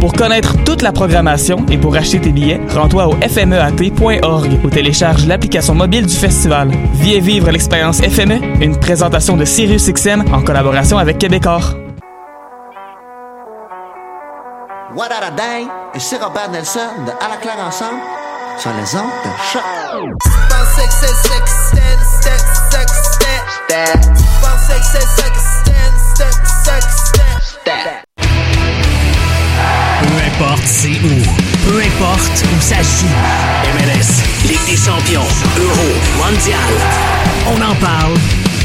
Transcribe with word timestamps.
Pour 0.00 0.12
connaître 0.12 0.54
toute 0.64 0.82
la 0.82 0.92
programmation 0.92 1.66
et 1.70 1.76
pour 1.76 1.96
acheter 1.96 2.20
tes 2.20 2.30
billets, 2.30 2.60
rends-toi 2.70 3.08
au 3.08 3.16
fmeat.org 3.16 4.60
ou 4.64 4.70
télécharge 4.70 5.26
l'application 5.26 5.74
mobile 5.74 6.06
du 6.06 6.14
festival. 6.14 6.70
Viens 6.94 7.20
vivre 7.20 7.50
l'expérience 7.50 8.00
FME, 8.00 8.62
une 8.62 8.78
présentation 8.78 9.36
de 9.36 9.44
SiriusXM 9.44 10.32
en 10.32 10.42
collaboration 10.42 10.98
avec 10.98 11.18
Québecor. 11.18 11.74
What 14.94 15.08
a 15.10 15.30
day! 15.32 15.66
Et 15.94 15.98
c'est 15.98 16.22
Robert 16.22 16.50
Nelson 16.50 16.80
de 17.04 17.10
À 17.10 17.28
la 17.28 17.36
claire 17.36 17.58
ensemble 17.66 18.00
sur 18.58 18.70
les 18.70 18.96
ondes 18.96 19.10
de 19.24 19.30
choc. 19.52 19.62
Importe 30.38 30.66
c'est 30.66 30.88
où, 30.90 31.68
peu 31.68 31.80
importe 31.80 32.44
où 32.44 32.60
ça 32.60 32.76
joue. 32.76 33.06
MLS, 33.74 34.48
Ligue 34.48 34.66
des 34.66 34.76
champions, 34.76 35.26
Euro, 35.58 35.88
Mondial. 36.16 36.58
On 37.48 37.60
en 37.60 37.74
parle 37.74 38.14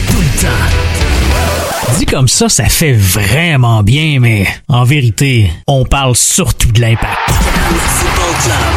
tout 0.08 0.20
le 0.20 0.42
temps. 0.42 1.98
Dit 1.98 2.06
comme 2.06 2.28
ça, 2.28 2.48
ça 2.50 2.66
fait 2.66 2.94
vraiment 2.94 3.82
bien, 3.82 4.20
mais 4.20 4.48
en 4.68 4.84
vérité, 4.84 5.52
on 5.68 5.84
parle 5.84 6.16
surtout 6.16 6.72
de 6.72 6.82
l'impact. 6.82 7.18
Football 7.30 8.36
Club, 8.44 8.76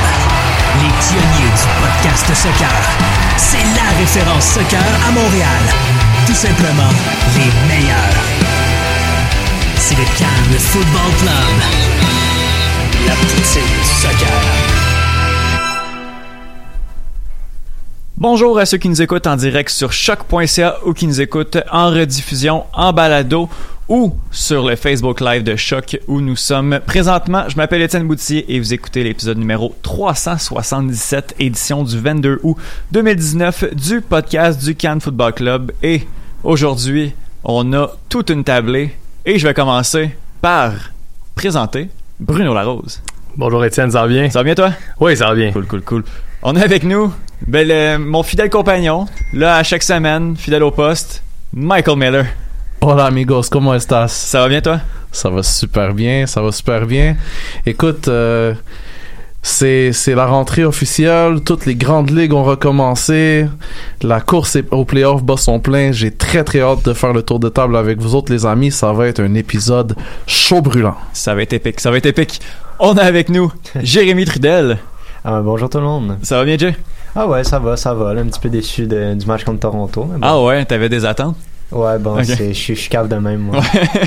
les 0.81 0.93
pionniers 1.07 1.53
du 1.53 1.67
podcast 1.81 2.27
soccer. 2.35 2.73
C'est 3.37 3.65
la 3.77 3.99
référence 3.99 4.45
soccer 4.45 4.81
à 5.07 5.13
Montréal. 5.13 5.63
Tout 6.27 6.35
simplement, 6.35 6.93
les 7.37 7.75
meilleurs. 7.75 8.25
C'est 9.77 9.97
le 9.97 10.05
Cannes 10.19 10.59
Football 10.59 11.13
Club. 11.21 12.36
Bonjour 18.19 18.59
à 18.59 18.67
ceux 18.67 18.79
qui 18.79 18.89
nous 18.89 19.03
écoutent 19.03 19.27
en 19.27 19.37
direct 19.37 19.69
sur 19.71 19.93
choc.ca 19.93 20.79
ou 20.85 20.95
qui 20.95 21.07
nous 21.07 21.21
écoutent 21.21 21.59
en 21.71 21.91
rediffusion, 21.91 22.65
en 22.73 22.93
balado 22.93 23.49
ou 23.89 24.15
sur 24.31 24.67
le 24.67 24.75
Facebook 24.75 25.21
Live 25.21 25.43
de 25.45 25.55
Choc 25.55 25.99
où 26.09 26.21
nous 26.21 26.35
sommes 26.35 26.81
présentement. 26.87 27.45
Je 27.49 27.57
m'appelle 27.57 27.83
Étienne 27.83 28.07
Boutier 28.07 28.53
et 28.53 28.59
vous 28.59 28.75
écoutez 28.75 29.05
l'épisode 29.05 29.39
numéro 29.39 29.75
377, 29.83 31.37
édition 31.39 31.85
du 31.85 32.01
22 32.01 32.41
août 32.43 32.57
2019 32.93 33.75
du 33.75 34.01
podcast 34.01 34.65
du 34.65 34.75
Cannes 34.75 35.01
Football 35.01 35.35
Club. 35.35 35.73
Et 35.83 36.03
aujourd'hui, 36.43 37.13
on 37.45 37.73
a 37.75 37.93
toute 38.09 38.31
une 38.31 38.45
tablée 38.45 38.97
et 39.25 39.39
je 39.39 39.47
vais 39.47 39.55
commencer 39.55 40.17
par 40.41 40.73
présenter 41.35 41.91
Bruno 42.19 42.55
Larose. 42.55 43.03
Bonjour 43.37 43.65
Étienne, 43.65 43.91
ça 43.91 44.03
va 44.03 44.09
bien? 44.09 44.31
Ça 44.31 44.39
va 44.41 44.45
bien 44.45 44.55
toi? 44.55 44.73
Oui, 45.01 45.17
ça 45.17 45.27
va 45.27 45.35
bien. 45.35 45.53
Cool, 45.53 45.67
cool, 45.67 45.83
cool. 45.83 46.05
On 46.43 46.57
est 46.57 46.63
avec 46.63 46.83
nous, 46.85 47.13
ben, 47.47 47.67
le- 47.69 47.99
mon 47.99 48.23
fidèle 48.23 48.51
compagnon, 48.51 49.07
là 49.33 49.57
à 49.57 49.63
chaque 49.63 49.83
semaine, 49.83 50.37
fidèle 50.37 50.63
au 50.63 50.71
poste, 50.71 51.23
Michael 51.53 51.99
Miller. 51.99 52.27
Hola 52.81 53.07
amigos, 53.07 53.49
¿cómo 53.51 53.75
estás? 53.75 54.13
Ça 54.13 54.41
va 54.41 54.49
bien 54.49 54.61
toi? 54.61 54.81
Ça 55.11 55.31
va 55.31 55.43
super 55.43 55.95
bien, 55.95 56.27
ça 56.27 56.41
va 56.43 56.53
super 56.53 56.87
bien. 56.87 57.17
Écoute, 57.65 58.07
euh, 58.09 58.55
c'est 59.47 59.93
c'est 59.93 60.17
la 60.17 60.27
rentrée 60.27 60.65
officielle, 60.65 61.41
toutes 61.45 61.67
les 61.67 61.77
grandes 61.77 62.11
ligues 62.11 62.33
ont 62.35 62.43
recommencé, 62.43 63.47
la 64.03 64.21
course 64.21 64.57
est- 64.57 64.73
au 64.73 64.85
playoff 64.85 65.23
bat 65.23 65.37
son 65.37 65.61
plein. 65.61 65.93
J'ai 65.93 66.11
très 66.11 66.43
très 66.43 66.61
hâte 66.61 66.85
de 66.85 66.93
faire 66.93 67.13
le 67.13 67.23
tour 67.23 67.39
de 67.39 67.49
table 67.49 67.77
avec 67.77 67.99
vous 68.01 68.17
autres 68.17 68.33
les 68.33 68.45
amis. 68.45 68.73
Ça 68.73 68.93
va 68.93 69.07
être 69.07 69.21
un 69.21 69.35
épisode 69.35 69.95
chaud 70.27 70.61
brûlant. 70.63 70.97
Ça 71.13 71.35
va 71.37 71.43
être 71.43 71.53
épique, 71.53 71.79
ça 71.79 71.93
va 71.93 71.99
être 71.99 72.07
épique. 72.07 72.41
On 72.81 72.97
a 72.97 73.03
avec 73.03 73.29
nous 73.29 73.53
Jérémy 73.81 74.25
Trudel. 74.25 74.79
Ah, 75.25 75.41
bonjour 75.43 75.71
tout 75.71 75.79
le 75.79 75.85
monde. 75.85 76.19
Ça 76.23 76.39
va 76.39 76.45
bien 76.45 76.59
Jay? 76.59 76.75
Ah 77.15 77.27
ouais, 77.29 77.45
ça 77.45 77.59
va, 77.61 77.77
ça 77.77 77.95
va. 77.95 78.13
Là, 78.15 78.23
un 78.23 78.27
petit 78.27 78.41
peu 78.41 78.49
déçu 78.49 78.87
de- 78.89 79.15
du 79.15 79.27
match 79.27 79.45
contre 79.45 79.61
Toronto. 79.61 80.07
mais 80.11 80.19
bon. 80.19 80.27
Ah 80.27 80.43
ouais, 80.43 80.65
t'avais 80.65 80.89
des 80.89 81.05
attentes? 81.05 81.37
Ouais, 81.71 81.99
bon, 81.99 82.19
Ok. 82.19 82.25
c'est- 82.25 82.49
je 82.53 82.59
suis- 82.59 82.75
je 82.75 82.81
suis 82.81 82.91
cave 82.91 83.07
de 83.09 83.17
même, 83.17 83.41
moi. 83.41 83.61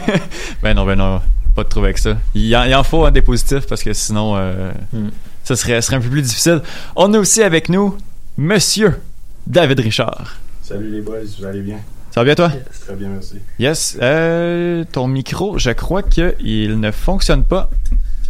Ben 0.64 0.74
non, 0.76 0.86
ben 0.86 0.96
non, 0.98 1.20
pas 1.56 1.64
de 1.64 1.70
trouver 1.70 1.88
avec 1.88 1.98
ça. 1.98 2.12
Il 2.36 2.54
en, 2.56 2.64
il 2.66 2.76
en 2.76 2.84
faut 2.84 3.06
un 3.06 3.12
des 3.12 3.22
positifs 3.22 3.66
parce 3.68 3.82
que 3.84 3.94
sinon, 3.94 4.36
euh, 4.38 4.72
Hmm. 4.94 5.08
Ça 5.50 5.56
serait, 5.56 5.82
serait 5.82 5.96
un 5.96 6.02
peu 6.02 6.10
plus 6.10 6.22
difficile. 6.22 6.62
On 6.96 7.12
a 7.16 7.18
aussi 7.18 7.42
avec 7.42 7.70
nous 7.70 7.98
Monsieur 8.38 9.00
David 9.48 9.80
Richard. 9.80 10.36
Salut 10.62 10.92
les 10.92 11.01
boys, 11.01 11.18
vous 11.40 11.46
allez 11.46 11.62
bien? 11.62 11.78
Ça 12.12 12.19
va 12.19 12.25
bien 12.25 12.36
toi? 12.36 12.51
Très 12.86 12.94
bien, 12.94 13.10
merci. 13.10 13.38
Yes. 13.57 13.98
Euh, 14.00 14.84
ton 14.92 15.07
micro, 15.07 15.57
je 15.57 15.72
crois 15.72 16.04
qu'il 16.04 16.80
ne 16.80 16.92
fonctionne 16.92 17.44
pas. 17.44 17.72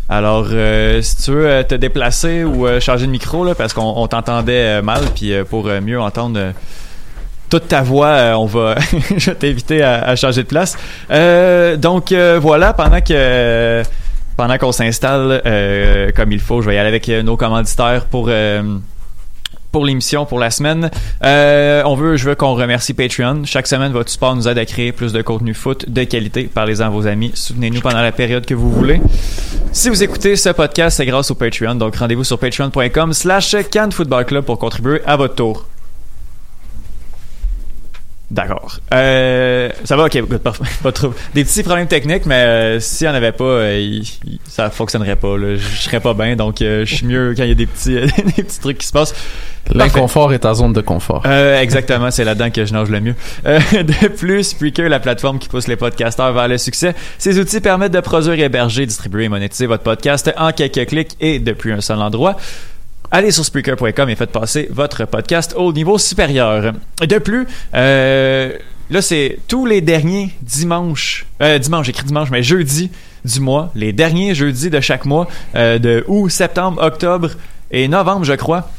Alors, 0.07 0.47
euh, 0.51 1.01
si 1.01 1.17
tu 1.17 1.31
veux 1.31 1.45
euh, 1.45 1.63
te 1.63 1.75
déplacer 1.75 2.45
ou 2.45 2.65
euh, 2.65 2.79
changer 2.79 3.05
de 3.05 3.11
micro, 3.11 3.43
là, 3.43 3.53
parce 3.53 3.73
qu'on 3.73 3.81
on 3.97 4.07
t'entendait 4.07 4.79
euh, 4.79 4.81
mal, 4.81 5.01
puis 5.13 5.33
euh, 5.33 5.43
pour 5.43 5.67
euh, 5.67 5.81
mieux 5.81 5.99
entendre 5.99 6.39
euh, 6.39 6.51
toute 7.49 7.67
ta 7.67 7.81
voix, 7.81 8.07
euh, 8.07 8.33
on 8.35 8.45
va, 8.45 8.75
je 9.17 9.31
vais 9.31 9.35
t'inviter 9.35 9.81
à, 9.81 10.03
à 10.03 10.15
changer 10.15 10.43
de 10.43 10.47
place. 10.47 10.77
Euh, 11.11 11.75
donc 11.75 12.13
euh, 12.13 12.39
voilà, 12.41 12.71
pendant 12.71 13.01
que 13.01 13.83
pendant 14.39 14.57
qu'on 14.57 14.71
s'installe 14.71 15.41
euh, 15.45 16.11
comme 16.15 16.31
il 16.31 16.39
faut, 16.39 16.61
je 16.61 16.69
vais 16.69 16.75
y 16.75 16.77
aller 16.77 16.87
avec 16.87 17.09
euh, 17.09 17.23
nos 17.23 17.35
commanditaires 17.35 18.05
pour 18.05 18.27
euh, 18.29 18.77
pour 19.73 19.83
l'émission 19.85 20.25
pour 20.25 20.39
la 20.39 20.49
semaine. 20.49 20.89
On 21.21 21.95
veut, 21.95 22.15
je 22.15 22.29
veux 22.29 22.35
qu'on 22.35 22.55
remercie 22.55 22.93
Patreon. 22.93 23.41
Chaque 23.43 23.67
semaine, 23.67 23.91
votre 23.91 24.09
support 24.09 24.37
nous 24.37 24.47
aide 24.47 24.57
à 24.57 24.65
créer 24.65 24.93
plus 24.93 25.11
de 25.11 25.21
contenu 25.21 25.53
foot 25.53 25.89
de 25.89 26.05
qualité. 26.05 26.43
Parlez-en 26.45 26.85
à 26.85 26.89
vos 26.89 27.05
amis. 27.05 27.31
Soutenez-nous 27.33 27.81
pendant 27.81 28.01
la 28.01 28.13
période 28.13 28.45
que 28.45 28.53
vous 28.53 28.71
voulez. 28.71 29.01
Si 29.73 29.89
vous 29.89 30.03
écoutez 30.03 30.37
ce 30.37 30.47
podcast, 30.49 30.95
c'est 30.95 31.05
grâce 31.05 31.29
au 31.31 31.35
Patreon. 31.35 31.75
Donc, 31.75 31.97
rendez-vous 31.97 32.23
sur 32.23 32.39
patreon.com 32.39 33.11
slash 33.11 33.57
Club 33.69 34.45
pour 34.45 34.57
contribuer 34.57 35.01
à 35.05 35.17
votre 35.17 35.35
tour. 35.35 35.65
D'accord. 38.31 38.77
Euh, 38.93 39.69
ça 39.85 39.95
va, 39.95 40.05
ok, 40.05 40.17
good. 40.21 40.39
Pas 40.83 40.91
trop. 40.91 41.13
Des 41.33 41.43
petits 41.43 41.63
problèmes 41.63 41.87
techniques, 41.87 42.27
mais 42.27 42.35
euh, 42.35 42.79
s'il 42.79 43.07
n'y 43.07 43.11
en 43.13 43.15
avait 43.15 43.31
pas, 43.31 43.43
euh, 43.43 43.79
il- 43.79 44.39
ça 44.47 44.69
fonctionnerait 44.69 45.15
pas. 45.15 45.35
Là. 45.35 45.55
Je 45.55 45.61
je 45.61 45.81
serais 45.81 45.99
pas 45.99 46.13
bien, 46.13 46.35
donc 46.35 46.61
euh, 46.61 46.85
je 46.85 46.93
suis 46.95 47.05
mieux 47.07 47.33
quand 47.35 47.41
il 47.43 47.49
y 47.49 47.51
a 47.51 47.55
des 47.55 47.65
petits, 47.65 47.95
des 48.35 48.43
petits 48.43 48.59
trucs 48.59 48.77
qui 48.77 48.85
se 48.87 48.91
passent. 48.91 49.15
L'inconfort 49.73 50.31
est 50.33 50.39
ta 50.39 50.53
zone 50.53 50.73
de 50.73 50.81
confort. 50.81 51.23
Euh, 51.25 51.59
exactement, 51.59 52.11
c'est 52.11 52.23
là-dedans 52.23 52.49
que 52.51 52.65
je 52.65 52.73
nage 52.73 52.89
le 52.89 52.99
mieux. 53.01 53.15
Euh, 53.47 53.59
de 53.83 54.07
plus, 54.09 54.43
Spreaker, 54.43 54.89
la 54.89 54.99
plateforme 54.99 55.39
qui 55.39 55.47
pousse 55.47 55.67
les 55.67 55.75
podcasteurs 55.75 56.31
vers 56.33 56.47
le 56.47 56.57
succès, 56.59 56.93
ces 57.17 57.39
outils 57.39 57.61
permettent 57.61 57.91
de 57.93 57.99
produire, 57.99 58.39
héberger, 58.39 58.85
distribuer 58.85 59.23
et 59.25 59.29
monétiser 59.29 59.65
votre 59.65 59.83
podcast 59.83 60.31
en 60.37 60.51
quelques 60.51 60.85
clics 60.87 61.15
et 61.19 61.39
depuis 61.39 61.71
un 61.71 61.81
seul 61.81 61.99
endroit. 61.99 62.35
Allez 63.11 63.31
sur 63.31 63.43
Spreaker.com 63.43 64.07
et 64.09 64.15
faites 64.15 64.31
passer 64.31 64.67
votre 64.69 65.05
podcast 65.05 65.55
au 65.57 65.73
niveau 65.73 65.97
supérieur. 65.97 66.73
De 67.01 67.17
plus, 67.17 67.47
euh, 67.73 68.55
là 68.91 69.01
c'est 69.01 69.39
tous 69.47 69.65
les 69.65 69.81
derniers 69.81 70.29
dimanches, 70.43 71.25
euh, 71.41 71.57
dimanche, 71.57 71.87
j'écris 71.87 72.05
dimanche, 72.05 72.29
mais 72.29 72.43
jeudi 72.43 72.91
du 73.25 73.39
mois, 73.39 73.71
les 73.73 73.93
derniers 73.93 74.35
jeudis 74.35 74.69
de 74.69 74.79
chaque 74.79 75.05
mois, 75.05 75.27
euh, 75.55 75.79
de 75.79 76.05
août, 76.07 76.29
septembre, 76.29 76.83
octobre 76.83 77.31
et 77.71 77.87
novembre, 77.87 78.25
je 78.25 78.33
crois. 78.33 78.69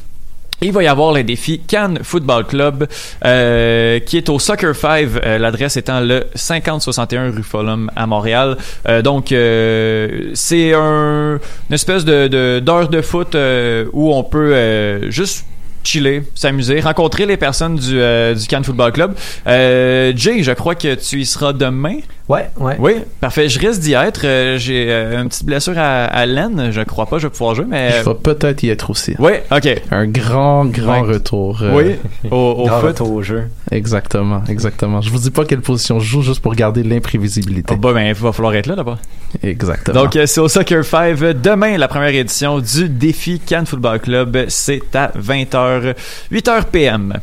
Il 0.63 0.73
va 0.73 0.83
y 0.83 0.87
avoir 0.87 1.11
le 1.11 1.23
défi 1.23 1.57
Cannes 1.57 1.97
Football 2.03 2.45
Club 2.45 2.87
euh, 3.25 3.99
qui 3.99 4.17
est 4.17 4.29
au 4.29 4.37
Soccer 4.37 4.75
5, 4.75 5.07
euh, 5.25 5.39
l'adresse 5.39 5.75
étant 5.75 6.01
le 6.01 6.25
5061 6.35 7.31
rue 7.31 7.41
Fulham 7.41 7.89
à 7.95 8.05
Montréal. 8.05 8.57
Euh, 8.87 9.01
donc 9.01 9.31
euh, 9.31 10.29
c'est 10.35 10.75
un, 10.75 11.39
une 11.67 11.73
espèce 11.73 12.05
de 12.05 12.59
d'heure 12.59 12.89
de, 12.89 13.01
foot 13.01 13.33
euh, 13.33 13.85
où 13.91 14.13
on 14.13 14.23
peut 14.23 14.53
euh, 14.53 15.09
juste 15.09 15.47
chiller, 15.83 16.21
s'amuser, 16.35 16.79
rencontrer 16.79 17.25
les 17.25 17.37
personnes 17.37 17.77
du, 17.77 17.95
du 17.95 18.47
Cannes 18.47 18.63
Football 18.63 18.91
Club. 18.91 19.15
Jay, 19.47 20.43
je 20.43 20.51
crois 20.51 20.75
que 20.75 20.93
tu 20.93 21.21
y 21.21 21.25
seras 21.25 21.53
demain. 21.53 21.97
Ouais, 22.31 22.49
ouais. 22.59 22.75
Oui, 22.79 22.93
parfait. 23.19 23.49
Je 23.49 23.59
risque 23.59 23.81
d'y 23.81 23.93
être. 23.93 24.21
Euh, 24.25 24.57
J'ai 24.57 24.87
euh, 24.89 25.21
une 25.21 25.27
petite 25.27 25.45
blessure 25.45 25.77
à, 25.77 26.05
à 26.05 26.25
l'aine. 26.25 26.69
Je 26.71 26.81
crois 26.81 27.05
pas 27.05 27.17
que 27.17 27.21
je 27.23 27.27
vais 27.27 27.31
pouvoir 27.31 27.55
jouer, 27.55 27.65
mais... 27.67 27.91
Je 28.03 28.09
vais 28.09 28.15
peut-être 28.15 28.63
y 28.63 28.69
être 28.69 28.89
aussi. 28.89 29.15
Oui, 29.19 29.31
ok. 29.51 29.81
Un 29.91 30.07
grand, 30.07 30.65
grand 30.65 31.01
Ouais. 31.03 31.13
retour. 31.15 31.59
euh, 31.61 31.71
Oui, 31.75 32.29
au, 32.31 32.35
au 32.35 32.65
Grand 32.67 32.79
foot. 32.79 32.87
retour 32.89 33.11
au 33.11 33.21
jeu. 33.21 33.43
Exactement, 33.71 34.43
exactement. 34.47 35.01
Je 35.01 35.09
vous 35.09 35.19
dis 35.19 35.31
pas 35.31 35.43
quelle 35.45 35.61
position 35.61 35.99
je 35.99 36.05
joue 36.07 36.21
juste 36.21 36.39
pour 36.41 36.55
garder 36.55 36.83
l'imprévisibilité. 36.83 37.73
Ah 37.73 37.77
bah, 37.79 37.91
ben, 37.93 38.07
il 38.07 38.13
va 38.13 38.31
falloir 38.31 38.55
être 38.55 38.67
là 38.67 38.75
d'abord. 38.75 38.97
Exactement. 39.43 40.03
Donc, 40.03 40.15
euh, 40.15 40.25
c'est 40.25 40.39
au 40.41 40.47
Soccer 40.47 40.85
5. 40.85 41.17
Demain, 41.41 41.77
la 41.77 41.87
première 41.87 42.13
édition 42.15 42.59
du 42.59 42.87
défi 42.89 43.39
Cannes 43.39 43.65
Football 43.65 43.99
Club. 43.99 44.45
C'est 44.47 44.95
à 44.95 45.11
20h, 45.17 45.95
8h 46.31 46.63
PM. 46.71 47.13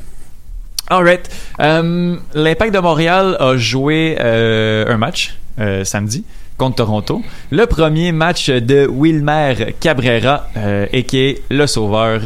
Alright. 0.90 1.28
Euh, 1.60 2.16
L'Impact 2.34 2.74
de 2.74 2.78
Montréal 2.78 3.36
a 3.38 3.56
joué 3.56 4.16
euh, 4.20 4.86
un 4.88 4.96
match 4.96 5.34
euh, 5.58 5.84
samedi 5.84 6.24
contre 6.56 6.76
Toronto. 6.76 7.22
Le 7.50 7.66
premier 7.66 8.10
match 8.12 8.48
de 8.48 8.86
Wilmer 8.90 9.74
Cabrera, 9.80 10.46
euh, 10.56 10.86
a.k.a. 10.92 11.34
le 11.54 11.66
sauveur 11.66 12.20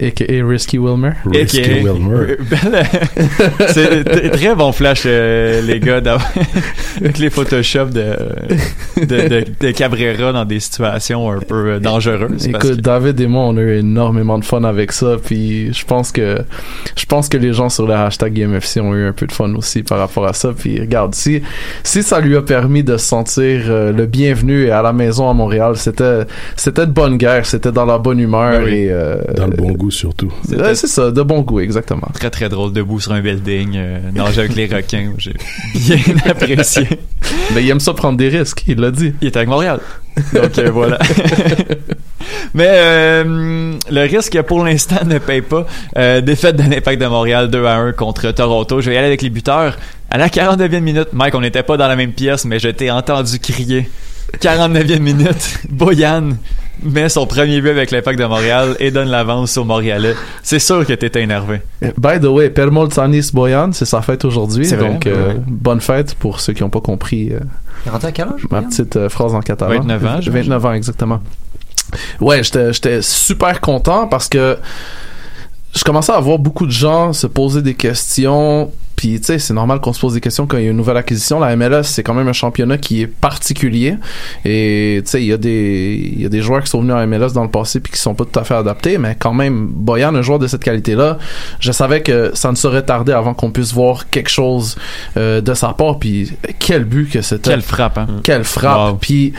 A.K.A. 0.00 0.44
Risky 0.46 0.78
Wilmer. 0.78 1.12
Risky 1.24 1.60
A.k.a. 1.60 1.82
Wilmer. 1.92 2.36
C'est 3.68 4.30
très 4.30 4.54
bon 4.54 4.72
flash, 4.72 5.02
euh, 5.06 5.60
les 5.62 5.80
gars, 5.80 6.00
avec 7.00 7.18
les 7.18 7.30
Photoshop 7.30 7.86
de, 7.86 8.14
de, 8.96 9.28
de, 9.28 9.44
de 9.60 9.70
Cabrera 9.72 10.32
dans 10.32 10.44
des 10.44 10.60
situations 10.60 11.30
un 11.30 11.38
peu 11.40 11.72
euh, 11.72 11.78
dangereuses. 11.80 12.46
Écoute, 12.46 12.76
que- 12.76 12.80
David 12.80 13.20
et 13.20 13.26
moi, 13.26 13.44
on 13.44 13.56
a 13.56 13.60
eu 13.60 13.78
énormément 13.78 14.38
de 14.38 14.44
fun 14.44 14.64
avec 14.64 14.92
ça, 14.92 15.16
puis 15.22 15.72
je 15.72 15.84
pense 15.84 16.12
que 16.12 16.38
je 16.96 17.04
pense 17.06 17.28
que 17.28 17.36
les 17.36 17.52
gens 17.52 17.68
sur 17.68 17.86
le 17.86 17.94
hashtag 17.94 18.32
GameFC 18.34 18.80
ont 18.80 18.94
eu 18.94 19.04
un 19.06 19.12
peu 19.12 19.26
de 19.26 19.32
fun 19.32 19.54
aussi 19.54 19.82
par 19.82 19.98
rapport 19.98 20.26
à 20.26 20.32
ça. 20.32 20.52
Puis 20.56 20.80
regarde, 20.80 21.14
si 21.14 21.42
si 21.82 22.02
ça 22.02 22.20
lui 22.20 22.36
a 22.36 22.42
permis 22.42 22.82
de 22.82 22.96
se 22.96 23.06
sentir 23.06 23.62
euh, 23.68 23.92
le 23.92 24.06
bienvenu 24.06 24.64
et 24.66 24.70
à 24.70 24.82
la 24.82 24.92
maison 24.92 25.28
à 25.28 25.34
Montréal, 25.34 25.76
c'était 25.76 26.22
c'était 26.56 26.86
de 26.86 26.92
bonne 26.92 27.16
guerre, 27.16 27.46
c'était 27.46 27.72
dans 27.72 27.84
la 27.86 27.98
bonne 27.98 28.20
humeur 28.20 28.52
Ben 28.52 28.64
oui. 28.64 28.70
et 28.74 28.88
euh, 28.90 29.16
Dans 29.36 29.46
le 29.46 29.56
bon 29.56 29.67
goût, 29.72 29.90
surtout. 29.90 30.32
ouais, 30.50 30.74
c'est 30.74 30.86
ça, 30.86 31.10
de 31.10 31.22
bon 31.22 31.40
goût 31.40 31.60
exactement. 31.60 32.08
très 32.14 32.30
très 32.30 32.48
drôle 32.48 32.72
debout 32.72 33.00
sur 33.00 33.12
un 33.12 33.20
building, 33.20 33.72
euh, 33.76 33.98
nager 34.12 34.40
avec 34.40 34.54
les 34.54 34.66
requins. 34.66 35.12
J'ai 35.18 35.34
bien 35.96 36.16
apprécié. 36.26 36.86
Mais 37.54 37.62
il 37.62 37.70
aime 37.70 37.80
ça 37.80 37.94
prendre 37.94 38.18
des 38.18 38.28
risques, 38.28 38.64
il 38.66 38.78
l'a 38.78 38.90
dit. 38.90 39.12
Il 39.20 39.28
était 39.28 39.38
avec 39.38 39.48
Montréal. 39.48 39.80
Donc 40.32 40.58
euh, 40.58 40.70
voilà. 40.70 40.98
Mais 42.54 42.68
euh, 42.68 43.74
le 43.90 44.00
risque 44.02 44.40
pour 44.42 44.64
l'instant 44.64 45.04
ne 45.04 45.18
paye 45.18 45.42
pas. 45.42 45.66
Euh, 45.96 46.20
défaite 46.20 46.56
de 46.56 46.62
l'Impact 46.62 47.00
de 47.00 47.06
Montréal 47.06 47.48
2 47.48 47.64
à 47.64 47.76
1 47.76 47.92
contre 47.92 48.30
Toronto. 48.32 48.80
Je 48.80 48.88
vais 48.90 48.96
y 48.96 48.98
aller 48.98 49.06
avec 49.08 49.22
les 49.22 49.30
buteurs. 49.30 49.76
À 50.10 50.18
la 50.18 50.28
49e 50.28 50.80
minute, 50.80 51.08
Mike, 51.12 51.34
on 51.34 51.40
n'était 51.40 51.62
pas 51.62 51.76
dans 51.76 51.88
la 51.88 51.96
même 51.96 52.12
pièce, 52.12 52.44
mais 52.44 52.58
je 52.58 52.68
t'ai 52.68 52.90
entendu 52.90 53.38
crier. 53.38 53.88
49e 54.40 55.00
minute, 55.00 55.58
Boyan 55.68 56.30
met 56.82 57.08
son 57.08 57.26
premier 57.26 57.60
but 57.60 57.70
avec 57.70 57.90
l'Impact 57.90 58.18
de 58.18 58.24
Montréal 58.24 58.76
et 58.78 58.90
donne 58.90 59.08
l'avance 59.08 59.56
au 59.56 59.64
Montréalais. 59.64 60.14
C'est 60.42 60.58
sûr 60.58 60.86
que 60.86 60.92
t'étais 60.92 61.22
énervé. 61.22 61.60
By 61.96 62.20
the 62.20 62.26
way, 62.26 62.50
Permoltsanis 62.50 63.30
Boyan, 63.32 63.72
c'est 63.72 63.84
sa 63.84 64.00
fête 64.02 64.24
aujourd'hui, 64.24 64.66
C'est 64.66 64.76
vrai, 64.76 64.88
donc 64.88 65.06
euh, 65.06 65.34
ouais. 65.34 65.40
bonne 65.46 65.80
fête 65.80 66.14
pour 66.14 66.40
ceux 66.40 66.52
qui 66.52 66.62
n'ont 66.62 66.70
pas 66.70 66.80
compris 66.80 67.30
euh, 67.32 67.40
Il 67.84 67.88
est 67.88 67.90
rendu 67.90 68.06
à 68.06 68.12
quel 68.12 68.28
âge? 68.28 68.46
ma 68.50 68.62
petite 68.62 68.96
euh, 68.96 69.08
phrase 69.08 69.34
en 69.34 69.40
catalan. 69.40 69.80
29 69.80 70.04
ans, 70.04 70.20
j'imagine. 70.20 70.52
29 70.52 70.66
ans, 70.66 70.72
exactement. 70.72 71.20
Ouais, 72.20 72.42
j'étais 72.44 72.72
j'étais 72.72 73.02
super 73.02 73.60
content 73.60 74.06
parce 74.06 74.28
que 74.28 74.58
je 75.74 75.82
commençais 75.84 76.12
à 76.12 76.20
voir 76.20 76.38
beaucoup 76.38 76.66
de 76.66 76.72
gens 76.72 77.12
se 77.12 77.26
poser 77.26 77.62
des 77.62 77.74
questions. 77.74 78.70
Puis, 78.98 79.20
tu 79.20 79.26
sais, 79.26 79.38
c'est 79.38 79.54
normal 79.54 79.80
qu'on 79.80 79.92
se 79.92 80.00
pose 80.00 80.14
des 80.14 80.20
questions 80.20 80.48
quand 80.48 80.56
il 80.58 80.64
y 80.64 80.66
a 80.66 80.70
une 80.72 80.76
nouvelle 80.76 80.96
acquisition. 80.96 81.38
La 81.38 81.54
MLS, 81.54 81.84
c'est 81.84 82.02
quand 82.02 82.14
même 82.14 82.26
un 82.26 82.32
championnat 82.32 82.78
qui 82.78 83.00
est 83.02 83.06
particulier. 83.06 83.94
Et, 84.44 85.00
tu 85.04 85.10
sais, 85.10 85.22
il 85.22 85.26
y, 85.28 85.32
a 85.32 85.36
des- 85.36 86.10
il 86.16 86.20
y 86.20 86.26
a 86.26 86.28
des 86.28 86.42
joueurs 86.42 86.64
qui 86.64 86.68
sont 86.68 86.80
venus 86.80 86.94
à 86.96 87.06
MLS 87.06 87.32
dans 87.32 87.44
le 87.44 87.48
passé 87.50 87.78
puis 87.78 87.92
qui 87.92 88.00
sont 88.00 88.16
pas 88.16 88.24
tout 88.24 88.36
à 88.40 88.42
fait 88.42 88.54
adaptés. 88.54 88.98
Mais 88.98 89.16
quand 89.16 89.32
même, 89.32 89.68
Boyan, 89.68 90.16
un 90.16 90.22
joueur 90.22 90.40
de 90.40 90.48
cette 90.48 90.64
qualité-là, 90.64 91.18
je 91.60 91.70
savais 91.70 92.02
que 92.02 92.32
ça 92.34 92.50
ne 92.50 92.56
serait 92.56 92.82
tardé 92.82 93.12
avant 93.12 93.34
qu'on 93.34 93.52
puisse 93.52 93.72
voir 93.72 94.10
quelque 94.10 94.30
chose 94.30 94.76
euh, 95.16 95.40
de 95.40 95.54
sa 95.54 95.74
part. 95.74 96.00
Puis, 96.00 96.32
quel 96.58 96.82
but 96.84 97.08
que 97.08 97.22
c'était. 97.22 97.50
Quelle 97.50 97.62
frappe, 97.62 97.98
hein? 97.98 98.06
Quelle 98.24 98.42
frappe. 98.42 98.92
Wow. 98.94 98.98
Puis 99.00 99.32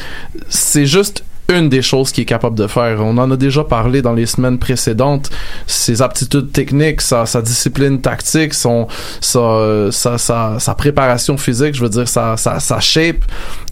c'est 0.47 0.85
juste 0.85 1.25
une 1.50 1.69
des 1.69 1.81
choses 1.81 2.12
qu'il 2.12 2.24
est 2.24 2.25
capable 2.25 2.57
de 2.57 2.68
faire. 2.68 3.00
On 3.01 3.18
en 3.18 3.31
a 3.31 3.38
déjà 3.38 3.63
parlé 3.63 4.01
dans 4.01 4.13
les 4.13 4.25
semaines 4.25 4.60
précédentes. 4.60 5.30
Ses 5.68 6.01
aptitudes 6.01 6.51
techniques, 6.51 7.01
sa, 7.01 7.25
sa 7.25 7.42
discipline 7.42 8.01
tactique, 8.01 8.54
son, 8.54 8.88
sa, 9.20 9.91
sa, 9.91 10.18
sa, 10.18 10.60
sa 10.60 10.75
préparation 10.75 11.38
physique, 11.38 11.75
je 11.75 11.82
veux 11.82 11.89
dire, 11.89 12.08
sa, 12.08 12.38
sa, 12.38 12.60
sa 12.60 12.79
shape. 12.79 13.25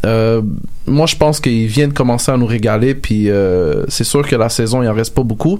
Euh, 0.05 0.41
moi, 0.85 1.05
je 1.05 1.15
pense 1.15 1.39
qu'il 1.39 1.67
vient 1.67 1.87
de 1.87 1.93
commencer 1.93 2.31
à 2.31 2.37
nous 2.37 2.45
régaler. 2.45 2.95
Puis 2.95 3.29
euh, 3.29 3.83
c'est 3.87 4.03
sûr 4.03 4.27
que 4.27 4.35
la 4.35 4.49
saison, 4.49 4.81
il 4.81 4.89
en 4.89 4.93
reste 4.93 5.13
pas 5.13 5.23
beaucoup. 5.23 5.59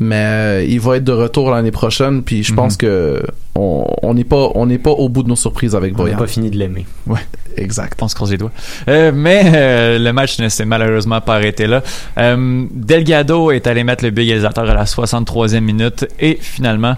Mais 0.00 0.66
il 0.68 0.80
va 0.80 0.96
être 0.96 1.04
de 1.04 1.12
retour 1.12 1.50
l'année 1.50 1.70
prochaine. 1.70 2.22
Puis 2.22 2.42
je 2.42 2.52
pense 2.52 2.76
que 2.76 3.22
on 3.54 4.14
n'est 4.14 4.24
pas, 4.24 4.50
on 4.54 4.66
n'est 4.66 4.78
pas 4.78 4.90
au 4.90 5.08
bout 5.08 5.22
de 5.22 5.28
nos 5.28 5.36
surprises 5.36 5.74
avec 5.74 5.94
On 5.94 5.98
n'a 5.98 6.02
Boyan. 6.04 6.18
pas 6.18 6.26
fini 6.26 6.50
de 6.50 6.56
l'aimer. 6.56 6.86
Ouais, 7.06 7.20
exact. 7.56 8.00
On 8.02 8.08
se 8.08 8.14
croise 8.14 8.30
les 8.30 8.38
doigts. 8.38 8.50
Euh, 8.88 9.12
mais 9.14 9.42
euh, 9.54 9.98
le 9.98 10.12
match 10.12 10.38
ne 10.40 10.48
s'est 10.48 10.64
malheureusement 10.64 11.20
pas 11.20 11.36
arrêté 11.36 11.66
là. 11.66 11.82
Euh, 12.18 12.64
Delgado 12.70 13.50
est 13.50 13.66
allé 13.66 13.84
mettre 13.84 14.04
le 14.04 14.10
égalisateur 14.18 14.68
à 14.68 14.74
la 14.74 14.84
63e 14.84 15.60
minute 15.60 16.06
et 16.18 16.38
finalement 16.40 16.96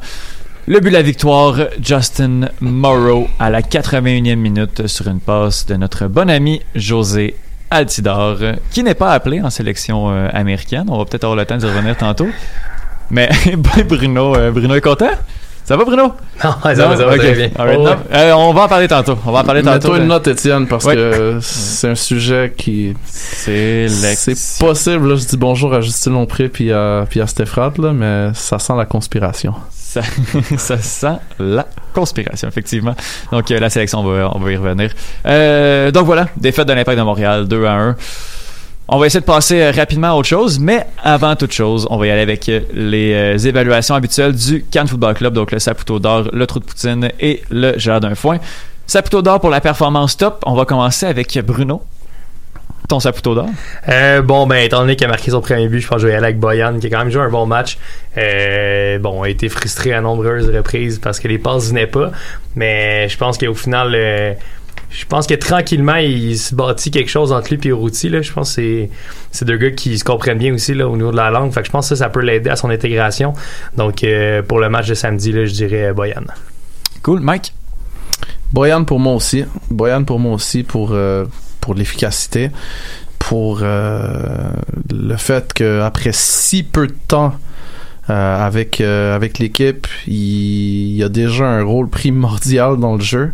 le 0.68 0.80
but 0.80 0.90
de 0.90 0.94
la 0.94 1.02
victoire, 1.02 1.56
Justin 1.80 2.48
Morrow 2.60 3.28
à 3.38 3.50
la 3.50 3.60
81e 3.62 4.34
minute 4.34 4.88
sur 4.88 5.06
une 5.06 5.20
passe 5.20 5.64
de 5.66 5.76
notre 5.76 6.08
bon 6.08 6.28
ami 6.28 6.60
José 6.74 7.36
Altidor, 7.70 8.38
qui 8.72 8.82
n'est 8.82 8.94
pas 8.94 9.12
appelé 9.12 9.40
en 9.40 9.50
sélection 9.50 10.10
euh, 10.10 10.28
américaine. 10.32 10.86
On 10.88 10.98
va 10.98 11.04
peut-être 11.04 11.22
avoir 11.24 11.36
le 11.36 11.44
temps 11.44 11.56
d'y 11.56 11.66
revenir 11.66 11.96
tantôt. 11.96 12.26
Mais 13.10 13.28
Bruno, 13.88 14.34
euh, 14.34 14.50
Bruno 14.50 14.74
est 14.74 14.80
content? 14.80 15.10
Ça 15.66 15.76
va 15.76 15.84
Bruno? 15.84 16.12
Non, 16.44 16.54
ça 16.62 16.74
va, 16.74 16.96
ça 16.96 17.04
va 17.06 17.12
Ok. 17.14 17.18
très 17.18 17.32
bien. 17.34 17.50
Alright, 17.58 17.78
Oh. 17.80 17.88
Euh, 18.12 18.32
on 18.34 18.52
va 18.52 18.62
en 18.62 18.68
parler 18.68 18.86
tantôt. 18.86 19.18
On 19.26 19.32
va 19.32 19.40
en 19.40 19.44
parler 19.44 19.62
tantôt. 19.62 19.88
Mets-toi 19.88 19.98
une 19.98 20.06
note, 20.06 20.28
Étienne, 20.28 20.66
parce 20.68 20.84
Ouais. 20.84 20.94
que 20.94 21.38
c'est 21.42 21.88
un 21.88 21.94
sujet 21.96 22.54
qui. 22.56 22.94
C'est 23.04 23.88
C'est 23.88 24.58
possible, 24.64 25.08
là, 25.08 25.16
je 25.16 25.24
dis 25.24 25.36
bonjour 25.36 25.74
à 25.74 25.80
Justine 25.80 26.12
Lompré 26.12 26.48
puis 26.48 26.72
à, 26.72 27.04
puis 27.10 27.20
à 27.20 27.26
Stéphane, 27.26 27.72
là, 27.78 27.92
mais 27.92 28.30
ça 28.34 28.60
sent 28.60 28.74
la 28.76 28.84
conspiration. 28.84 29.54
Ça, 29.72 30.02
ça 30.56 30.78
sent 30.78 31.16
la 31.40 31.66
conspiration, 31.94 32.46
effectivement. 32.48 32.94
Donc, 33.32 33.50
euh, 33.50 33.58
la 33.58 33.68
sélection, 33.70 34.00
on 34.00 34.04
va, 34.04 34.30
on 34.34 34.38
va 34.38 34.52
y 34.52 34.56
revenir. 34.56 34.90
Euh, 35.26 35.90
donc 35.90 36.06
voilà, 36.06 36.28
défaite 36.36 36.68
de 36.68 36.74
l'Impact 36.74 36.98
de 36.98 37.02
Montréal, 37.02 37.48
2 37.48 37.64
à 37.66 37.72
1. 37.72 37.96
On 38.88 38.98
va 38.98 39.06
essayer 39.06 39.20
de 39.20 39.24
passer 39.24 39.60
euh, 39.60 39.72
rapidement 39.72 40.12
à 40.12 40.14
autre 40.14 40.28
chose, 40.28 40.60
mais 40.60 40.86
avant 41.02 41.34
toute 41.34 41.50
chose, 41.50 41.88
on 41.90 41.96
va 41.96 42.06
y 42.06 42.10
aller 42.10 42.20
avec 42.20 42.48
euh, 42.48 42.60
les 42.72 43.14
euh, 43.14 43.36
évaluations 43.36 43.96
habituelles 43.96 44.32
du 44.32 44.64
Cannes 44.70 44.86
Football 44.86 45.14
Club, 45.14 45.34
donc 45.34 45.50
le 45.50 45.58
Saputo 45.58 45.98
d'or, 45.98 46.28
le 46.32 46.46
Trou 46.46 46.60
de 46.60 46.64
Poutine 46.64 47.10
et 47.18 47.42
le 47.50 47.98
d'un 47.98 48.14
foin. 48.14 48.38
Saputo 48.86 49.22
d'or 49.22 49.40
pour 49.40 49.50
la 49.50 49.60
performance 49.60 50.16
top. 50.16 50.40
On 50.46 50.54
va 50.54 50.64
commencer 50.64 51.04
avec 51.04 51.36
Bruno. 51.44 51.82
ton 52.88 53.00
Saputo 53.00 53.34
d'or? 53.34 53.48
Euh, 53.88 54.22
bon, 54.22 54.46
ben, 54.46 54.64
étant 54.64 54.78
donné 54.78 54.94
qu'il 54.94 55.06
a 55.06 55.10
marqué 55.10 55.32
son 55.32 55.40
premier 55.40 55.66
but, 55.66 55.80
je 55.80 55.88
pense 55.88 55.96
que 55.96 56.02
je 56.02 56.06
vais 56.06 56.12
y 56.12 56.16
aller 56.16 56.26
avec 56.26 56.38
Boyan, 56.38 56.78
qui 56.78 56.86
a 56.86 56.90
quand 56.90 56.98
même 56.98 57.10
joué 57.10 57.22
un 57.22 57.28
bon 57.28 57.44
match. 57.44 57.78
Euh, 58.16 59.00
bon, 59.00 59.24
a 59.24 59.28
été 59.28 59.48
frustré 59.48 59.92
à 59.94 60.00
nombreuses 60.00 60.48
reprises 60.48 61.00
parce 61.00 61.18
que 61.18 61.26
les 61.26 61.38
passes 61.38 61.70
venaient 61.70 61.88
pas. 61.88 62.12
Mais 62.54 63.08
je 63.08 63.16
pense 63.16 63.36
qu'au 63.36 63.54
final, 63.54 63.92
euh, 63.96 64.32
je 64.90 65.04
pense 65.04 65.26
que 65.26 65.34
tranquillement, 65.34 65.96
il 65.96 66.38
se 66.38 66.54
bâtit 66.54 66.90
quelque 66.90 67.10
chose 67.10 67.32
entre 67.32 67.54
lui 67.54 67.68
et 67.68 67.72
Routi. 67.72 68.08
Là. 68.08 68.22
Je 68.22 68.32
pense 68.32 68.50
que 68.50 68.54
c'est, 68.54 68.90
c'est 69.30 69.44
deux 69.44 69.56
gars 69.56 69.70
qui 69.70 69.98
se 69.98 70.04
comprennent 70.04 70.38
bien 70.38 70.54
aussi 70.54 70.74
là, 70.74 70.88
au 70.88 70.96
niveau 70.96 71.10
de 71.10 71.16
la 71.16 71.30
langue. 71.30 71.52
Fait 71.52 71.60
que 71.60 71.66
je 71.66 71.72
pense 71.72 71.88
que 71.88 71.96
ça, 71.96 72.04
ça 72.04 72.08
peut 72.08 72.20
l'aider 72.20 72.50
à 72.50 72.56
son 72.56 72.70
intégration. 72.70 73.34
Donc, 73.76 74.04
euh, 74.04 74.42
pour 74.42 74.60
le 74.60 74.68
match 74.68 74.88
de 74.88 74.94
samedi, 74.94 75.32
là, 75.32 75.44
je 75.44 75.52
dirais 75.52 75.92
Boyan. 75.92 76.22
Cool. 77.02 77.20
Mike? 77.20 77.52
Boyan 78.52 78.84
pour 78.84 79.00
moi 79.00 79.14
aussi. 79.14 79.44
Boyan 79.70 80.04
pour 80.04 80.18
moi 80.18 80.32
aussi 80.32 80.62
pour, 80.62 80.90
euh, 80.92 81.24
pour 81.60 81.74
l'efficacité. 81.74 82.50
Pour 83.18 83.60
euh, 83.62 84.50
le 84.90 85.16
fait 85.16 85.52
qu'après 85.52 86.10
si 86.12 86.62
peu 86.62 86.86
de 86.86 86.94
temps 87.08 87.34
euh, 88.08 88.46
avec 88.46 88.80
euh, 88.80 89.14
avec 89.16 89.38
l'équipe, 89.38 89.86
il, 90.06 90.96
il 90.96 91.02
a 91.02 91.08
déjà 91.08 91.44
un 91.46 91.62
rôle 91.62 91.88
primordial 91.88 92.76
dans 92.78 92.94
le 92.94 93.00
jeu. 93.02 93.32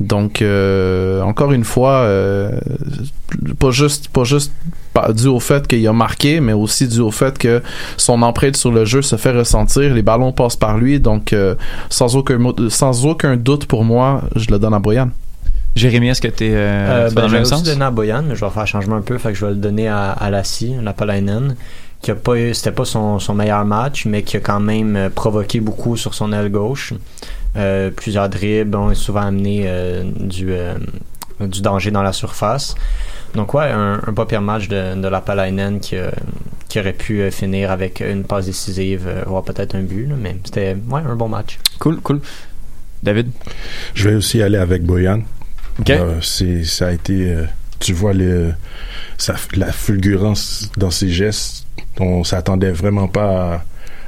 Donc 0.00 0.40
euh, 0.42 1.20
encore 1.22 1.52
une 1.52 1.64
fois, 1.64 1.92
euh, 2.02 2.50
pas 3.58 3.70
juste 3.70 4.08
pas 4.08 4.24
juste 4.24 4.52
pas 4.92 5.12
dû 5.12 5.26
au 5.26 5.40
fait 5.40 5.66
qu'il 5.66 5.86
a 5.88 5.92
marqué, 5.92 6.40
mais 6.40 6.52
aussi 6.52 6.86
dû 6.86 7.00
au 7.00 7.10
fait 7.10 7.36
que 7.38 7.62
son 7.96 8.22
empreinte 8.22 8.56
sur 8.56 8.70
le 8.70 8.84
jeu 8.84 9.02
se 9.02 9.16
fait 9.16 9.32
ressentir. 9.32 9.92
Les 9.92 10.02
ballons 10.02 10.32
passent 10.32 10.56
par 10.56 10.78
lui, 10.78 11.00
donc 11.00 11.32
euh, 11.32 11.54
sans 11.90 12.14
aucun 12.16 12.38
sans 12.68 13.06
aucun 13.06 13.36
doute 13.36 13.66
pour 13.66 13.84
moi, 13.84 14.22
je 14.36 14.50
le 14.50 14.58
donne 14.58 14.74
à 14.74 14.78
Boyan. 14.78 15.10
Jérémy, 15.74 16.10
est-ce 16.10 16.20
que 16.22 16.28
t'es 16.28 16.52
euh, 16.52 17.06
Euh, 17.06 17.08
tu 17.08 17.14
vas 17.16 17.22
ben, 17.22 17.22
dans 17.22 17.28
je 17.28 17.32
le 17.32 17.32
vais 17.32 17.36
même 17.38 17.42
aussi 17.42 17.50
sens? 17.50 17.62
donner 17.64 17.84
à 17.84 17.90
Boyan, 17.90 18.22
mais 18.22 18.36
je 18.36 18.44
vais 18.44 18.50
faire 18.52 18.62
un 18.62 18.66
changement 18.66 18.94
un 18.94 19.00
peu, 19.02 19.18
fait 19.18 19.30
que 19.30 19.34
je 19.34 19.44
vais 19.44 19.50
le 19.52 19.58
donner 19.58 19.88
à, 19.88 20.12
à 20.12 20.30
Lassie, 20.30 20.72
la 20.80 20.92
Palainen, 20.92 21.56
qui 22.04 22.10
a 22.10 22.14
pas 22.14 22.52
c'était 22.52 22.70
pas 22.70 22.84
son, 22.84 23.18
son 23.18 23.34
meilleur 23.34 23.64
match, 23.64 24.04
mais 24.04 24.22
qui 24.22 24.36
a 24.36 24.40
quand 24.40 24.60
même 24.60 24.94
euh, 24.94 25.08
provoqué 25.08 25.58
beaucoup 25.60 25.96
sur 25.96 26.12
son 26.12 26.34
aile 26.34 26.50
gauche. 26.50 26.92
Euh, 27.56 27.90
plusieurs 27.90 28.28
dribbles 28.28 28.76
ont 28.76 28.94
souvent 28.94 29.22
amené 29.22 29.62
euh, 29.64 30.04
du, 30.04 30.52
euh, 30.52 30.74
du 31.40 31.62
danger 31.62 31.90
dans 31.90 32.02
la 32.02 32.12
surface. 32.12 32.74
Donc 33.34 33.54
ouais, 33.54 33.70
un, 33.70 34.02
un 34.06 34.12
pas 34.12 34.26
pire 34.26 34.42
match 34.42 34.68
de, 34.68 35.00
de 35.00 35.08
la 35.08 35.22
Palainen 35.22 35.80
qui, 35.80 35.96
qui 36.68 36.78
aurait 36.78 36.92
pu 36.92 37.30
finir 37.30 37.70
avec 37.70 38.00
une 38.00 38.24
passe 38.24 38.44
décisive, 38.46 39.08
voire 39.26 39.42
peut-être 39.42 39.74
un 39.74 39.82
but, 39.82 40.06
là, 40.06 40.14
mais 40.20 40.36
c'était 40.44 40.76
ouais, 40.90 41.00
un 41.00 41.16
bon 41.16 41.28
match. 41.28 41.58
Cool, 41.78 42.00
cool. 42.02 42.20
David? 43.02 43.30
Je 43.94 44.10
vais 44.10 44.14
aussi 44.14 44.42
aller 44.42 44.58
avec 44.58 44.82
Boyan. 44.84 45.22
Ok. 45.80 45.88
Euh, 45.90 46.20
c'est, 46.20 46.64
ça 46.64 46.88
a 46.88 46.92
été, 46.92 47.30
euh, 47.30 47.44
tu 47.80 47.94
vois 47.94 48.12
le, 48.12 48.52
ça- 49.16 49.36
la 49.54 49.72
fulgurance 49.72 50.70
dans 50.76 50.90
ses 50.90 51.08
gestes. 51.08 51.63
On 52.00 52.24
s'attendait 52.24 52.72
vraiment 52.72 53.08
pas 53.08 53.54
à, 53.54 53.64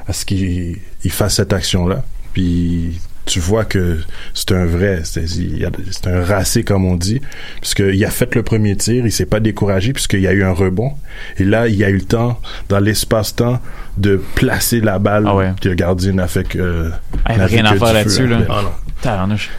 à 0.08 0.12
ce 0.12 0.24
qu'il 0.24 0.78
il 1.04 1.10
fasse 1.10 1.34
cette 1.36 1.52
action-là. 1.52 2.02
Puis 2.32 3.00
tu 3.26 3.40
vois 3.40 3.64
que 3.64 3.98
c'est 4.34 4.52
un 4.52 4.66
vrai, 4.66 5.00
c'est, 5.02 5.24
y 5.24 5.66
un 6.06 6.24
racé 6.24 6.62
comme 6.62 6.84
on 6.84 6.94
dit, 6.94 7.20
puisqu'il 7.60 8.04
a 8.04 8.10
fait 8.10 8.32
le 8.36 8.42
premier 8.44 8.76
tir, 8.76 9.04
il 9.04 9.10
s'est 9.10 9.26
pas 9.26 9.40
découragé 9.40 9.92
puisqu'il 9.92 10.20
y 10.20 10.28
a 10.28 10.32
eu 10.32 10.44
un 10.44 10.52
rebond. 10.52 10.92
Et 11.38 11.44
là, 11.44 11.66
il 11.66 11.82
a 11.82 11.90
eu 11.90 11.96
le 11.96 12.02
temps, 12.04 12.40
dans 12.68 12.78
l'espace-temps, 12.78 13.60
de 13.96 14.22
placer 14.36 14.80
la 14.80 14.98
balle 15.00 15.26
que 15.60 15.68
le 15.68 15.74
gardien 15.74 16.12
n'a 16.12 16.28
fait 16.28 16.46
que. 16.46 16.58
euh, 16.58 16.90
Ah, 17.24 17.34
y 17.34 17.40
rien 17.46 17.64
à 17.64 17.70
faire 17.78 17.92
là-dessus, 17.94 18.26
là. 18.28 18.38
Ah 18.48 18.62
non. 18.62 18.70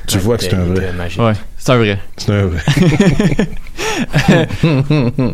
Tu 0.08 0.18
vois 0.18 0.38
que 0.38 0.44
c'est 0.44 0.54
un 0.56 0.64
vrai. 0.74 0.86
Ouais, 1.28 1.34
c'est 1.68 1.74
un 1.74 1.78
vrai. 1.78 2.00
C'est 2.18 2.32
un 2.32 2.46
vrai. 2.46 2.62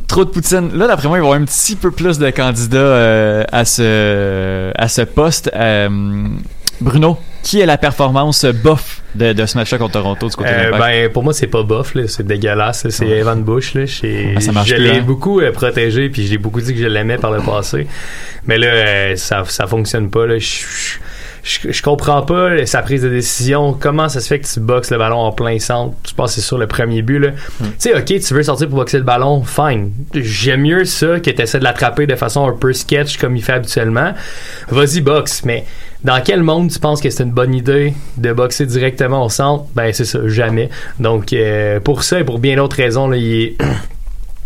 Trop 0.07 0.25
de 0.25 0.29
poutine. 0.29 0.69
Là, 0.75 0.87
d'après 0.87 1.07
moi, 1.07 1.17
il 1.17 1.21
va 1.21 1.25
y 1.25 1.29
avoir 1.29 1.39
un 1.39 1.45
petit 1.45 1.75
peu 1.75 1.91
plus 1.91 2.17
de 2.19 2.29
candidats 2.29 2.77
euh, 2.77 3.43
à 3.51 3.65
ce 3.65 4.71
à 4.75 4.87
ce 4.87 5.01
poste. 5.01 5.51
Euh, 5.55 5.89
Bruno, 6.81 7.17
qui 7.43 7.59
est 7.61 7.65
la 7.65 7.77
performance 7.77 8.45
bof 8.45 9.01
de, 9.15 9.31
de 9.31 9.45
ce 9.45 9.57
match-là 9.57 9.77
contre 9.77 9.93
Toronto 9.93 10.27
du 10.27 10.35
côté 10.35 10.49
de 10.49 10.55
Euh, 10.55 10.63
l'Impact? 10.71 10.81
ben, 10.83 11.09
pour 11.11 11.23
moi, 11.23 11.31
c'est 11.33 11.47
pas 11.47 11.61
bof, 11.63 11.93
là. 11.95 12.07
C'est 12.07 12.25
dégueulasse. 12.25 12.89
C'est 12.89 13.05
Ouais. 13.05 13.17
Evan 13.19 13.41
Bush, 13.43 13.75
là. 13.75 13.85
J'ai- 13.85 14.33
Ah, 14.35 14.41
ça 14.41 14.51
marche 14.51 14.69
je 14.69 14.75
l'ai 14.75 14.97
hein. 14.97 15.03
beaucoup 15.05 15.39
euh, 15.39 15.51
protégé, 15.51 16.09
puis 16.09 16.25
j'ai 16.25 16.37
beaucoup 16.39 16.59
dit 16.61 16.73
que 16.73 16.79
je 16.79 16.87
l'aimais 16.87 17.17
par 17.17 17.31
le 17.31 17.41
passé. 17.41 17.87
Mais 18.47 18.57
là, 18.57 18.67
euh, 18.67 19.15
ça, 19.15 19.43
ça 19.47 19.67
fonctionne 19.67 20.09
pas, 20.09 20.25
là. 20.25 20.39
Je, 20.39 20.45
je, 21.43 21.71
je- 21.71 21.81
comprends 21.81 22.21
pas 22.21 22.65
sa 22.65 22.81
prise 22.81 23.01
de 23.03 23.09
décision. 23.09 23.73
Comment 23.73 24.09
ça 24.09 24.19
se 24.21 24.27
fait 24.27 24.39
que 24.39 24.47
tu 24.47 24.59
boxes 24.59 24.91
le 24.91 24.97
ballon 24.97 25.17
en 25.17 25.31
plein 25.31 25.59
centre? 25.59 25.95
Tu 26.03 26.13
c'est 26.27 26.41
sur 26.41 26.57
le 26.57 26.67
premier 26.67 27.01
but, 27.01 27.19
là. 27.19 27.29
Tu 27.59 27.65
sais, 27.79 27.93
ok, 27.97 28.05
tu 28.05 28.33
veux 28.33 28.43
sortir 28.43 28.69
pour 28.69 28.77
boxer 28.79 28.97
le 28.97 29.03
ballon, 29.03 29.43
fine. 29.43 29.91
J'aime 30.13 30.61
mieux 30.61 30.85
ça 30.85 31.19
que 31.19 31.29
tu 31.29 31.57
de 31.59 31.63
l'attraper 31.63 32.07
de 32.07 32.15
façon 32.15 32.47
un 32.47 32.53
peu 32.53 32.71
sketch 32.73 33.17
comme 33.17 33.35
il 33.35 33.43
fait 33.43 33.53
habituellement. 33.53 34.13
Vas-y, 34.69 35.01
boxe. 35.01 35.43
Mais 35.45 35.65
dans 36.03 36.21
quel 36.23 36.43
monde 36.43 36.71
tu 36.71 36.79
penses 36.79 37.01
que 37.01 37.09
c'est 37.09 37.23
une 37.23 37.31
bonne 37.31 37.53
idée 37.53 37.93
de 38.17 38.31
boxer 38.33 38.65
directement 38.65 39.25
au 39.25 39.29
centre? 39.29 39.65
Ben, 39.75 39.91
c'est 39.93 40.05
ça, 40.05 40.19
jamais. 40.27 40.69
Donc, 40.99 41.33
euh, 41.33 41.79
pour 41.79 42.03
ça 42.03 42.19
et 42.19 42.23
pour 42.23 42.39
bien 42.39 42.55
d'autres 42.55 42.77
raisons, 42.77 43.07
là, 43.07 43.17
il 43.17 43.33
est. 43.41 43.57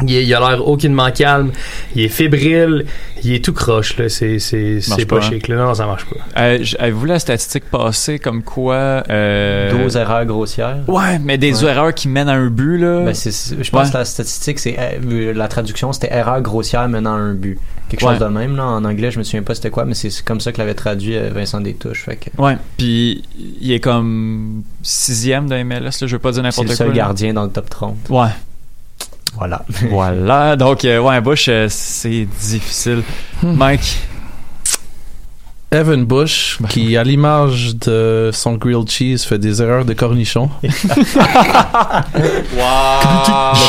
Il, 0.06 0.14
est- 0.16 0.24
il 0.26 0.34
a 0.36 0.40
l'air 0.40 0.68
aucunement 0.68 1.10
calme, 1.12 1.52
il 1.96 2.04
est 2.04 2.08
fébrile, 2.10 2.86
il 3.24 3.34
est 3.34 3.44
tout 3.44 3.54
croche, 3.54 3.98
là. 3.98 4.10
C'est, 4.10 4.38
c'est, 4.38 4.80
c'est 4.80 5.06
pas, 5.08 5.18
pas, 5.20 5.26
hein? 5.26 5.30
chic, 5.30 5.48
là. 5.48 5.56
Non, 5.56 5.74
ça 5.74 5.88
marche 5.88 6.06
pas. 6.06 6.18
Euh, 6.40 6.64
Avez-vous 6.78 7.06
la 7.06 7.18
statistique 7.18 7.66
passée 7.72 8.20
comme 8.20 8.44
quoi... 8.44 9.04
Euh... 9.10 9.72
12 9.84 9.98
erreurs 9.98 10.26
grossières? 10.26 10.78
Ouais, 10.88 11.18
mais 11.18 11.40
des 11.40 11.64
Ouais. 11.64 11.72
erreurs 11.72 11.94
qui 11.96 12.08
mènent 12.10 12.30
à 12.30 12.34
un 12.34 12.48
but, 12.52 12.78
là. 12.78 13.06
Ben, 13.06 13.14
c'est- 13.16 13.32
c'est- 13.32 13.64
je 13.64 13.72
pense 13.72 13.88
Ouais. 13.88 13.92
que 13.94 13.98
la 13.98 14.06
statistique, 14.06 14.60
c'est 14.60 14.76
euh, 14.78 15.34
la 15.34 15.48
traduction, 15.48 15.92
c'était 15.94 16.14
erreur 16.14 16.42
grossière 16.42 16.88
menant 16.88 17.14
à 17.14 17.18
un 17.18 17.34
but. 17.34 17.58
Quelque 17.90 18.04
Ouais. 18.06 18.12
chose 18.12 18.20
de 18.20 18.26
même 18.28 18.56
là, 18.58 18.66
en 18.66 18.84
anglais, 18.86 19.10
je 19.12 19.18
me 19.18 19.24
souviens 19.24 19.44
pas 19.44 19.56
c'était 19.56 19.70
quoi, 19.70 19.86
mais 19.86 19.94
c'est 19.94 20.10
c'est 20.10 20.24
comme 20.24 20.42
ça 20.42 20.52
que 20.52 20.58
l'avait 20.60 20.74
traduit 20.74 21.16
euh, 21.18 21.30
Vincent 21.34 21.62
Détouche. 21.62 22.04
Fait 22.04 22.18
que 22.18 22.30
Ouais, 22.42 22.58
puis 22.78 23.24
il 23.62 23.72
est 23.72 23.80
comme 23.80 24.62
sixième 24.84 25.48
de 25.50 25.56
MLS, 25.64 25.80
là, 26.02 26.08
je 26.08 26.08
veux 26.08 26.20
pas 26.20 26.32
dire 26.32 26.42
c'est 26.44 26.50
n'importe 26.50 26.64
le 26.66 26.68
quoi. 26.68 26.76
seul 26.76 26.88
là. 26.90 26.94
gardien 26.94 27.34
dans 27.34 27.44
le 27.46 27.50
top 27.50 27.70
30. 27.70 27.96
Ouais. 28.10 28.28
Voilà. 29.38 29.64
Voilà, 29.90 30.56
donc 30.56 30.84
euh, 30.86 31.00
ouais, 31.00 31.22
Bush, 31.22 31.48
euh, 31.50 31.68
c'est 31.70 32.28
difficile. 32.42 33.04
Mike, 33.44 34.00
Evan 35.72 36.06
Bush, 36.06 36.58
qui 36.70 36.98
à 36.98 37.04
l'image 37.04 37.76
de 37.76 38.32
son 38.34 38.54
grilled 38.56 38.90
cheese 38.90 39.24
fait 39.26 39.38
des 39.38 39.62
erreurs 39.62 39.86
de 39.86 39.94
cornichon. 39.94 40.50
Le 40.64 40.70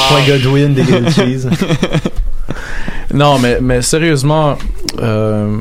point 0.09 0.27
Godwin 0.27 0.75
des 0.75 0.83
grilled 0.83 1.11
cheese. 1.15 1.49
Non, 3.13 3.39
mais, 3.39 3.59
mais 3.61 3.83
sérieusement, 3.83 4.57
euh, 5.01 5.59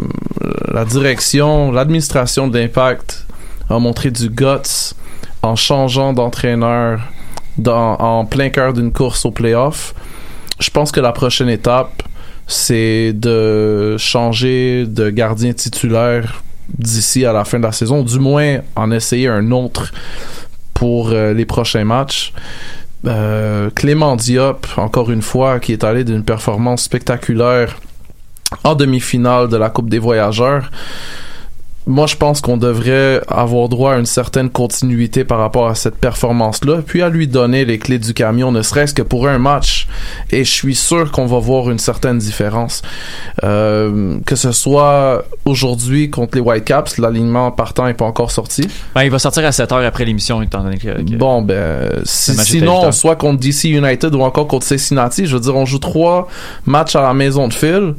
la 0.72 0.86
direction, 0.86 1.72
l'administration 1.72 2.48
de 2.48 2.60
l'Impact 2.60 3.26
a 3.70 3.80
montré 3.80 4.12
du 4.12 4.30
guts 4.30 4.94
en 5.42 5.56
changeant 5.56 6.14
d'entraîneur 6.14 7.00
en 7.66 8.26
plein 8.26 8.50
cœur 8.50 8.74
d'une 8.74 8.92
course 8.92 9.26
au 9.26 9.32
playoff. 9.32 9.94
Je 10.60 10.70
pense 10.70 10.92
que 10.92 11.00
la 11.00 11.12
prochaine 11.12 11.50
étape, 11.50 12.04
c'est 12.48 13.14
de 13.14 13.96
changer 13.98 14.86
de 14.86 15.10
gardien 15.10 15.54
titulaire 15.54 16.44
d'ici 16.70 17.26
à 17.26 17.34
la 17.34 17.46
fin 17.46 17.60
de 17.60 17.64
la 17.64 17.72
saison, 17.72 18.04
du 18.04 18.20
moins 18.20 18.60
en 18.76 18.92
essayer 18.92 19.28
un 19.28 19.52
autre 19.52 19.92
pour 20.74 21.10
euh, 21.10 21.34
les 21.34 21.46
prochains 21.46 21.84
matchs. 21.84 22.34
Euh, 23.06 23.70
Clément 23.76 24.16
Diop, 24.16 24.68
encore 24.78 25.12
une 25.12 25.22
fois, 25.22 25.60
qui 25.60 25.74
est 25.74 25.84
allé 25.84 26.04
d'une 26.04 26.24
performance 26.24 26.84
spectaculaire 26.84 27.78
en 28.64 28.76
demi-finale 28.76 29.50
de 29.50 29.58
la 29.58 29.70
Coupe 29.70 29.90
des 29.90 30.00
Voyageurs. 30.00 30.70
Moi, 31.88 32.06
je 32.06 32.16
pense 32.18 32.42
qu'on 32.42 32.58
devrait 32.58 33.22
avoir 33.30 33.70
droit 33.70 33.94
à 33.94 33.98
une 33.98 34.06
certaine 34.06 34.50
continuité 34.50 35.24
par 35.24 35.40
rapport 35.40 35.68
à 35.68 35.76
cette 35.76 35.96
performance-là, 35.96 36.82
puis 36.86 37.02
à 37.02 37.10
lui 37.10 37.28
donner 37.28 37.64
les 37.64 37.80
clés 37.80 37.98
du 37.98 38.14
camion, 38.14 38.52
ne 38.52 38.62
serait-ce 38.62 38.94
que 38.94 39.02
pour 39.02 39.28
un 39.28 39.38
match. 39.40 39.88
Et 40.32 40.44
je 40.44 40.52
suis 40.52 40.76
sûr 40.76 41.12
qu'on 41.12 41.26
va 41.26 41.40
voir 41.40 41.70
une 41.70 41.80
certaine 41.80 42.18
différence. 42.18 42.82
Euh, 43.44 44.18
que 44.26 44.36
ce 44.36 44.52
soit 44.52 45.24
aujourd'hui 45.46 46.10
contre 46.10 46.36
les 46.38 46.42
Whitecaps, 46.42 46.98
l'alignement 46.98 47.52
partant 47.52 47.86
n'est 47.86 47.94
pas 47.94 48.06
encore 48.06 48.32
sorti. 48.32 48.68
ben, 48.94 49.04
il 49.04 49.10
va 49.12 49.20
sortir 49.20 49.46
à 49.46 49.52
7 49.52 49.72
heures 49.72 49.86
après 49.86 50.06
l'émission, 50.06 50.42
étant 50.42 50.64
donné 50.64 50.78
que. 50.78 50.88
que- 50.90 51.16
Bon, 51.16 51.42
ben, 51.42 51.90
si- 52.04 52.32
sinon, 52.60 52.92
soit 52.92 53.16
contre 53.16 53.40
DC 53.40 53.66
United 53.70 54.14
ou 54.14 54.22
encore 54.22 54.48
contre 54.48 54.66
Cincinnati, 54.66 55.26
je 55.26 55.36
veux 55.36 55.42
dire, 55.42 55.56
on 55.56 55.66
joue 55.66 55.80
trois 55.80 56.28
matchs 56.66 56.96
à 56.96 57.02
la 57.02 57.14
maison 57.14 57.48
de 57.48 57.54
Phil. 57.54 57.94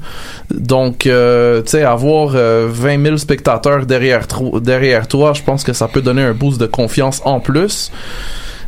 Donc, 0.51 1.07
euh, 1.07 1.63
tu 1.63 1.71
sais, 1.71 1.83
avoir 1.85 2.33
euh, 2.35 2.69
20 2.71 3.03
000 3.03 3.17
spectateurs 3.17 3.78
derrière, 3.87 5.09
toi, 5.09 5.33
je 5.33 5.43
pense 5.43 5.65
que 5.65 5.73
ça 5.73 5.89
peut 5.89 6.03
donner 6.03 6.23
un 6.23 6.35
boost 6.35 6.61
de 6.61 6.67
confiance 6.67 7.21
en 7.25 7.41
plus. 7.41 7.91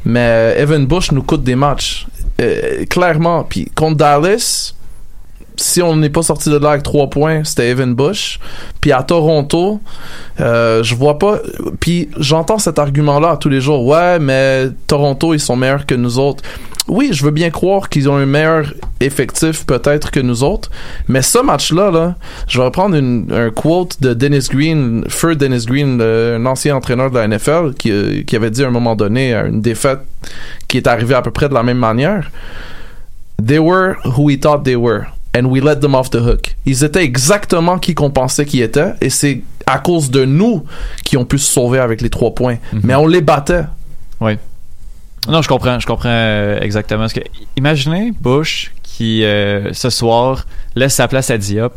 Mais 0.04 0.20
euh, 0.20 0.62
Evan 0.62 0.86
Bush 0.86 1.12
nous 1.12 1.22
coûte 1.22 1.42
des 1.42 1.56
matchs. 1.56 2.06
Euh, 2.40 2.84
clairement. 2.86 3.44
Puis 3.44 3.70
contre 3.74 3.96
Dallas, 3.96 4.74
si 5.56 5.82
on 5.82 5.96
n'est 5.96 6.10
pas 6.10 6.22
sorti 6.22 6.48
de 6.48 6.56
là 6.56 6.70
avec 6.70 6.82
trois 6.82 7.10
points, 7.10 7.44
c'était 7.44 7.68
Evan 7.68 7.94
Bush. 7.94 8.40
Puis 8.80 8.92
à 8.92 9.02
Toronto, 9.02 9.80
euh, 10.40 10.82
je 10.82 10.94
vois 10.94 11.18
pas. 11.18 11.38
Puis 11.80 12.08
j'entends 12.18 12.58
cet 12.58 12.78
argument-là 12.78 13.36
tous 13.36 13.50
les 13.50 13.60
jours. 13.60 13.84
Ouais, 13.84 14.18
mais 14.18 14.68
Toronto, 14.86 15.34
ils 15.34 15.40
sont 15.40 15.56
meilleurs 15.56 15.84
que 15.84 15.94
nous 15.94 16.18
autres. 16.18 16.42
Oui, 16.88 17.10
je 17.12 17.24
veux 17.24 17.30
bien 17.30 17.50
croire 17.50 17.88
qu'ils 17.88 18.08
ont 18.08 18.16
un 18.16 18.26
meilleur 18.26 18.72
effectif 19.00 19.64
peut-être 19.64 20.10
que 20.10 20.18
nous 20.20 20.42
autres, 20.42 20.70
mais 21.08 21.22
ce 21.22 21.38
match-là, 21.38 21.90
là, 21.90 22.14
je 22.48 22.58
vais 22.58 22.64
reprendre 22.64 22.96
une, 22.96 23.26
un 23.32 23.50
quote 23.50 24.00
de 24.00 24.12
Dennis 24.14 24.48
Green, 24.50 25.04
Feu 25.08 25.36
Dennis 25.36 25.66
Green, 25.66 25.98
le- 25.98 26.36
un 26.40 26.46
ancien 26.46 26.74
entraîneur 26.76 27.10
de 27.10 27.18
la 27.18 27.28
NFL, 27.28 27.74
qui, 27.78 27.90
euh, 27.92 28.22
qui 28.26 28.34
avait 28.36 28.50
dit 28.50 28.64
à 28.64 28.68
un 28.68 28.70
moment 28.70 28.96
donné 28.96 29.34
à 29.34 29.44
une 29.46 29.60
défaite 29.60 30.00
qui 30.68 30.78
est 30.78 30.86
arrivée 30.86 31.14
à 31.14 31.22
peu 31.22 31.30
près 31.30 31.48
de 31.48 31.54
la 31.54 31.62
même 31.62 31.78
manière. 31.78 32.30
They 33.44 33.58
were 33.58 33.94
who 34.04 34.24
we 34.24 34.38
thought 34.38 34.64
they 34.64 34.76
were, 34.76 35.04
and 35.36 35.44
we 35.46 35.62
let 35.62 35.76
them 35.80 35.94
off 35.94 36.10
the 36.10 36.16
hook. 36.20 36.56
Ils 36.66 36.84
étaient 36.84 37.04
exactement 37.04 37.78
qui 37.78 37.94
qu'on 37.94 38.10
pensait 38.10 38.44
qu'ils 38.44 38.62
étaient, 38.62 38.92
et 39.00 39.08
c'est 39.10 39.42
à 39.66 39.78
cause 39.78 40.10
de 40.10 40.24
nous 40.24 40.64
qui 41.04 41.16
ont 41.16 41.24
pu 41.24 41.38
se 41.38 41.50
sauver 41.52 41.78
avec 41.78 42.00
les 42.02 42.10
trois 42.10 42.34
points. 42.34 42.56
Mais 42.82 42.94
on 42.96 43.06
les 43.06 43.20
battait. 43.20 43.64
Oui. 44.20 44.32
Non, 45.28 45.42
je 45.42 45.48
comprends, 45.48 45.78
je 45.78 45.86
comprends 45.86 46.08
euh, 46.10 46.58
exactement 46.60 47.06
ce 47.08 47.14
que. 47.14 47.20
Imaginez 47.56 48.12
Bush 48.20 48.72
qui 48.82 49.24
euh, 49.24 49.72
ce 49.72 49.90
soir 49.90 50.46
laisse 50.74 50.94
sa 50.94 51.08
place 51.08 51.30
à 51.30 51.38
Diop 51.38 51.72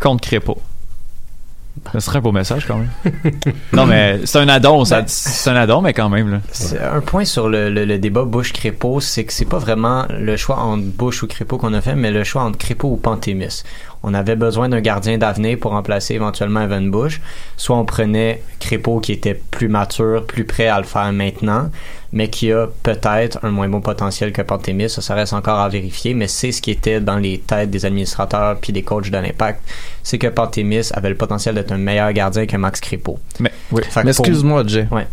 contre 0.00 0.22
Crépeau. 0.26 0.58
Ce 1.92 2.00
serait 2.00 2.18
un 2.18 2.22
beau 2.22 2.32
message 2.32 2.66
quand 2.66 2.76
même. 2.78 2.90
non, 3.72 3.86
mais 3.86 4.18
c'est 4.24 4.38
un 4.40 4.48
addon, 4.48 4.84
ça- 4.84 5.04
c'est 5.06 5.48
un 5.50 5.54
addon, 5.54 5.80
mais 5.80 5.92
quand 5.94 6.08
même. 6.08 6.28
Là. 6.28 6.40
C'est 6.50 6.80
un 6.80 7.00
point 7.00 7.24
sur 7.24 7.48
le, 7.48 7.70
le- 7.70 7.84
le 7.84 7.98
débat 8.00 8.24
Bush-Crépeau, 8.24 8.98
c'est 9.00 9.24
que 9.24 9.32
c'est 9.32 9.44
pas 9.44 9.58
vraiment 9.58 10.04
le 10.10 10.36
choix 10.36 10.58
entre 10.58 10.82
Bush 10.84 11.22
ou 11.22 11.28
Crépeau 11.28 11.56
qu'on 11.56 11.74
a 11.74 11.80
fait, 11.80 11.94
mais 11.94 12.10
le 12.10 12.24
choix 12.24 12.42
entre 12.42 12.58
Crépeau 12.58 12.88
ou 12.88 12.96
Pantémis. 12.96 13.62
On 14.02 14.14
avait 14.14 14.36
besoin 14.36 14.68
d'un 14.68 14.80
gardien 14.80 15.18
d'avenir 15.18 15.58
pour 15.58 15.72
remplacer 15.72 16.14
éventuellement 16.14 16.60
Evan 16.60 16.90
Bush. 16.90 17.20
Soit 17.56 17.76
on 17.76 17.84
prenait 17.84 18.42
Crépeau 18.60 19.00
qui 19.00 19.12
était 19.12 19.34
plus 19.34 19.68
mature, 19.68 20.24
plus 20.24 20.44
prêt 20.44 20.68
à 20.68 20.78
le 20.78 20.84
faire 20.84 21.12
maintenant, 21.12 21.70
mais 22.12 22.28
qui 22.28 22.52
a 22.52 22.68
peut-être 22.82 23.38
un 23.42 23.50
moins 23.50 23.68
bon 23.68 23.80
potentiel 23.80 24.32
que 24.32 24.42
Pantémis. 24.42 24.88
Ça, 24.88 25.02
ça 25.02 25.14
reste 25.14 25.32
encore 25.32 25.58
à 25.58 25.68
vérifier, 25.68 26.14
mais 26.14 26.28
c'est 26.28 26.52
ce 26.52 26.62
qui 26.62 26.70
était 26.70 27.00
dans 27.00 27.16
les 27.16 27.38
têtes 27.38 27.70
des 27.70 27.84
administrateurs 27.84 28.56
puis 28.60 28.72
des 28.72 28.82
coachs 28.82 29.10
de 29.10 29.18
l'Impact. 29.18 29.60
C'est 30.02 30.18
que 30.18 30.28
Pantémis 30.28 30.88
avait 30.92 31.10
le 31.10 31.16
potentiel 31.16 31.54
d'être 31.54 31.72
un 31.72 31.78
meilleur 31.78 32.12
gardien 32.12 32.46
que 32.46 32.56
Max 32.56 32.80
Crépeau. 32.80 33.18
Mais, 33.40 33.52
oui. 33.72 33.82
Mais 34.04 34.10
excuse-moi, 34.10 34.62
Jay. 34.66 34.86
Ouais. 34.90 35.06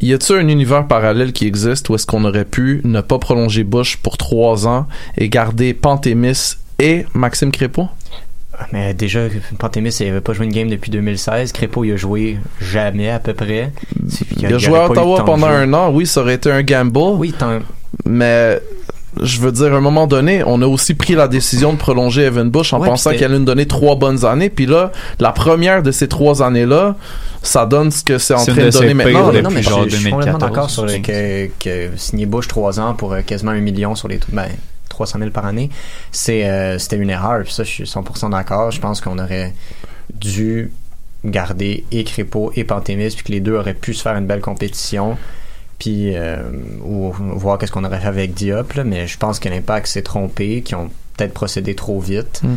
Y 0.00 0.12
a-t-il 0.12 0.38
un 0.38 0.48
univers 0.48 0.86
parallèle 0.86 1.32
qui 1.32 1.46
existe 1.46 1.88
où 1.88 1.96
est-ce 1.96 2.06
qu'on 2.06 2.24
aurait 2.24 2.44
pu 2.44 2.80
ne 2.84 3.00
pas 3.00 3.18
prolonger 3.18 3.64
Bush 3.64 3.96
pour 3.96 4.16
trois 4.16 4.68
ans 4.68 4.86
et 5.16 5.28
garder 5.28 5.74
Pantémis 5.74 6.56
et 6.78 7.06
Maxime 7.14 7.52
Crépeau? 7.52 7.88
Mais 8.72 8.92
déjà, 8.92 9.20
Pantémis, 9.58 9.90
il 10.00 10.08
avait 10.08 10.20
pas 10.20 10.32
joué 10.32 10.46
une 10.46 10.52
game 10.52 10.68
depuis 10.68 10.90
2016. 10.90 11.52
Crépeau, 11.52 11.84
il 11.84 11.92
a 11.92 11.96
joué 11.96 12.38
jamais 12.60 13.08
à 13.08 13.20
peu 13.20 13.32
près. 13.32 13.72
Il 14.36 14.46
a, 14.46 14.58
joué 14.58 14.78
à 14.78 14.90
Ottawa 14.90 15.24
pendant 15.24 15.46
un 15.46 15.72
an, 15.74 15.90
oui, 15.90 16.06
ça 16.06 16.20
aurait 16.22 16.34
été 16.34 16.50
un 16.50 16.62
gamble. 16.62 16.98
Oui, 16.98 17.32
mais 18.04 18.60
je 19.22 19.40
veux 19.40 19.52
dire, 19.52 19.72
à 19.74 19.76
un 19.76 19.80
moment 19.80 20.06
donné, 20.06 20.42
on 20.44 20.60
a 20.62 20.66
aussi 20.66 20.94
pris 20.94 21.14
la 21.14 21.28
décision 21.28 21.72
de 21.72 21.78
prolonger 21.78 22.22
Evan 22.22 22.50
Bush 22.50 22.72
en 22.72 22.80
Ouais, 22.80 22.88
pensant 22.88 23.12
qu'il 23.12 23.24
allait 23.24 23.38
nous 23.38 23.44
donner 23.44 23.66
trois 23.66 23.96
bonnes 23.96 24.24
années. 24.24 24.50
Puis 24.50 24.66
là, 24.66 24.92
la 25.18 25.32
première 25.32 25.82
de 25.82 25.90
ces 25.90 26.08
trois 26.08 26.42
années-là, 26.42 26.96
ça 27.42 27.66
donne 27.66 27.90
ce 27.90 28.04
que 28.04 28.18
c'est 28.18 28.34
en 28.34 28.44
train 28.44 28.54
de 28.54 28.70
donner 28.70 28.94
maintenant. 28.94 29.32
Non, 29.32 29.50
mais 29.50 29.62
je, 29.62 29.68
suis 29.88 30.10
complètement 30.10 30.38
2014, 30.38 30.40
d'accord 30.40 30.70
sur 30.70 30.86
le, 30.86 30.98
que, 30.98 31.48
que 31.58 31.96
signer 31.96 32.26
Bush 32.26 32.48
3 32.48 32.80
ans 32.80 32.94
pour 32.94 33.12
euh, 33.12 33.22
quasiment 33.22 33.52
un 33.52 33.60
million 33.60 33.94
sur 33.94 34.08
les 34.08 34.20
ben, 34.28 34.48
300 34.98 35.18
000 35.20 35.30
par 35.30 35.46
année, 35.46 35.70
euh, 36.28 36.78
c'était 36.78 36.96
une 36.96 37.10
erreur. 37.10 37.44
Puis 37.44 37.52
ça, 37.52 37.62
je 37.62 37.70
suis 37.70 37.84
100% 37.84 38.30
d'accord. 38.30 38.70
Je 38.70 38.80
pense 38.80 39.00
qu'on 39.00 39.18
aurait 39.18 39.54
dû 40.12 40.72
garder 41.24 41.84
et 41.92 42.04
Crépeau 42.04 42.52
et 42.56 42.64
Pantémis, 42.64 43.10
puis 43.14 43.24
que 43.24 43.32
les 43.32 43.40
deux 43.40 43.54
auraient 43.54 43.74
pu 43.74 43.94
se 43.94 44.02
faire 44.02 44.16
une 44.16 44.26
belle 44.26 44.40
compétition. 44.40 45.16
Puis, 45.78 46.16
euh, 46.16 46.42
ou 46.82 47.12
voir 47.12 47.58
qu'est-ce 47.58 47.70
qu'on 47.70 47.84
aurait 47.84 48.00
fait 48.00 48.08
avec 48.08 48.34
Diop, 48.34 48.72
là, 48.72 48.82
mais 48.82 49.06
je 49.06 49.16
pense 49.16 49.38
que 49.38 49.48
l'impact 49.48 49.86
s'est 49.86 50.02
trompé, 50.02 50.62
qu'ils 50.62 50.76
ont 50.76 50.90
peut-être 51.16 51.32
procédé 51.32 51.76
trop 51.76 52.00
vite. 52.00 52.40
Mm. 52.42 52.56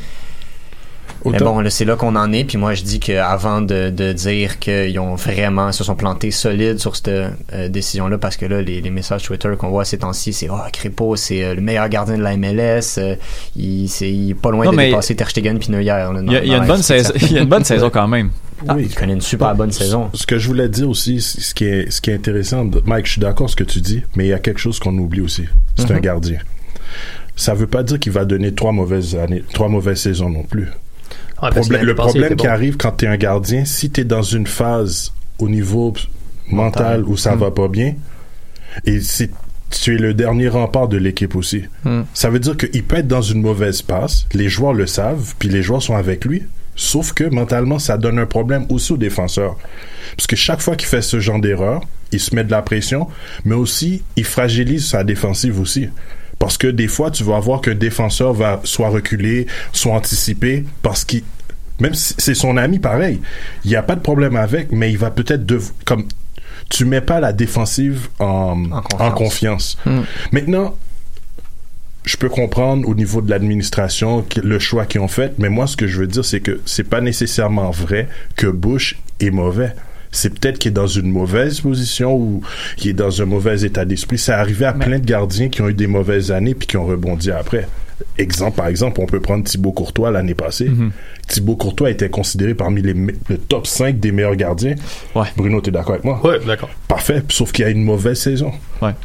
Mais 1.26 1.38
bon, 1.40 1.64
c'est 1.70 1.86
là 1.86 1.96
qu'on 1.96 2.16
en 2.16 2.32
est. 2.34 2.44
Puis 2.46 2.58
moi, 2.58 2.74
je 2.74 2.84
dis 2.84 3.00
qu'avant 3.00 3.62
de, 3.62 3.90
de 3.90 4.12
dire 4.14 4.58
qu'ils 4.60 4.98
ont 5.00 5.16
vraiment 5.16 5.72
se 5.72 5.84
sont 5.84 5.96
plantés 5.96 6.32
solides 6.32 6.80
sur 6.80 6.96
cette 6.96 7.10
euh, 7.10 7.70
décision-là, 7.70 8.18
parce 8.18 8.38
que 8.38 8.46
là, 8.46 8.62
les, 8.62 8.82
les 8.82 8.90
messages 8.90 9.24
Twitter 9.24 9.50
qu'on 9.58 9.70
voit 9.70 9.86
ces 9.86 10.00
temps-ci, 10.00 10.34
c'est 10.34 10.50
«Oh, 10.52 10.56
Crépeau, 10.74 11.16
c'est 11.16 11.44
euh, 11.44 11.54
le 11.54 11.62
meilleur 11.62 11.88
gardien 11.90 12.18
de 12.18 12.24
la 12.24 12.36
MLS. 12.38 12.98
euh, 12.98 13.16
il, 13.56 13.88
c'est, 13.88 14.12
il 14.12 14.32
est 14.32 14.34
pas 14.34 14.52
loin 14.52 14.66
Non, 14.66 14.72
de 14.72 14.78
mais- 14.78 14.88
dépasser 14.90 15.16
Ter 15.16 15.30
Stegen 15.30 15.60
puis 15.60 15.68
Il 15.72 15.82
y 15.84 15.90
a, 15.90 16.12
dans- 16.12 16.22
il 16.22 16.48
y 16.48 16.54
a 16.54 16.58
une 16.58 16.66
bonne 16.66 16.82
saison, 16.82 17.10
succession. 17.12 17.28
il 17.30 17.36
y 17.36 17.40
a 17.40 17.42
une 17.44 17.50
bonne 17.50 17.64
saison 17.66 17.90
quand 17.90 18.08
même. 18.08 18.32
Ah, 18.68 18.76
il 18.78 18.94
connaît 18.94 19.14
une 19.14 19.22
super 19.22 19.56
bonne 19.56 19.72
saison. 19.72 20.12
Ce 20.14 20.28
que 20.28 20.38
je 20.38 20.48
voulais 20.48 20.70
dire 20.70 20.88
aussi, 20.88 21.20
ce 21.20 21.52
qui 21.56 21.66
est, 21.66 21.90
ce 21.90 22.00
qui 22.00 22.12
est 22.12 22.14
intéressant, 22.14 22.64
Mike, 22.86 23.08
je 23.08 23.14
suis 23.14 23.20
d'accord 23.22 23.46
avec 23.46 23.50
ce 23.52 23.56
que 23.56 23.64
tu 23.64 23.82
dis, 23.82 24.04
mais 24.16 24.26
il 24.26 24.30
y 24.30 24.34
a 24.34 24.38
quelque 24.40 24.60
chose 24.60 24.78
qu'on 24.78 24.96
oublie 25.00 25.22
aussi. 25.22 25.46
C'est 25.78 25.90
Mhm. 25.90 25.96
un 25.96 26.00
gardien. 26.00 26.38
Ça 27.36 27.56
veut 27.56 27.66
pas 27.66 27.82
dire 27.82 28.00
qu'il 28.00 28.12
va 28.12 28.24
donner 28.24 28.54
trois 28.54 28.72
mauvaises 28.72 29.16
années, 29.16 29.44
trois 29.54 29.68
mauvaises 29.68 30.02
saisons 30.02 30.30
non 30.30 30.44
plus. 30.44 30.68
Ouais, 31.42 31.50
l'année 31.70 31.86
le 31.86 31.96
passée, 31.96 32.10
problème 32.20 32.36
qui 32.36 32.46
bon. 32.48 32.52
arrive 32.54 32.78
quand 32.78 32.92
tu 32.92 33.06
es 33.06 33.08
un 33.08 33.18
gardien, 33.18 33.66
si 33.66 33.90
tu 33.90 34.02
es 34.02 34.04
dans 34.04 34.22
une 34.22 34.48
phase 34.48 35.14
au 35.40 35.50
niveau 35.50 35.94
mental 36.50 37.04
où 37.06 37.18
ça 37.18 37.36
va 37.36 37.52
pas 37.52 37.68
bien, 37.68 37.96
et 38.86 39.00
si 39.02 39.30
tu 39.70 39.96
es 39.96 39.98
le 39.98 40.14
dernier 40.14 40.50
rempart 40.50 40.88
de 40.88 40.98
l'équipe 40.98 41.36
aussi, 41.36 41.64
Hmm. 41.84 42.02
ça 42.14 42.30
veut 42.30 42.40
dire 42.40 42.58
qu'il 42.58 42.84
peut 42.84 42.98
être 42.98 43.08
dans 43.08 43.22
une 43.22 43.42
mauvaise 43.42 43.82
passe, 43.82 44.28
les 44.34 44.50
joueurs 44.50 44.74
le 44.74 44.86
savent, 44.86 45.34
puis 45.40 45.50
les 45.50 45.64
joueurs 45.64 45.82
sont 45.82 45.96
avec 45.96 46.26
lui, 46.26 46.44
sauf 46.76 47.14
que 47.14 47.24
mentalement, 47.24 47.80
ça 47.80 47.98
donne 47.98 48.20
un 48.20 48.26
problème 48.26 48.66
aussi 48.70 48.92
aux 48.94 48.98
défenseurs. 48.98 49.58
Parce 50.18 50.28
que 50.28 50.36
chaque 50.36 50.62
fois 50.62 50.76
qu'il 50.76 50.88
fait 50.88 51.02
ce 51.02 51.20
genre 51.20 51.40
d'erreur, 51.40 51.82
il 52.12 52.20
se 52.20 52.36
met 52.36 52.44
de 52.44 52.52
la 52.52 52.62
pression, 52.62 53.08
mais 53.46 53.56
aussi, 53.56 54.04
il 54.18 54.26
fragilise 54.26 54.86
sa 54.86 55.04
défensive 55.04 55.60
aussi. 55.60 55.88
Parce 56.42 56.58
que 56.58 56.66
des 56.66 56.88
fois, 56.88 57.12
tu 57.12 57.24
vas 57.24 57.40
voir 57.40 57.62
qu'un 57.62 57.76
défenseur 57.76 58.34
va 58.34 58.60
soit 58.64 58.90
reculer, 58.90 59.46
soit 59.74 59.94
anticiper, 59.94 60.66
parce 60.82 61.06
qu'il 61.06 61.22
même 61.80 61.94
si 61.94 62.16
c'est 62.18 62.34
son 62.36 62.58
ami, 62.58 62.80
pareil. 62.80 63.22
Il 63.64 63.70
n'y 63.70 63.76
a 63.76 63.84
pas 63.84 63.96
de 63.96 64.02
problème 64.02 64.36
avec, 64.36 64.72
mais 64.72 64.92
il 64.92 64.98
va 64.98 65.12
peut-être 65.12 65.46
dev- 65.46 65.70
comme 65.86 66.06
tu 66.70 66.86
mets 66.86 67.02
pas 67.02 67.20
la 67.20 67.32
défensive 67.32 68.08
en, 68.20 68.72
en 68.72 69.12
confiance. 69.12 69.78
Hmm. 69.86 70.02
Maintenant, 70.32 70.76
je 72.06 72.18
peux 72.18 72.30
comprendre 72.30 72.88
au 72.88 72.96
niveau 72.96 73.22
de 73.22 73.30
l'administration 73.30 74.26
le 74.44 74.58
choix 74.60 74.86
qu'ils 74.88 75.02
ont 75.02 75.08
fait, 75.08 75.34
mais 75.38 75.50
moi, 75.50 75.68
ce 75.68 75.78
que 75.78 75.86
je 75.88 76.00
veux 76.00 76.08
dire, 76.08 76.26
c'est 76.26 76.40
que 76.40 76.60
c'est 76.66 76.84
pas 76.88 77.02
nécessairement 77.02 77.70
vrai 77.72 78.08
que 78.36 78.48
Bush 78.48 78.98
est 79.20 79.30
mauvais. 79.32 79.76
C'est 80.12 80.38
peut-être 80.40 80.60
qu'il 80.60 80.70
est 80.70 80.74
dans 80.74 80.88
une 80.88 81.10
mauvaise 81.10 81.62
position 81.62 82.14
ou 82.16 82.42
qu'il 82.78 82.92
est 82.92 82.94
dans 82.94 83.22
un 83.22 83.26
mauvais 83.26 83.62
état 83.62 83.86
d'esprit. 83.86 84.18
C'est 84.18 84.34
arrivé 84.34 84.66
à 84.66 84.74
plein 84.74 85.00
de 85.00 85.06
gardiens 85.06 85.48
qui 85.50 85.62
ont 85.62 85.70
eu 85.70 85.74
des 85.74 85.88
mauvaises 85.88 86.32
années 86.32 86.54
puis 86.54 86.68
qui 86.68 86.78
ont 86.78 86.86
rebondi 86.86 87.32
après. 87.32 87.68
Exemple, 88.18 88.58
par 88.58 88.68
exemple, 88.68 89.00
on 89.00 89.06
peut 89.06 89.20
prendre 89.20 89.44
Thibaut 89.44 89.72
Courtois 89.72 90.12
l'année 90.12 90.34
passée. 90.34 90.68
Mhm. 90.70 90.92
Thibaut 91.28 91.56
Courtois 91.56 91.92
était 91.92 92.10
considéré 92.10 92.56
parmi 92.56 92.82
les 92.82 92.94
le 92.94 93.38
top 93.38 93.68
5 93.68 94.00
des 94.00 94.12
meilleurs 94.12 94.36
gardiens. 94.36 94.76
Bruno, 95.38 95.62
tu 95.62 95.70
es 95.70 95.72
d'accord 95.72 95.94
avec 95.94 96.04
moi? 96.04 96.20
Oui, 96.24 96.34
d'accord. 96.46 96.70
Parfait, 96.88 97.22
sauf 97.30 97.52
qu'il 97.52 97.64
y 97.64 97.68
a 97.68 97.72
une 97.72 97.84
mauvaise 97.84 98.20
saison. 98.20 98.52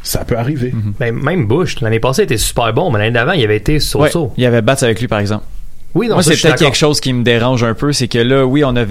Ça 0.03 0.25
peut 0.25 0.37
arriver. 0.37 0.73
Ben, 0.99 1.15
même 1.15 1.45
Bush, 1.45 1.79
l'année 1.81 1.99
passée, 1.99 2.23
était 2.23 2.37
super 2.37 2.73
bon, 2.73 2.91
mais 2.91 2.99
l'année 2.99 3.11
d'avant, 3.11 3.33
il 3.33 3.43
avait 3.43 3.57
été 3.57 3.73
Ouais, 3.75 3.79
so-so. 3.79 4.33
il 4.35 4.43
y 4.43 4.45
avait 4.47 4.61
Bats 4.61 4.75
avec 4.81 4.99
lui, 4.99 5.07
par 5.07 5.19
exemple. 5.19 5.45
Oui, 5.93 6.07
non, 6.07 6.15
Moi, 6.15 6.23
ça, 6.23 6.33
c'est 6.35 6.41
peut-être 6.41 6.59
quelque 6.59 6.77
chose 6.77 6.99
qui 6.99 7.13
me 7.13 7.23
dérange 7.23 7.63
un 7.63 7.73
peu, 7.75 7.93
c'est 7.93 8.07
que 8.07 8.17
là, 8.17 8.45
oui, 8.45 8.63
on 8.63 8.75
a 8.75 8.83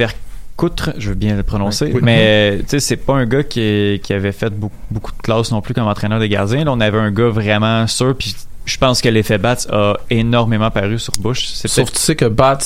Vercoutre, 0.59 0.91
je 0.97 1.11
veux 1.11 1.15
bien 1.15 1.37
le 1.37 1.43
prononcer, 1.43 1.93
mais 2.03 2.59
tu 2.61 2.65
sais, 2.69 2.81
c'est 2.81 2.97
pas 2.97 3.13
un 3.15 3.27
gars 3.27 3.43
qui, 3.43 4.01
qui 4.03 4.13
avait 4.15 4.33
fait 4.33 4.49
beaucoup, 4.49 4.75
beaucoup 4.91 5.13
de 5.13 5.21
classe 5.23 5.53
non 5.53 5.61
plus 5.61 5.75
comme 5.75 5.87
entraîneur 5.87 6.19
de 6.19 6.25
gardien. 6.27 6.65
Là, 6.65 6.73
on 6.73 6.81
avait 6.81 6.97
un 6.99 7.11
gars 7.11 7.29
vraiment 7.29 7.87
sûr, 7.87 8.15
puis 8.17 8.35
je 8.65 8.79
pense 8.79 9.03
que 9.03 9.09
l'effet 9.11 9.37
Bats 9.37 9.57
a 9.71 9.99
énormément 10.09 10.71
paru 10.71 10.99
sur 10.99 11.13
Bush. 11.21 11.45
Sauf 11.47 11.75
peut-être- 11.75 11.93
tu 11.93 11.99
sais 11.99 12.17
que 12.17 12.25
Bats 12.25 12.57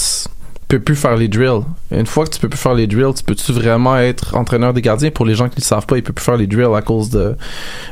peut 0.68 0.78
plus 0.78 0.94
faire 0.94 1.16
les 1.16 1.26
drills. 1.26 1.64
Une 1.90 2.06
fois 2.06 2.26
que 2.26 2.30
tu 2.30 2.38
peux 2.38 2.48
plus 2.48 2.60
faire 2.60 2.74
les 2.74 2.86
drills, 2.86 3.12
tu 3.16 3.24
peux-tu 3.24 3.50
vraiment 3.50 3.96
être 3.96 4.36
entraîneur 4.36 4.72
des 4.72 4.82
gardiens? 4.82 5.10
Pour 5.10 5.26
les 5.26 5.34
gens 5.34 5.48
qui 5.48 5.56
le 5.58 5.64
savent 5.64 5.86
pas, 5.86 5.96
il 5.96 6.04
peut 6.04 6.12
plus 6.12 6.24
faire 6.24 6.36
les 6.36 6.46
drills 6.46 6.76
à 6.76 6.82
cause 6.82 7.10
de 7.10 7.34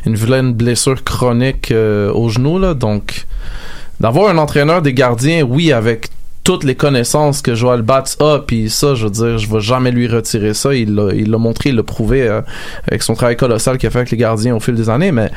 une 0.07 0.15
vilaine 0.15 0.55
blessure 0.55 1.03
chronique 1.03 1.73
euh, 1.73 2.13
au 2.13 2.29
genou, 2.29 2.61
là. 2.61 2.75
Donc, 2.75 3.27
d'avoir 3.99 4.31
un 4.31 4.39
entraîneur 4.39 4.81
des 4.81 4.95
gardiens, 4.95 5.43
oui, 5.43 5.73
avec 5.73 6.11
toutes 6.49 6.65
les 6.65 6.77
connaissances 6.77 7.43
que 7.43 7.55
Joël 7.55 7.83
Batz 7.83 8.17
a, 8.21 8.39
puis 8.39 8.71
ça, 8.71 8.95
je 8.95 9.05
veux 9.05 9.11
dire, 9.11 9.37
je 9.37 9.53
vais 9.53 9.61
jamais 9.61 9.91
lui 9.91 10.09
retirer 10.09 10.55
ça. 10.55 10.73
Il 10.75 10.95
l'a, 10.95 11.13
il 11.13 11.31
l'a 11.31 11.37
montré, 11.37 11.69
il 11.69 11.77
l'a 11.77 11.83
prouvé 11.83 12.23
euh, 12.27 12.41
avec 12.87 13.03
son 13.03 13.13
travail 13.13 13.37
colossal 13.37 13.77
qu'il 13.77 13.87
a 13.87 13.91
fait 13.91 13.99
avec 13.99 14.11
les 14.11 14.17
gardiens 14.17 14.57
au 14.57 14.61
fil 14.61 14.75
des 14.75 14.89
années, 14.89 15.13
mais 15.13 15.31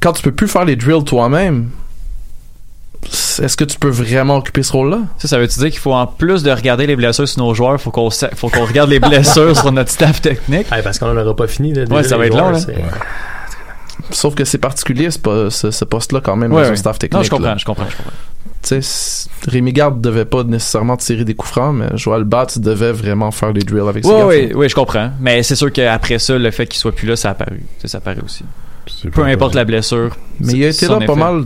quand 0.00 0.14
tu 0.14 0.22
peux 0.22 0.32
plus 0.32 0.48
faire 0.48 0.64
les 0.64 0.74
drills 0.74 1.04
toi-même, 1.04 1.68
est-ce 3.42 3.58
que 3.58 3.64
tu 3.64 3.78
peux 3.78 3.90
vraiment 3.90 4.36
occuper 4.38 4.62
ce 4.62 4.72
rôle-là? 4.72 5.00
Ça, 5.18 5.28
ça 5.28 5.38
veut-tu 5.38 5.58
dire 5.58 5.68
qu'il 5.70 5.80
faut 5.80 5.92
en 5.92 6.06
plus 6.06 6.42
de 6.42 6.50
regarder 6.50 6.86
les 6.86 6.96
blessures 6.96 7.28
sur 7.28 7.42
nos 7.44 7.52
joueurs, 7.52 7.78
faut 7.78 7.90
qu'on 7.90 8.08
faut 8.08 8.48
qu'on 8.48 8.64
regarde 8.64 8.88
les 8.88 9.00
blessures 9.00 9.54
sur 9.54 9.70
notre 9.70 9.90
staff 9.90 10.22
technique? 10.22 10.66
parce 10.82 10.98
qu'on 10.98 11.12
n'aura 11.12 11.36
pas 11.36 11.46
fini. 11.46 11.74
Là, 11.74 11.84
Ouais, 11.90 12.04
ça 12.04 12.16
va 12.16 12.22
les 12.24 12.28
être 12.28 12.36
long, 12.38 12.38
joueurs, 12.38 12.52
là. 12.52 12.58
c'est- 12.58 12.74
Sauf 14.12 14.34
que 14.34 14.46
c'est 14.46 14.56
particulier, 14.58 15.10
ce, 15.10 15.18
ce, 15.50 15.70
ce 15.70 15.84
poste-là, 15.84 16.22
quand 16.22 16.36
même, 16.36 16.52
Ouais, 16.52 16.62
dans 16.62 16.68
un 16.68 16.70
ouais. 16.70 16.76
staff 16.76 16.98
technique. 16.98 17.18
Non, 17.18 17.22
je 17.22 17.28
comprends, 17.28 17.48
là. 17.48 17.56
je 17.58 17.64
comprends, 17.66 17.84
je 17.88 17.96
comprends. 17.96 18.12
Tu 18.62 18.68
sais, 18.68 18.82
c- 18.82 19.28
Rémi 19.48 19.72
Garde 19.72 20.00
devait 20.02 20.26
pas 20.26 20.44
nécessairement 20.44 20.96
tirer 20.98 21.24
des 21.24 21.34
coups 21.34 21.50
francs, 21.50 21.74
mais 21.74 21.96
Joël 21.96 22.24
Batz 22.24 22.58
devait 22.58 22.92
vraiment 22.92 23.30
faire 23.30 23.52
les 23.52 23.62
drills 23.62 23.88
avec 23.88 24.04
ses 24.04 24.10
Oui, 24.10 24.16
garçons. 24.18 24.28
oui, 24.28 24.52
oui, 24.54 24.68
je 24.68 24.74
comprends. 24.74 25.10
Mais 25.20 25.42
c'est 25.42 25.56
sûr 25.56 25.72
qu'après 25.72 26.18
ça, 26.18 26.36
le 26.36 26.50
fait 26.50 26.66
qu'il 26.66 26.78
soit 26.78 26.92
plus 26.92 27.08
là, 27.08 27.16
ça 27.16 27.28
a 27.28 27.32
apparu. 27.32 27.60
Ça 27.84 27.98
apparaît 27.98 28.20
aussi. 28.24 28.44
Peu 29.12 29.24
importe 29.24 29.54
la 29.54 29.64
blessure. 29.64 30.14
Mais 30.40 30.52
il 30.52 30.64
a 30.64 30.68
été 30.68 30.86
là 30.88 31.00
pas 31.00 31.14
mal. 31.14 31.44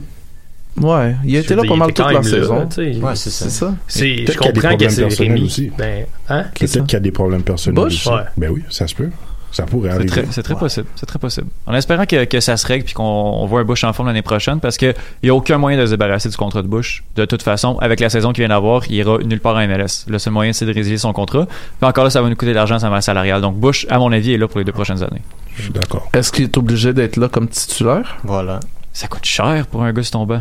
Ouais, 0.80 1.14
il 1.24 1.36
a 1.36 1.38
été 1.38 1.54
là 1.54 1.62
dire, 1.62 1.70
pas 1.70 1.76
mal 1.76 1.92
toute 1.92 2.12
la 2.12 2.22
saison. 2.24 2.68
Ouais, 2.76 3.14
c'est 3.14 3.30
ça. 3.30 3.74
Je 3.86 3.94
qu'il 4.00 4.08
y 4.08 4.22
a 4.22 4.26
des 4.26 4.34
comprends 4.34 4.50
que 4.52 4.58
problèmes 4.66 4.90
c'est 4.90 5.02
personnels 5.02 5.32
Rémi. 5.34 5.46
aussi. 5.46 5.72
Ben, 5.78 6.06
hein? 6.28 6.44
Peut-être 6.58 6.84
qu'il 6.86 6.92
y 6.94 6.96
a 6.96 7.00
des 7.00 7.12
problèmes 7.12 7.42
personnels 7.44 7.84
Bush? 7.84 7.94
aussi. 7.94 8.08
Ouais. 8.08 8.22
Ben 8.36 8.50
oui, 8.50 8.62
ça 8.70 8.88
se 8.88 8.94
peut. 8.96 9.10
Ça 9.54 9.62
pourrait 9.64 9.88
C'est 9.90 9.94
arriver. 9.94 10.10
très, 10.10 10.26
c'est 10.32 10.42
très 10.42 10.56
possible. 10.56 10.86
C'est 10.96 11.06
très 11.06 11.18
possible. 11.18 11.46
En 11.66 11.74
espérant 11.74 12.04
que, 12.06 12.24
que 12.24 12.40
ça 12.40 12.56
se 12.56 12.66
règle 12.66 12.84
puis 12.84 12.92
qu'on 12.94 13.04
on 13.04 13.46
voit 13.46 13.60
un 13.60 13.64
Bush 13.64 13.84
en 13.84 13.92
forme 13.92 14.08
l'année 14.08 14.20
prochaine 14.22 14.58
parce 14.60 14.76
qu'il 14.76 14.94
n'y 15.22 15.30
a 15.30 15.34
aucun 15.34 15.58
moyen 15.58 15.78
de 15.78 15.86
se 15.86 15.92
débarrasser 15.92 16.28
du 16.28 16.36
contrat 16.36 16.60
de 16.62 16.66
Bush. 16.66 17.04
De 17.16 17.24
toute 17.24 17.42
façon, 17.42 17.78
avec 17.78 18.00
la 18.00 18.10
saison 18.10 18.32
qu'il 18.32 18.42
vient 18.42 18.48
d'avoir, 18.48 18.82
il 18.88 18.96
ira 18.96 19.18
nulle 19.18 19.40
part 19.40 19.54
en 19.56 19.66
MLS. 19.66 20.04
Le 20.08 20.18
seul 20.18 20.32
moyen, 20.32 20.52
c'est 20.52 20.66
de 20.66 20.74
résilier 20.74 20.98
son 20.98 21.12
contrat. 21.12 21.46
Puis 21.46 21.88
encore 21.88 22.04
là, 22.04 22.10
ça 22.10 22.20
va 22.20 22.28
nous 22.28 22.34
coûter 22.36 22.50
de 22.50 22.56
l'argent, 22.56 22.78
sa 22.78 22.90
masse 22.90 23.04
salariale. 23.06 23.40
Donc 23.40 23.56
Bush, 23.56 23.86
à 23.88 23.98
mon 23.98 24.10
avis, 24.12 24.32
est 24.34 24.38
là 24.38 24.48
pour 24.48 24.58
les 24.58 24.64
deux 24.64 24.72
prochaines 24.72 25.02
années. 25.02 25.22
Je 25.56 25.62
suis 25.62 25.72
d'accord. 25.72 26.08
Est-ce 26.12 26.32
qu'il 26.32 26.44
est 26.44 26.56
obligé 26.58 26.92
d'être 26.92 27.16
là 27.16 27.28
comme 27.28 27.46
titulaire? 27.48 28.16
Voilà. 28.24 28.58
Ça 28.92 29.06
coûte 29.08 29.24
cher 29.24 29.66
pour 29.68 29.82
un 29.84 29.92
gars 29.92 30.02
ton 30.10 30.26
banc. 30.26 30.40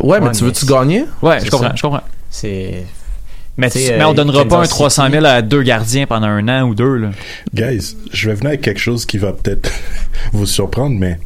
Ouais, 0.00 0.20
mais 0.20 0.26
Ouais, 0.26 0.32
tu 0.32 0.42
mais 0.44 0.48
veux-tu 0.50 0.66
gagner? 0.66 1.04
Ouais, 1.22 1.38
je 1.44 1.50
comprends, 1.50 1.68
ça. 1.68 1.74
je 1.76 1.82
comprends. 1.82 2.02
C'est. 2.30 2.86
Mais, 3.56 3.70
Tu 3.70 3.78
mais 3.78 4.04
on 4.04 4.10
euh, 4.10 4.14
donnera 4.14 4.44
pas 4.44 4.56
un 4.56 4.60
Kansas 4.60 4.70
300 4.70 5.02
000 5.10 5.14
City. 5.14 5.26
à 5.26 5.42
deux 5.42 5.62
gardiens 5.62 6.06
pendant 6.06 6.26
un 6.26 6.48
an 6.48 6.68
ou 6.68 6.74
deux. 6.74 6.96
Là. 6.96 7.10
Guys, 7.54 7.96
je 8.12 8.28
vais 8.28 8.34
venir 8.34 8.48
avec 8.48 8.62
quelque 8.62 8.80
chose 8.80 9.06
qui 9.06 9.18
va 9.18 9.32
peut-être 9.32 9.70
vous 10.32 10.46
surprendre, 10.46 10.96
mais 10.98 11.18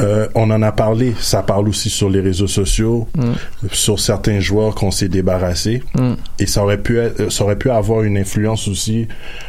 euh, 0.00 0.26
on 0.34 0.50
en 0.50 0.62
a 0.62 0.72
parlé. 0.72 1.14
Ça 1.20 1.42
parle 1.42 1.68
aussi 1.68 1.90
sur 1.90 2.10
les 2.10 2.20
réseaux 2.20 2.46
sociaux, 2.48 3.08
Mm. 3.16 3.32
sur 3.70 4.00
certains 4.00 4.40
joueurs 4.40 4.74
qu'on 4.74 4.90
s'est 4.90 5.08
débarrassés. 5.08 5.82
Mm. 5.94 6.14
Et 6.40 6.46
ça 6.46 6.62
aurait, 6.64 6.78
pu 6.82 6.98
être- 6.98 7.30
ça 7.30 7.44
aurait 7.44 7.56
pu 7.58 7.70
avoir 7.70 8.02
une 8.02 8.16
influence 8.18 8.66
aussi, 8.68 9.06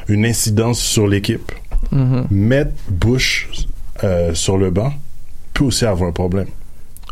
une 0.09 0.25
incidence 0.25 0.79
sur 0.79 1.07
l'équipe. 1.07 1.51
Mhm. 1.91 2.27
Mettre 2.31 2.71
Bush 2.89 3.49
euh, 4.03 4.33
sur 4.33 4.57
le 4.57 4.69
banc 4.71 4.93
peut 5.53 5.65
aussi 5.65 5.85
avoir 5.85 6.09
un 6.09 6.13
problème. 6.13 6.47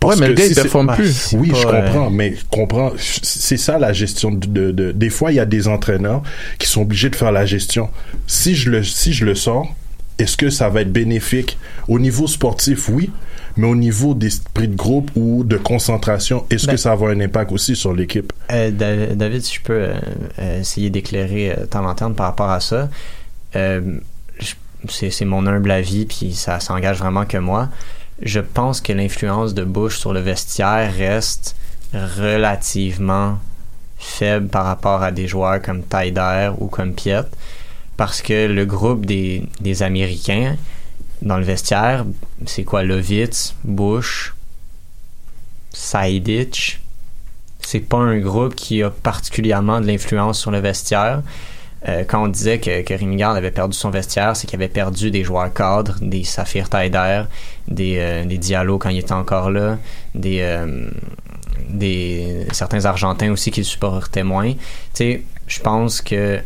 Ouais, 0.03 0.15
mais 0.17 0.27
le 0.29 0.33
gars, 0.33 0.43
si 0.45 0.51
il 0.51 0.55
performe 0.55 0.87
bah, 0.87 0.95
plus. 0.95 1.33
Oui, 1.37 1.49
pas, 1.51 1.57
je 1.57 1.67
euh, 1.67 1.81
comprends, 1.85 2.09
mais 2.09 2.35
comprends, 2.49 2.91
c'est 2.97 3.57
ça 3.57 3.77
la 3.77 3.93
gestion 3.93 4.31
de, 4.31 4.47
de, 4.47 4.71
de- 4.71 4.91
des 4.91 5.09
fois 5.09 5.31
il 5.31 5.35
y 5.35 5.39
a 5.39 5.45
des 5.45 5.67
entraîneurs 5.67 6.23
qui 6.57 6.67
sont 6.67 6.81
obligés 6.81 7.09
de 7.09 7.15
faire 7.15 7.31
la 7.31 7.45
gestion. 7.45 7.89
Si 8.27 8.55
je 8.55 8.69
le 8.71 8.83
si 8.83 9.13
je 9.13 9.25
le 9.25 9.35
sors, 9.35 9.73
est-ce 10.17 10.37
que 10.37 10.49
ça 10.49 10.69
va 10.69 10.81
être 10.81 10.91
bénéfique? 10.91 11.57
Au 11.87 11.99
niveau 11.99 12.25
sportif 12.27 12.89
Oui, 12.89 13.09
mais 13.57 13.67
au 13.67 13.75
niveau 13.75 14.13
d'esprit 14.13 14.67
de 14.67 14.75
groupe 14.75 15.11
ou 15.15 15.43
de 15.43 15.57
concentration, 15.57 16.45
est-ce 16.49 16.65
Ben- 16.65 16.73
que 16.73 16.77
ça 16.77 16.89
va 16.89 16.93
avoir 16.93 17.11
un 17.11 17.19
impact 17.19 17.51
aussi 17.51 17.75
sur 17.75 17.93
l'équipe? 17.93 18.31
Euh, 18.51 18.71
Da- 18.71 19.13
David, 19.15 19.41
si 19.43 19.55
je 19.55 19.61
peux 19.61 19.89
euh, 20.39 20.59
essayer 20.61 20.89
d'éclairer 20.89 21.51
euh, 21.51 21.65
ta 21.65 21.79
lanterne 21.81 22.15
par 22.15 22.25
rapport 22.27 22.49
à 22.49 22.59
ça, 22.59 22.89
euh, 23.55 23.81
c'est 24.89 25.25
mon 25.25 25.45
humble 25.45 25.69
avis, 25.71 26.05
puis 26.05 26.33
ça 26.33 26.59
s'engage 26.59 26.97
vraiment 26.97 27.25
que 27.25 27.37
moi. 27.37 27.69
Je 28.21 28.39
pense 28.39 28.81
que 28.81 28.93
l'influence 28.93 29.53
de 29.53 29.63
Bush 29.63 29.97
sur 29.97 30.13
le 30.13 30.19
vestiaire 30.19 30.93
reste 30.93 31.55
relativement 31.93 33.39
faible 33.97 34.47
par 34.47 34.65
rapport 34.65 35.03
à 35.03 35.11
des 35.11 35.27
joueurs 35.27 35.61
comme 35.61 35.83
Tyder 35.83 36.51
ou 36.59 36.67
comme 36.67 36.93
Piet, 36.93 37.23
parce 37.97 38.21
que 38.21 38.47
le 38.47 38.65
groupe 38.65 39.05
des, 39.05 39.47
Américains 39.81 40.55
dans 41.21 41.37
le 41.37 41.43
vestiaire, 41.43 42.05
c'est 42.45 42.63
quoi? 42.63 42.83
Lovitz, 42.83 43.55
Bush, 43.63 44.33
Saidic, 45.71 46.79
c'est 47.61 47.79
pas 47.79 47.97
un 47.97 48.19
groupe 48.19 48.55
qui 48.55 48.81
a 48.81 48.89
particulièrement 48.89 49.81
de 49.81 49.87
l'influence 49.87 50.39
sur 50.39 50.51
le 50.51 50.59
vestiaire. 50.59 51.21
Euh, 51.87 52.03
quand 52.07 52.23
on 52.23 52.27
disait 52.27 52.59
que, 52.59 52.81
que 52.83 53.23
avait 53.23 53.51
perdu 53.51 53.75
son 53.75 53.89
vestiaire, 53.89 54.35
c'est 54.35 54.45
qu'il 54.45 54.57
avait 54.57 54.67
perdu 54.67 55.09
des 55.09 55.23
joueurs 55.23 55.51
cadres, 55.51 55.97
des 56.01 56.23
Saphir 56.23 56.69
Taider, 56.69 57.23
des, 57.67 57.97
euh, 57.99 58.23
Diallo 58.25 58.77
quand 58.77 58.89
il 58.89 58.99
était 58.99 59.13
encore 59.13 59.49
là, 59.49 59.77
des, 60.13 60.41
euh, 60.41 60.89
des 61.69 62.45
certains 62.51 62.85
Argentins 62.85 63.31
aussi 63.31 63.49
qui 63.49 63.61
le 63.61 63.65
supportaient 63.65 64.23
moins. 64.23 64.51
Tu 64.53 64.59
sais, 64.93 65.23
je 65.47 65.59
pense 65.59 66.01
que 66.01 66.39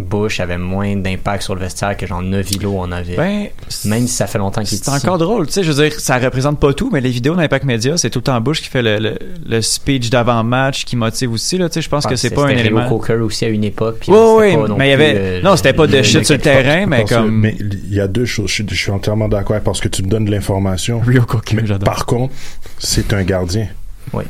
Bush 0.00 0.40
avait 0.40 0.58
moins 0.58 0.96
d'impact 0.96 1.44
sur 1.44 1.54
le 1.54 1.60
vestiaire 1.60 1.96
que 1.96 2.04
genre 2.04 2.20
Novilo 2.20 2.78
en 2.80 2.90
avait. 2.90 3.14
Ben, 3.16 3.46
Même 3.84 4.08
si 4.08 4.14
ça 4.14 4.26
fait 4.26 4.38
longtemps 4.38 4.64
qu'il 4.64 4.76
est 4.76 4.84
C'est 4.84 4.90
encore 4.90 5.18
drôle, 5.18 5.46
tu 5.46 5.52
sais, 5.52 5.62
je 5.62 5.70
veux 5.70 5.88
dire, 5.88 6.00
ça 6.00 6.18
représente 6.18 6.58
pas 6.58 6.72
tout, 6.72 6.90
mais 6.92 7.00
les 7.00 7.10
vidéos 7.10 7.36
d'Impact 7.36 7.64
Media, 7.64 7.96
c'est 7.96 8.10
tout 8.10 8.18
le 8.18 8.24
temps 8.24 8.40
Bush 8.40 8.60
qui 8.60 8.68
fait 8.68 8.82
le, 8.82 8.98
le, 8.98 9.16
le 9.46 9.62
speech 9.62 10.10
d'avant-match 10.10 10.84
qui 10.84 10.96
motive 10.96 11.30
aussi, 11.32 11.58
là, 11.58 11.68
tu 11.68 11.74
sais, 11.74 11.82
je 11.82 11.88
pense 11.88 12.06
Ah, 12.06 12.10
que 12.10 12.16
c'est 12.16 12.30
pas 12.30 12.42
un 12.42 12.46
Rio 12.46 12.58
élément. 12.58 12.88
Coker 12.88 13.22
aussi 13.22 13.44
à 13.44 13.48
une 13.48 13.62
époque. 13.62 13.98
puis 14.00 14.10
Oui, 14.10 14.18
oui, 14.38 14.54
pas 14.56 14.66
non 14.68 14.76
mais 14.76 14.88
il 14.88 14.90
y 14.90 14.94
avait, 14.94 15.42
non, 15.42 15.54
c'était 15.54 15.72
pas 15.72 15.86
de 15.86 16.02
shit 16.02 16.24
sur 16.24 16.34
le 16.34 16.40
terrain, 16.40 16.86
mais 16.86 17.04
comme. 17.04 17.30
mais 17.40 17.54
il 17.60 17.94
y 17.94 18.00
a 18.00 18.08
deux 18.08 18.24
choses. 18.24 18.48
Je, 18.48 18.54
suis- 18.54 18.66
je 18.68 18.74
suis 18.74 18.90
entièrement 18.90 19.28
d'accord 19.28 19.60
parce 19.60 19.80
que 19.80 19.86
tu 19.88 20.02
me 20.02 20.08
donnes 20.08 20.24
de 20.24 20.30
l'information. 20.32 20.98
Rio 21.06 21.22
Coker, 21.22 21.60
j'adore. 21.64 21.84
par 21.88 22.04
contre, 22.04 22.34
c'est 22.80 23.12
un 23.12 23.22
gardien. 23.22 23.68
Oui. 24.12 24.24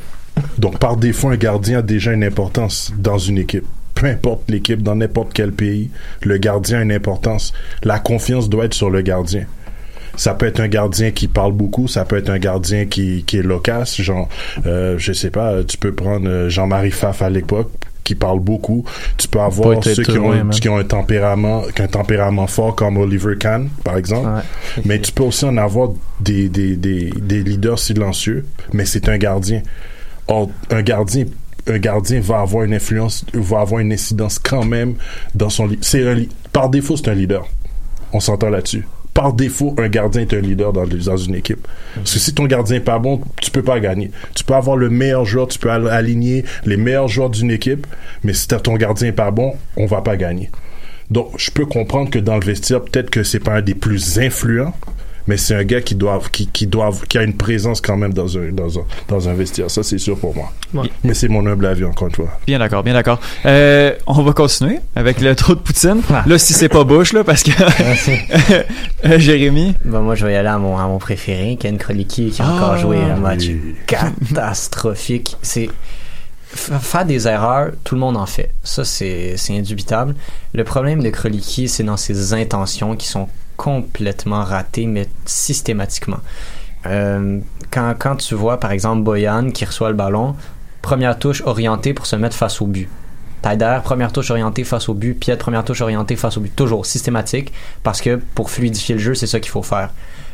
Donc, 0.58 0.78
par 0.78 0.96
défaut, 0.98 1.28
un 1.28 1.36
gardien 1.36 1.78
a 1.78 1.82
déjà 1.82 2.12
une 2.12 2.24
importance 2.24 2.92
dans 2.98 3.16
une 3.18 3.38
équipe. 3.38 3.64
Peu 4.04 4.10
importe 4.10 4.50
l'équipe, 4.50 4.82
dans 4.82 4.96
n'importe 4.96 5.32
quel 5.32 5.50
pays, 5.50 5.88
le 6.20 6.36
gardien 6.36 6.80
a 6.80 6.82
une 6.82 6.92
importance. 6.92 7.54
La 7.84 7.98
confiance 7.98 8.50
doit 8.50 8.66
être 8.66 8.74
sur 8.74 8.90
le 8.90 9.00
gardien. 9.00 9.46
Ça 10.14 10.34
peut 10.34 10.44
être 10.44 10.60
un 10.60 10.68
gardien 10.68 11.10
qui 11.10 11.26
parle 11.26 11.52
beaucoup, 11.52 11.88
ça 11.88 12.04
peut 12.04 12.18
être 12.18 12.28
un 12.28 12.38
gardien 12.38 12.84
qui, 12.84 13.24
qui 13.26 13.38
est 13.38 13.42
loquace, 13.42 14.02
genre, 14.02 14.28
euh, 14.66 14.96
je 14.98 15.14
sais 15.14 15.30
pas, 15.30 15.64
tu 15.64 15.78
peux 15.78 15.94
prendre 15.94 16.28
euh, 16.28 16.48
Jean-Marie 16.50 16.90
Pfaff 16.90 17.22
à 17.22 17.30
l'époque, 17.30 17.70
qui 18.04 18.14
parle 18.14 18.40
beaucoup. 18.40 18.84
Tu 19.16 19.26
peux 19.26 19.40
avoir 19.40 19.82
ceux 19.82 20.02
qui 20.02 20.18
ont, 20.18 20.50
qui 20.50 20.68
ont 20.68 20.76
un 20.76 20.84
tempérament, 20.84 21.62
qui 21.74 21.80
ont 21.80 21.84
un 21.86 21.88
tempérament 21.88 22.46
fort 22.46 22.76
comme 22.76 22.98
Oliver 22.98 23.38
Kahn, 23.38 23.70
par 23.84 23.96
exemple. 23.96 24.28
Ouais. 24.28 24.82
Mais 24.84 25.00
tu 25.00 25.12
peux 25.12 25.22
aussi 25.22 25.46
en 25.46 25.56
avoir 25.56 25.92
des, 26.20 26.50
des, 26.50 26.76
des, 26.76 27.10
des 27.10 27.42
leaders 27.42 27.78
silencieux, 27.78 28.44
mais 28.74 28.84
c'est 28.84 29.08
un 29.08 29.16
gardien. 29.16 29.62
Or, 30.28 30.50
un 30.70 30.82
gardien, 30.82 31.24
un 31.66 31.78
gardien 31.78 32.20
va 32.20 32.40
avoir 32.40 32.64
une 32.64 32.74
influence, 32.74 33.24
va 33.32 33.60
avoir 33.60 33.80
une 33.80 33.92
incidence 33.92 34.38
quand 34.38 34.64
même 34.64 34.94
dans 35.34 35.50
son 35.50 35.70
c'est 35.80 36.06
un 36.06 36.16
Par 36.52 36.68
défaut, 36.68 36.96
c'est 36.96 37.08
un 37.08 37.14
leader. 37.14 37.46
On 38.12 38.20
s'entend 38.20 38.48
là-dessus. 38.50 38.86
Par 39.12 39.32
défaut, 39.32 39.74
un 39.78 39.88
gardien 39.88 40.22
est 40.22 40.34
un 40.34 40.40
leader 40.40 40.72
dans, 40.72 40.86
dans 40.86 41.16
une 41.16 41.36
équipe. 41.36 41.66
Parce 41.94 42.14
que 42.14 42.18
si 42.18 42.34
ton 42.34 42.46
gardien 42.46 42.76
est 42.76 42.80
pas 42.80 42.98
bon, 42.98 43.20
tu 43.40 43.50
peux 43.50 43.62
pas 43.62 43.78
gagner. 43.78 44.10
Tu 44.34 44.42
peux 44.42 44.54
avoir 44.54 44.76
le 44.76 44.90
meilleur 44.90 45.24
joueur, 45.24 45.46
tu 45.46 45.58
peux 45.58 45.70
al- 45.70 45.88
aligner 45.88 46.44
les 46.64 46.76
meilleurs 46.76 47.08
joueurs 47.08 47.30
d'une 47.30 47.50
équipe, 47.52 47.86
mais 48.24 48.32
si 48.34 48.48
ton 48.48 48.74
gardien 48.74 49.08
est 49.08 49.12
pas 49.12 49.30
bon, 49.30 49.54
on 49.76 49.86
va 49.86 50.02
pas 50.02 50.16
gagner. 50.16 50.50
Donc, 51.10 51.32
je 51.36 51.50
peux 51.50 51.66
comprendre 51.66 52.10
que 52.10 52.18
dans 52.18 52.34
le 52.36 52.44
vestiaire, 52.44 52.82
peut-être 52.82 53.10
que 53.10 53.22
c'est 53.22 53.38
pas 53.38 53.54
un 53.54 53.62
des 53.62 53.74
plus 53.74 54.18
influents, 54.18 54.74
mais 55.26 55.36
c'est 55.36 55.54
un 55.54 55.64
gars 55.64 55.80
qui 55.80 55.94
doit, 55.94 56.20
qui, 56.32 56.46
qui 56.48 56.66
doit, 56.66 56.90
qui 57.08 57.18
a 57.18 57.22
une 57.22 57.36
présence 57.36 57.80
quand 57.80 57.96
même 57.96 58.12
dans 58.12 58.36
un, 58.38 58.50
dans 58.52 58.78
un, 58.78 58.82
dans 59.08 59.28
un 59.28 59.34
vestiaire. 59.34 59.70
Ça, 59.70 59.82
c'est 59.82 59.98
sûr 59.98 60.18
pour 60.18 60.34
moi. 60.34 60.52
Ouais. 60.74 60.90
Mais 61.02 61.14
c'est 61.14 61.28
mon 61.28 61.46
humble 61.46 61.66
avis, 61.66 61.84
encore 61.84 62.08
une 62.08 62.14
fois. 62.14 62.38
Bien 62.46 62.58
d'accord, 62.58 62.82
bien 62.82 62.92
d'accord. 62.94 63.20
Euh, 63.46 63.92
on 64.06 64.22
va 64.22 64.32
continuer 64.32 64.78
avec 64.96 65.20
le 65.20 65.34
trou 65.34 65.54
de 65.54 65.60
Poutine. 65.60 66.00
Ah. 66.12 66.24
Là, 66.26 66.38
si 66.38 66.52
c'est 66.52 66.68
pas 66.68 66.84
Bush, 66.84 67.12
là, 67.12 67.24
parce 67.24 67.42
que 67.42 67.50
Euh, 69.04 69.18
Jérémy? 69.18 69.74
Ben, 69.84 70.00
moi, 70.00 70.14
je 70.14 70.24
vais 70.26 70.32
y 70.32 70.36
aller 70.36 70.48
à 70.48 70.58
mon, 70.58 70.78
à 70.78 70.86
mon 70.86 70.98
préféré, 70.98 71.56
Ken 71.60 71.76
Kroliki, 71.78 72.30
qui 72.30 72.40
a 72.42 72.46
Ah, 72.48 72.54
encore 72.54 72.76
joué 72.78 72.96
un 72.98 73.16
match 73.16 73.44
oui. 73.48 73.74
catastrophique. 73.86 75.36
C'est 75.42 75.68
faire 76.48 77.04
des 77.04 77.26
erreurs, 77.26 77.72
tout 77.82 77.94
le 77.96 78.00
monde 78.00 78.16
en 78.16 78.26
fait. 78.26 78.50
Ça, 78.62 78.84
c'est 78.84 79.34
c'est 79.36 79.56
indubitable. 79.58 80.14
Le 80.54 80.64
problème 80.64 81.02
de 81.02 81.10
Kroliki, 81.10 81.68
c'est 81.68 81.82
dans 81.82 81.96
ses 81.96 82.32
intentions 82.32 82.94
qui 82.96 83.08
sont 83.08 83.28
complètement 83.56 84.42
ratées, 84.44 84.86
mais 84.86 85.08
systématiquement. 85.24 86.20
Euh, 86.86 87.40
quand, 87.70 87.94
quand 87.98 88.16
tu 88.16 88.34
vois, 88.34 88.60
par 88.60 88.72
exemple, 88.72 89.02
Boyan 89.02 89.50
qui 89.50 89.64
reçoit 89.64 89.88
le 89.88 89.96
ballon, 89.96 90.36
première 90.82 91.18
touche 91.18 91.42
orientée 91.46 91.94
pour 91.94 92.06
se 92.06 92.16
mettre 92.16 92.36
face 92.36 92.60
au 92.60 92.66
but. 92.66 92.88
Taider, 93.42 93.78
première 93.84 94.12
touche 94.12 94.30
orientée 94.30 94.64
face 94.64 94.88
au 94.88 94.94
but. 94.94 95.14
Piet, 95.14 95.36
première 95.36 95.64
touche 95.64 95.82
orientée 95.82 96.16
face 96.16 96.36
au 96.36 96.40
but. 96.40 96.54
Toujours 96.54 96.86
systématique, 96.86 97.52
parce 97.82 98.00
que 98.00 98.16
pour 98.34 98.50
fluidifier 98.50 98.94
le 98.94 99.00
jeu, 99.00 99.14
c'est 99.14 99.26
ça 99.26 99.40
qu'il 99.40 99.50
faut 99.50 99.62
faire. 99.62 99.90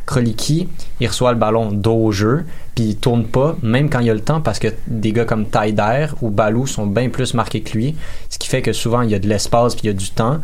Kroliki, 0.07 0.69
il 0.99 1.07
reçoit 1.07 1.33
le 1.33 1.39
ballon 1.39 1.71
dos 1.71 2.11
jeu, 2.11 2.45
puis 2.75 2.85
il 2.85 2.97
tourne 2.97 3.25
pas, 3.27 3.57
même 3.63 3.89
quand 3.89 4.01
il 4.01 4.11
a 4.11 4.15
le 4.15 4.21
temps, 4.21 4.41
parce 4.41 4.59
que 4.59 4.69
des 4.87 5.13
gars 5.13 5.25
comme 5.25 5.47
Taider 5.47 6.07
ou 6.21 6.31
Balou 6.31 6.67
sont 6.67 6.87
bien 6.87 7.09
plus 7.11 7.35
marqués 7.35 7.61
que 7.61 7.77
lui, 7.77 7.95
ce 8.29 8.39
qui 8.39 8.49
fait 8.49 8.63
que 8.63 8.73
souvent 8.73 9.03
il 9.03 9.11
y 9.11 9.15
a 9.15 9.19
de 9.19 9.29
l'espace 9.29 9.75
puis 9.75 9.85
il 9.85 9.87
y 9.89 9.91
a 9.91 9.97
du 9.97 10.11
temps, 10.11 10.41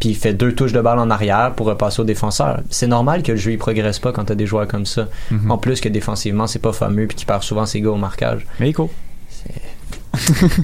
puis 0.00 0.10
il 0.10 0.14
fait 0.16 0.32
deux 0.34 0.54
touches 0.54 0.72
de 0.72 0.80
balle 0.80 0.98
en 0.98 1.10
arrière 1.10 1.52
pour 1.56 1.66
repasser 1.66 2.00
au 2.00 2.04
défenseur. 2.04 2.60
C'est 2.70 2.86
normal 2.86 3.22
que 3.22 3.32
le 3.32 3.38
jeu 3.38 3.52
il 3.52 3.58
progresse 3.58 3.98
pas 3.98 4.12
quand 4.12 4.24
t'as 4.26 4.34
des 4.34 4.46
joueurs 4.46 4.68
comme 4.68 4.86
ça. 4.86 5.08
Mhm. 5.30 5.50
En 5.50 5.58
plus 5.58 5.80
que 5.80 5.88
défensivement 5.88 6.46
c'est 6.46 6.58
pas 6.60 6.72
fameux 6.72 7.06
puis 7.06 7.16
qu'il 7.16 7.26
perd 7.26 7.42
souvent 7.42 7.66
ses 7.66 7.80
gars 7.80 7.90
au 7.90 7.96
marquage. 7.96 8.46
Mais 8.60 8.70
éco. 8.70 8.90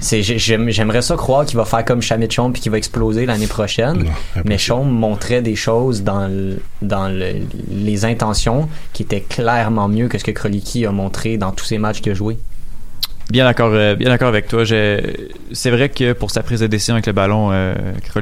C'est 0.01 0.21
j'ai- 0.21 0.37
j'aime- 0.39 0.69
j'aimerais 0.69 1.01
ça 1.01 1.15
croire 1.15 1.45
qu'il 1.45 1.55
va 1.57 1.65
faire 1.65 1.85
comme 1.85 2.01
Shamit 2.01 2.27
Chom 2.29 2.51
puis 2.51 2.61
qu'il 2.61 2.71
va 2.71 2.77
exploser 2.77 3.25
l'année 3.25 3.47
prochaine. 3.47 4.03
Non, 4.03 4.11
Mais. 4.43 4.57
Chaume 4.57 4.89
montrait 4.89 5.41
des 5.41 5.55
choses 5.55 6.03
dans, 6.03 6.27
le- 6.27 6.59
dans 6.81 7.07
le- 7.07 7.35
les 7.71 8.05
intentions 8.05 8.67
qui 8.93 9.03
étaient 9.03 9.21
clairement 9.21 9.87
mieux 9.87 10.07
que 10.07 10.17
ce 10.17 10.23
que 10.23 10.31
Kroliki 10.31 10.85
a 10.85 10.91
montré 10.91 11.37
dans 11.37 11.51
tous 11.51 11.65
ses 11.65 11.77
matchs 11.77 12.01
qu'il 12.01 12.11
a 12.11 12.15
joué. 12.15 12.37
Bien 13.35 13.43
d'accord, 13.43 13.71
euh, 13.73 13.95
bien 13.95 14.07
d'accord 14.07 14.29
avec 14.29 14.47
toi. 14.47 14.63
C'est 14.65 15.69
vrai 15.69 15.89
que 15.89 16.13
pour 16.13 16.31
sa 16.31 16.41
prise 16.41 16.61
de 16.61 16.67
décision 16.67 16.93
avec 16.93 17.05
le 17.05 17.11
ballon, 17.11 17.49
euh, 17.51 17.75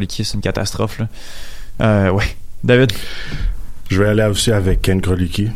c'est 0.10 0.34
une 0.34 0.42
catastrophe. 0.42 0.98
Là. 0.98 1.08
Euh, 1.82 2.10
ouais. 2.10 2.24
David? 2.64 2.92
Je 3.92 4.02
vais 4.02 4.10
aller 4.10 4.24
aussi 4.24 4.52
avec 4.52 4.82
Ken 4.82 5.02
Kroliki. 5.02 5.52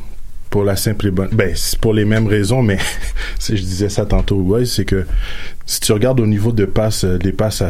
pour 0.52 0.64
la 0.64 0.76
simple 0.76 1.08
et 1.08 1.10
bonne. 1.10 1.30
Ben, 1.32 1.54
c'est 1.56 1.80
pour 1.80 1.96
les 1.96 2.06
mêmes 2.06 2.28
raisons, 2.28 2.62
mais 2.62 2.78
si 3.40 3.58
je 3.58 3.64
disais 3.64 3.90
ça 3.90 4.06
tantôt, 4.06 4.64
c'est 4.64 4.86
que 4.86 5.08
si 5.66 5.80
tu 5.80 5.92
regardes 5.92 6.20
au 6.20 6.28
niveau 6.28 6.52
de 6.52 6.66
passes, 6.66 7.04
euh, 7.04 7.18
des 7.18 7.32
passes 7.32 7.64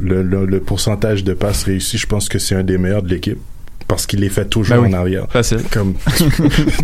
le, 0.00 0.24
le 0.24 0.58
pourcentage 0.58 1.22
de 1.22 1.34
passes 1.34 1.62
réussies, 1.62 1.98
je 1.98 2.08
pense 2.08 2.28
que 2.28 2.40
c'est 2.40 2.56
un 2.56 2.64
des 2.64 2.78
meilleurs 2.78 3.04
de 3.04 3.10
l'équipe. 3.10 3.38
Parce 3.88 4.06
qu'il 4.06 4.20
les 4.20 4.28
fait 4.30 4.46
toujours 4.46 4.76
Ben 4.76 4.82
oui. 4.82 4.88
en 4.90 4.92
arrière. 4.98 5.26
Facile. 5.30 5.60
Comme 5.70 5.94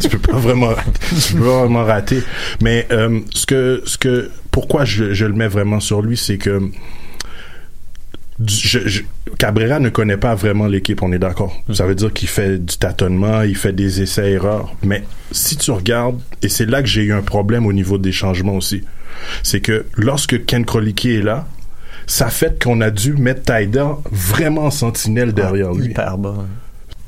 tu 0.00 0.08
peux 0.08 0.18
pas 0.18 0.36
vraiment, 0.38 0.72
tu 1.26 1.34
peux 1.34 1.40
pas 1.44 1.60
vraiment 1.60 1.84
rater. 1.84 2.22
Mais 2.62 2.86
euh, 2.92 3.20
ce 3.34 3.46
que, 3.46 3.82
ce 3.86 3.96
que, 3.98 4.30
pourquoi 4.50 4.84
je, 4.84 5.12
je 5.14 5.24
le 5.26 5.32
mets 5.32 5.48
vraiment 5.48 5.80
sur 5.80 6.02
lui, 6.02 6.16
c'est 6.16 6.36
que 6.38 6.60
je, 8.46 8.78
je- 8.86 9.02
Cabrera 9.38 9.78
ne 9.80 9.88
connaît 9.90 10.16
pas 10.16 10.34
vraiment 10.34 10.66
l'équipe, 10.66 11.02
on 11.02 11.12
est 11.12 11.18
d'accord. 11.18 11.54
Ça 11.72 11.86
veut 11.86 11.94
dire 11.94 12.12
qu'il 12.12 12.28
fait 12.28 12.58
du 12.58 12.76
tâtonnement, 12.76 13.42
il 13.42 13.56
fait 13.56 13.72
des 13.72 14.00
essais-erreurs. 14.02 14.74
Mais 14.82 15.04
si 15.30 15.56
tu 15.56 15.70
regardes, 15.70 16.20
et 16.42 16.48
c'est 16.48 16.66
là 16.66 16.82
que 16.82 16.88
j'ai 16.88 17.02
eu 17.02 17.12
un 17.12 17.22
problème 17.22 17.66
au 17.66 17.72
niveau 17.72 17.98
des 17.98 18.12
changements 18.12 18.56
aussi, 18.56 18.82
c'est 19.42 19.60
que 19.60 19.86
lorsque 19.94 20.44
Ken 20.46 20.64
Krolicki 20.64 21.12
est 21.16 21.22
là, 21.22 21.46
ça 22.06 22.28
fait 22.28 22.62
qu'on 22.62 22.80
a 22.80 22.90
dû 22.90 23.12
mettre 23.14 23.42
Tyder 23.42 23.84
vraiment 24.10 24.64
en 24.64 24.70
sentinelle 24.70 25.32
derrière 25.32 25.72
lui. 25.72 25.86
Hyper 25.90 26.18
bas. 26.18 26.46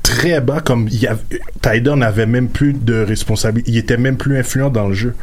Très 0.03 0.41
bas, 0.41 0.59
comme 0.59 0.87
il 0.89 1.01
y 1.01 1.07
avait, 1.07 1.21
Tyder 1.61 1.95
n'avait 1.95 2.25
même 2.25 2.49
plus 2.49 2.73
de 2.73 3.01
responsabilité, 3.01 3.71
il 3.71 3.77
était 3.77 3.97
même 3.97 4.17
plus 4.17 4.37
influent 4.37 4.69
dans 4.69 4.87
le 4.87 4.93
jeu. 4.93 5.15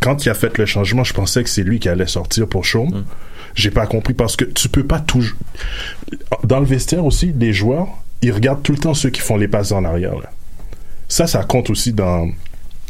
Quand 0.00 0.24
il 0.24 0.30
a 0.30 0.34
fait 0.34 0.56
le 0.58 0.66
changement, 0.66 1.04
je 1.04 1.12
pensais 1.12 1.42
que 1.42 1.50
c'est 1.50 1.62
lui 1.62 1.80
qui 1.80 1.88
allait 1.88 2.06
sortir 2.06 2.46
pour 2.46 2.64
Chaume. 2.64 3.04
J'ai 3.54 3.70
pas 3.70 3.86
compris 3.86 4.14
parce 4.14 4.36
que 4.36 4.44
tu 4.44 4.68
peux 4.68 4.84
pas 4.84 5.00
toujours. 5.00 5.38
Dans 6.44 6.60
le 6.60 6.66
vestiaire 6.66 7.04
aussi, 7.04 7.32
les 7.38 7.52
joueurs, 7.52 7.88
ils 8.22 8.32
regardent 8.32 8.62
tout 8.62 8.72
le 8.72 8.78
temps 8.78 8.94
ceux 8.94 9.10
qui 9.10 9.20
font 9.20 9.36
les 9.36 9.48
passes 9.48 9.72
en 9.72 9.84
arrière. 9.84 10.14
là. 10.14 10.30
Ça, 11.08 11.26
ça 11.26 11.44
compte 11.44 11.70
aussi 11.70 11.92
dans, 11.92 12.28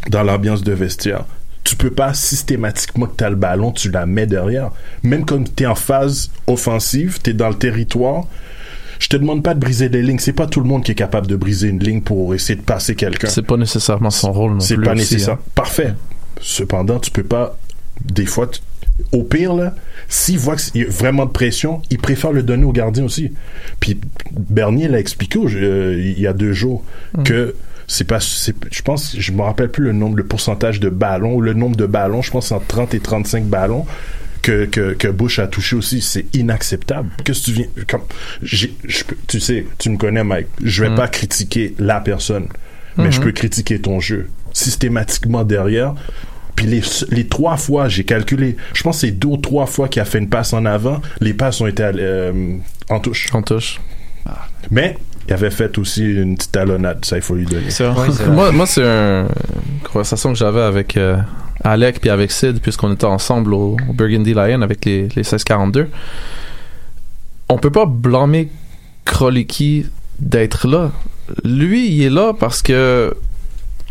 dans 0.09 0.23
l'ambiance 0.23 0.63
de 0.63 0.73
vestiaire. 0.73 1.25
Tu 1.63 1.77
peux 1.77 1.91
pas 1.91 2.15
systématiquement 2.15 3.07
que 3.07 3.17
tu 3.17 3.25
as 3.25 3.31
le 3.31 3.37
ballon, 3.37 3.73
tu 3.73 3.91
la 3.91 4.07
mets 4.07 4.27
derrière. 4.27 4.71
Même 5.03 5.25
quand 5.25 5.43
tu 5.55 5.63
es 5.63 5.67
en 5.67 5.75
phase 5.75 6.31
offensive, 6.47 7.21
tu 7.23 7.31
es 7.31 7.33
dans 7.33 7.49
le 7.49 7.55
territoire, 7.55 8.27
je 9.05 9.09
te 9.11 9.17
demande 9.19 9.43
pas 9.43 9.53
de 9.53 9.61
briser 9.61 9.91
les 9.91 10.01
lignes. 10.01 10.19
C'est 10.19 10.33
pas 10.33 10.47
tout 10.47 10.61
le 10.61 10.67
monde 10.67 10.83
qui 10.83 10.93
est 10.93 10.95
capable 10.95 11.27
de 11.27 11.37
briser 11.37 11.69
une 11.69 11.79
ligne 11.79 12.01
pour 12.01 12.35
essayer 12.35 12.57
de 12.57 12.65
passer 12.65 12.95
quelqu'un. 12.95 13.29
C'est 13.29 13.43
pas 13.47 13.59
nécessairement 13.59 14.09
son 14.09 14.33
rôle 14.33 14.53
non 14.53 14.61
C'est 14.61 14.79
pas 14.79 14.93
aussi, 14.95 15.15
nécessaire. 15.15 15.35
hein. 15.35 15.39
Parfait. 15.55 15.93
Cependant, 16.41 16.99
tu 16.99 17.11
peux 17.11 17.23
pas. 17.23 17.59
Des 18.03 18.25
fois, 18.25 18.49
au 19.13 19.23
pire, 19.23 19.53
là, 19.53 19.75
s'il 20.09 20.39
voit 20.39 20.57
qu'il 20.57 20.81
y 20.81 20.85
a 20.87 20.89
vraiment 20.89 21.27
de 21.27 21.31
pression, 21.33 21.83
il 21.91 21.99
préfère 21.99 22.33
le 22.33 22.43
donner 22.43 22.65
au 22.65 22.73
gardien 22.73 23.05
aussi. 23.05 23.31
Puis 23.79 24.01
Bernier 24.33 24.89
l'a 24.89 25.01
expliqué 25.01 25.39
euh, 25.39 26.01
il 26.03 26.19
y 26.19 26.27
a 26.27 26.33
deux 26.33 26.55
jours 26.55 26.83
Mm. 27.17 27.23
que 27.25 27.55
c'est 27.87 28.05
pas. 28.05 28.21
Je 28.21 28.81
pense, 28.83 29.15
je 29.19 29.33
me 29.33 29.43
rappelle 29.43 29.71
plus 29.71 29.85
le 29.85 29.93
nombre, 29.93 30.17
le 30.17 30.25
pourcentage 30.25 30.81
de 30.81 30.89
ballons, 30.89 31.35
ou 31.35 31.43
le 31.43 31.53
nombre 31.53 31.77
de 31.77 31.85
ballons, 31.85 32.23
je 32.23 32.31
pense 32.31 32.51
entre 32.53 32.67
30 32.69 32.95
et 32.95 33.01
35 33.01 33.45
ballons. 33.45 33.85
Que, 34.45 34.67
que, 34.67 34.93
que 34.93 35.09
Bush 35.09 35.39
a 35.39 35.47
touché 35.47 35.75
aussi, 35.75 36.03
c'est 36.03 36.27
inacceptable. 36.37 37.09
Qu'est-ce 37.25 37.41
que 37.41 37.45
tu 37.47 37.53
viens. 37.53 37.67
Comme, 37.89 38.03
je 38.43 38.67
tu 39.27 39.41
sais, 39.41 39.65
tu 39.79 39.89
me 39.89 39.97
connais, 39.97 40.23
Mike. 40.23 40.49
Je 40.63 40.85
vais 40.85 40.91
Mm. 40.91 40.97
pas 40.97 41.09
critiquer 41.09 41.75
la 41.79 41.99
personne, 42.01 42.49
mais 42.99 43.11
je 43.11 43.19
Mhm. 43.21 43.25
peux 43.25 43.33
critiquer 43.33 43.81
ton 43.81 44.01
jeu 44.01 44.29
systématiquement 44.53 45.45
derrière. 45.45 45.95
Puis 46.57 46.67
les, 46.67 46.83
les 47.11 47.27
trois 47.27 47.57
fois, 47.57 47.89
j'ai 47.89 48.05
calculé, 48.05 48.57
je 48.75 48.83
pense 48.83 48.97
que 49.01 49.07
c'est 49.07 49.13
deux 49.13 49.29
ou 49.29 49.37
trois 49.39 49.65
fois 49.67 49.89
qu'il 49.89 50.03
a 50.03 50.05
fait 50.05 50.19
une 50.19 50.29
passe 50.29 50.53
en 50.53 50.67
avant, 50.67 51.01
les 51.21 51.33
passes 51.33 51.61
ont 51.63 51.67
été 51.67 51.83
euh, 51.83 52.57
en 52.91 53.01
touche. 53.01 53.29
En 53.33 53.41
touche. 53.43 53.81
Mais 54.71 54.97
il 55.29 55.33
avait 55.33 55.51
fait 55.51 55.77
aussi 55.79 56.05
une 56.05 56.37
petite 56.37 56.53
talonnade, 56.53 57.05
ça 57.05 57.17
il 57.17 57.23
faut 57.23 57.35
lui 57.35 57.47
donner. 57.47 57.69
moi, 58.31 58.53
moi 58.53 58.67
c'est 58.67 58.85
un- 58.87 59.23
une 59.25 59.89
conversation 59.91 60.33
que 60.33 60.39
j'avais 60.39 60.61
avec 60.63 60.97
euh, 60.97 61.17
Alec 61.63 62.01
puis 62.01 62.11
avec 62.11 62.31
Sid, 62.31 62.61
puisqu'on 62.61 62.93
était 62.93 63.05
ensemble 63.07 63.55
au, 63.55 63.77
au 63.89 63.93
Burgundy 63.93 64.35
Lion 64.35 64.61
avec 64.63 64.85
les, 64.85 65.03
les 65.03 65.23
1642. 65.23 65.89
On 67.49 67.59
peut 67.59 67.71
pas 67.71 67.87
blâmer 67.87 68.51
Krolicki 69.05 69.87
d'être 70.19 70.67
là. 70.69 70.91
Lui, 71.45 71.89
il 71.91 72.03
est 72.03 72.11
là 72.11 72.33
parce 72.39 72.63
que 72.63 73.15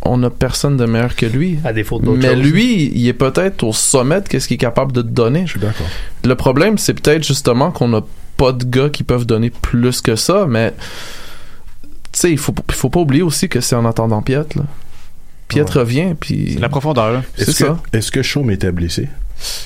on 0.05 0.21
a 0.23 0.29
personne 0.29 0.75
de 0.75 0.85
meilleur 0.85 1.15
que 1.15 1.25
lui. 1.25 1.59
À 1.63 1.71
défaut 1.71 1.97
d'autres 1.99 2.19
Mais 2.21 2.35
choses. 2.35 2.43
lui, 2.51 2.91
il 2.93 3.07
est 3.07 3.13
peut-être 3.13 3.63
au 3.63 3.71
sommet 3.71 4.19
de 4.21 4.27
qu'est-ce 4.27 4.47
qu'il 4.47 4.55
est 4.55 4.57
capable 4.57 4.91
de 4.91 5.01
te 5.01 5.07
donner. 5.07 5.43
Je 5.45 5.51
suis 5.51 5.59
d'accord. 5.61 5.87
Le 6.25 6.35
problème, 6.35 6.77
c'est 6.77 6.93
peut-être 6.93 7.23
justement 7.25 7.71
qu'on 7.71 7.87
n'a 7.87 8.01
pas 8.35 8.51
de 8.51 8.65
gars 8.65 8.89
qui 8.89 9.03
peuvent 9.03 9.25
donner 9.25 9.49
plus 9.49 10.01
que 10.01 10.15
ça, 10.17 10.45
mais 10.47 10.73
sais, 12.19 12.31
il 12.31 12.37
faut, 12.37 12.53
faut 12.71 12.89
pas 12.89 12.99
oublier 12.99 13.23
aussi 13.23 13.49
que 13.49 13.61
c'est 13.61 13.75
en 13.75 13.85
attendant 13.85 14.21
Piet, 14.21 14.37
là. 14.55 14.63
Piet 15.47 15.61
revient, 15.63 16.15
puis... 16.19 16.55
La 16.55 16.69
profondeur. 16.69 17.21
C'est 17.35 17.41
Est-ce 17.49 17.59
que, 17.59 17.65
ça. 17.67 17.77
est-ce 17.91 18.11
que 18.11 18.21
Chaume 18.21 18.49
était 18.51 18.71
blessé? 18.71 19.09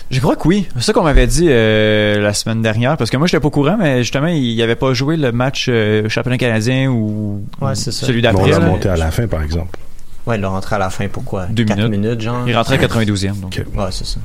Je 0.09 0.19
crois 0.19 0.35
que 0.35 0.47
oui. 0.47 0.67
C'est 0.75 0.81
ça 0.85 0.93
qu'on 0.93 1.03
m'avait 1.03 1.27
dit 1.27 1.45
euh, 1.49 2.19
la 2.19 2.33
semaine 2.33 2.61
dernière. 2.61 2.97
Parce 2.97 3.09
que 3.11 3.17
moi, 3.17 3.27
j'étais 3.27 3.39
pas 3.39 3.47
au 3.47 3.51
courant, 3.51 3.77
mais 3.79 3.99
justement, 3.99 4.27
il 4.27 4.59
avait 4.61 4.75
pas 4.75 4.93
joué 4.93 5.17
le 5.17 5.31
match 5.31 5.67
euh, 5.69 6.09
championnat 6.09 6.37
canadien 6.37 6.89
ou 6.89 7.43
Ouais, 7.61 7.75
c'est 7.75 7.91
celui 7.91 8.21
d'après. 8.21 8.43
on 8.43 8.47
l'a 8.47 8.59
monté 8.59 8.89
à 8.89 8.97
la 8.97 9.11
fin, 9.11 9.27
par 9.27 9.43
exemple. 9.43 9.77
Ouais, 10.25 10.35
il 10.37 10.41
l'a 10.41 10.49
rentré 10.49 10.75
à 10.75 10.79
la 10.79 10.89
fin, 10.89 11.07
pourquoi? 11.07 11.45
Deux 11.45 11.63
4 11.63 11.77
minutes. 11.77 11.91
minutes, 11.91 12.21
genre? 12.21 12.43
Il 12.47 12.55
rentrait 12.57 12.83
à 12.83 12.87
92e. 12.87 13.39
Donc. 13.39 13.61
Ouais, 13.75 13.85
c'est 13.91 14.05
ça. 14.05 14.19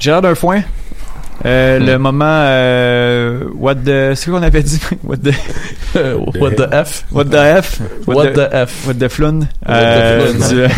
Gérard 0.00 0.22
d'un 0.22 0.34
foin. 0.34 0.62
Euh, 1.44 1.78
Hmm. 1.78 1.86
Le 1.86 1.98
moment 1.98 2.24
euh, 2.26 3.44
What 3.54 3.76
the 3.76 4.14
c'est 4.14 4.30
quoi 4.30 4.40
qu'on 4.40 4.46
avait 4.46 4.62
dit? 4.62 4.80
What 5.04 5.18
the 5.18 5.32
What 6.40 6.50
the 6.52 6.68
F? 6.84 7.04
What 7.12 7.24
the 7.26 7.62
F? 7.62 7.80
What 8.06 8.26
the 8.32 8.48
F? 8.52 8.86
What 8.86 8.94
the 8.94 9.08
flun 9.08 9.38
What 9.66 9.74
euh, 9.74 10.32
the 10.32 10.68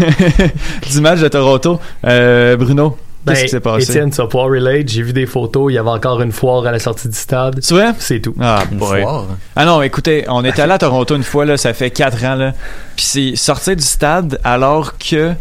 du, 0.84 0.90
du 0.92 1.00
match 1.00 1.20
de 1.20 1.28
Toronto 1.28 1.80
euh, 2.06 2.56
Bruno 2.56 2.98
Ben, 3.24 3.32
qu'est-ce 3.32 3.44
qui 3.44 3.50
s'est 3.50 3.60
passé? 3.60 3.90
Étienne, 3.90 4.10
vas 4.10 4.26
pouvoir 4.26 4.48
relate. 4.50 4.88
J'ai 4.88 5.02
vu 5.02 5.12
des 5.12 5.26
photos. 5.26 5.70
Il 5.70 5.74
y 5.74 5.78
avait 5.78 5.88
encore 5.90 6.20
une 6.22 6.32
foire 6.32 6.66
à 6.66 6.72
la 6.72 6.78
sortie 6.78 7.08
du 7.08 7.16
stade. 7.16 7.58
C'est 7.60 7.74
vrai? 7.74 7.92
C'est 7.98 8.20
tout. 8.20 8.34
ah 8.40 8.62
Une 8.70 8.78
boy. 8.78 9.02
foire. 9.02 9.26
Ah 9.56 9.64
non, 9.64 9.82
écoutez, 9.82 10.24
on 10.28 10.44
était 10.44 10.62
allé 10.62 10.72
à 10.72 10.78
Toronto 10.78 11.14
une 11.16 11.22
fois, 11.22 11.44
là, 11.44 11.56
ça 11.56 11.72
fait 11.74 11.90
4 11.90 12.24
ans, 12.24 12.34
là. 12.34 12.52
Puis 12.96 13.04
c'est 13.04 13.36
sortir 13.36 13.76
du 13.76 13.82
stade 13.82 14.38
alors 14.44 14.96
que 14.98 15.32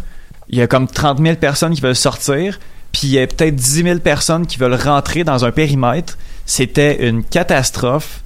il 0.50 0.58
y 0.58 0.62
a 0.62 0.66
comme 0.66 0.88
30 0.88 1.20
000 1.22 1.36
personnes 1.36 1.72
qui 1.74 1.80
veulent 1.80 1.94
sortir, 1.94 2.58
puis 2.92 3.02
il 3.04 3.10
y 3.10 3.18
a 3.18 3.26
peut-être 3.26 3.54
10 3.54 3.82
000 3.82 3.98
personnes 4.00 4.46
qui 4.46 4.58
veulent 4.58 4.74
rentrer 4.74 5.24
dans 5.24 5.44
un 5.44 5.52
périmètre. 5.52 6.18
C'était 6.46 7.08
une 7.08 7.22
catastrophe. 7.22 8.22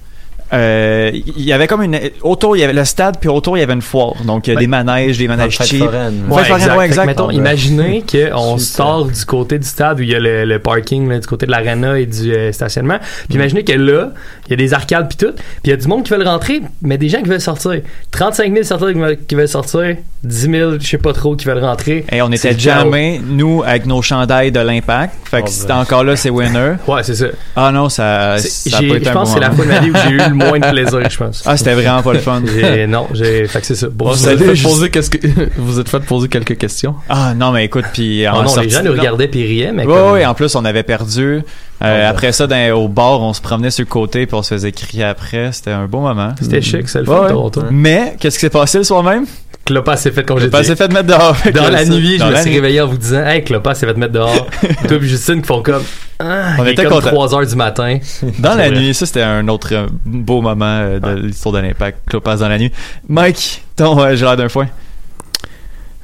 Euh, 0.53 1.11
Il 1.13 1.43
y 1.43 1.51
avait 1.53 1.67
comme 1.67 1.81
une 1.81 1.99
autour 2.21 2.55
il 2.55 2.59
y 2.59 2.63
avait 2.63 2.73
le 2.73 2.85
stade 2.85 3.17
puis 3.19 3.29
autour 3.29 3.57
il 3.57 3.61
y 3.61 3.63
avait 3.63 3.73
une 3.73 3.81
foire 3.81 4.13
donc 4.23 4.45
il 4.47 4.51
y 4.51 4.53
a 4.53 4.55
Ben, 4.55 4.61
des 4.61 4.67
manèges 4.67 5.17
des 5.17 5.27
manèges 5.27 5.57
cheap 5.57 5.83
foraine. 5.83 6.23
Ouais, 6.29 6.35
Ouais, 6.35 6.41
exact. 6.43 6.51
ouais, 6.51 6.59
Fait 6.59 6.77
que, 6.77 6.83
exact. 6.85 7.05
mettons, 7.07 7.27
Ouais. 7.27 7.33
imaginez 7.35 8.03
qu'on 8.09 8.57
sort 8.59 9.05
du 9.05 9.25
côté 9.25 9.57
du 9.57 9.67
stade 9.67 9.99
où 9.99 10.03
il 10.03 10.09
y 10.09 10.15
a 10.15 10.19
le, 10.19 10.45
le 10.45 10.59
parking, 10.59 11.09
là, 11.09 11.19
du 11.19 11.25
côté 11.27 11.45
de 11.47 11.51
l'arena 11.51 11.97
et 11.99 12.05
du 12.05 12.31
euh, 12.33 12.51
stationnement. 12.51 12.97
Puis 13.27 13.35
imaginez 13.35 13.63
que 13.63 13.73
là, 13.73 14.11
il 14.47 14.51
y 14.51 14.53
a 14.53 14.57
des 14.57 14.73
arcades 14.73 15.07
puis 15.07 15.17
tout. 15.17 15.33
Puis 15.33 15.43
il 15.65 15.69
y 15.71 15.73
a 15.73 15.77
du 15.77 15.87
monde 15.87 16.03
qui 16.03 16.11
veulent 16.11 16.27
rentrer, 16.27 16.61
mais 16.81 16.97
des 16.97 17.09
gens 17.09 17.21
qui 17.21 17.29
veulent 17.29 17.41
sortir. 17.41 17.81
35 18.11 18.51
000 18.53 18.63
sorteurs 18.63 18.91
qui 19.27 19.35
veulent, 19.35 19.47
sortir, 19.47 19.95
10 20.23 20.39
000, 20.51 20.71
je 20.79 20.87
sais 20.87 20.97
pas 20.97 21.13
trop, 21.13 21.35
qui 21.35 21.45
veulent 21.45 21.63
rentrer. 21.63 22.05
et 22.11 22.21
on 22.21 22.31
était 22.31 22.57
jamais 22.57 23.19
nous 23.25 23.63
avec 23.65 23.85
nos 23.85 24.01
chandails 24.01 24.51
de 24.51 24.59
l'impact 24.59 25.13
fait 25.29 25.41
que 25.41 25.47
Oh, 25.47 25.51
c'était 25.51 25.67
ben. 25.73 25.79
encore 25.79 26.03
là 26.03 26.15
c'est 26.15 26.29
winner 26.29 26.73
Ouais, 26.87 27.03
c'est 27.03 27.15
ça. 27.15 27.25
ah 27.55 27.71
non 27.71 27.89
ça, 27.89 28.37
C'est- 28.37 28.69
ça 28.69 28.77
Je 28.81 29.09
un 29.09 29.13
pense 29.13 29.13
bon 29.13 29.21
que 29.23 29.27
c'est 29.29 29.39
la 29.39 29.51
fois 29.51 29.65
de 29.65 29.69
ma 29.71 29.79
vie 29.79 29.91
où 29.91 29.95
j'ai 30.07 30.11
eu 30.15 30.33
le 30.39 30.45
moins 30.47 30.59
de 30.59 30.67
plaisir, 30.69 31.09
je 31.09 31.17
pense. 31.17 31.43
ah 31.45 31.57
c'était 31.57 31.73
vraiment 31.73 32.01
pas 32.01 32.13
le 32.13 32.19
fun 32.19 32.41
non, 32.87 33.07
j'ai. 33.13 33.47
Fait 33.47 33.59
que 33.61 33.65
c'est 33.65 33.75
ça. 33.75 33.87
Bon, 33.89 34.11
Vous 34.11 34.27
êtes 34.29 34.39
fait 34.39 34.55
juste- 34.55 34.63
poser 34.69 34.89
que 35.09 35.17
vous 35.57 35.79
êtes 35.79 35.89
fait 35.89 35.99
poser 35.99 36.27
quelques 36.27 36.57
questions. 36.57 36.95
Ah 37.09 37.33
non, 37.35 37.51
mais 37.51 37.65
écoute, 37.65 37.85
puis 37.93 38.25
Ah 38.25 38.35
en 38.37 38.43
non, 38.43 38.47
sortie 38.49 38.69
les 38.69 38.75
gens 38.75 38.83
nous 38.83 38.91
regardaient 38.93 39.27
puis 39.27 39.45
riaient, 39.45 39.71
mais 39.71 39.85
Ouais, 39.85 39.93
comme- 39.93 40.11
ouais, 40.13 40.25
en 40.25 40.33
plus, 40.33 40.53
on 40.55 40.65
avait 40.65 40.83
perdu. 40.83 41.41
Euh, 41.83 42.09
après 42.09 42.31
ça, 42.31 42.47
dans- 42.47 42.71
au 42.77 42.87
bar, 42.87 43.19
on 43.21 43.33
se 43.33 43.41
promenait 43.41 43.69
sur 43.69 43.83
le 43.83 43.89
côté 43.89 44.25
puis 44.25 44.35
on 44.35 44.41
se 44.43 44.53
faisait 44.55 44.71
crier 44.71 45.03
après. 45.03 45.51
C'était 45.51 45.71
un 45.71 45.85
beau 45.87 45.99
moment. 45.99 46.33
C'était 46.41 46.61
chic, 46.61 46.87
c'est 46.87 46.99
le 46.99 47.05
fun, 47.05 47.23
ouais. 47.23 47.29
Toronto. 47.29 47.63
Mais, 47.69 48.15
qu'est-ce 48.19 48.37
qui 48.37 48.41
s'est 48.41 48.49
passé 48.49 48.77
le 48.77 48.83
soir 48.85 49.03
même? 49.03 49.25
Clopas 49.65 49.97
s'est 49.97 50.11
fait 50.11 50.21
J'ai 50.21 50.25
congédier. 50.27 50.51
pas 50.51 50.59
assez 50.59 50.75
fait 50.75 50.87
de 50.87 50.93
mettre 50.93 51.07
dehors. 51.07 51.35
Dans 51.53 51.69
la 51.71 51.83
nuit, 51.85 52.19
je 52.19 52.23
me 52.23 52.35
suis 52.35 52.53
réveillé 52.53 52.81
en 52.81 52.87
vous 52.87 52.97
disant 52.97 53.25
Hey, 53.25 53.43
Clopas 53.43 53.73
s'est 53.73 53.87
fait 53.87 53.97
mettre 53.97 54.13
dehors. 54.13 54.47
Toi 54.87 54.99
puis 54.99 55.09
Justine 55.09 55.41
qui 55.41 55.47
font 55.47 55.63
comme 55.63 55.81
ah, 56.19 56.53
On 56.59 56.65
était 56.67 56.83
comme 56.83 56.93
contents. 56.93 57.09
3 57.09 57.33
heures 57.35 57.47
du 57.47 57.55
matin. 57.55 57.97
Dans 58.39 58.53
la 58.53 58.69
vrai. 58.69 58.79
nuit, 58.79 58.93
ça 58.93 59.07
c'était 59.07 59.23
un 59.23 59.47
autre 59.47 59.69
euh, 59.73 59.87
beau 60.05 60.41
moment 60.41 60.65
euh, 60.81 60.99
de 60.99 61.19
l'histoire 61.27 61.53
de 61.55 61.59
l'impact. 61.59 62.07
Clopas 62.07 62.37
dans 62.37 62.47
la 62.47 62.59
nuit. 62.59 62.71
Mike, 63.09 63.63
ton 63.75 63.99
euh, 63.99 64.15
Gérard 64.15 64.37
d'un 64.37 64.49
foin. 64.49 64.67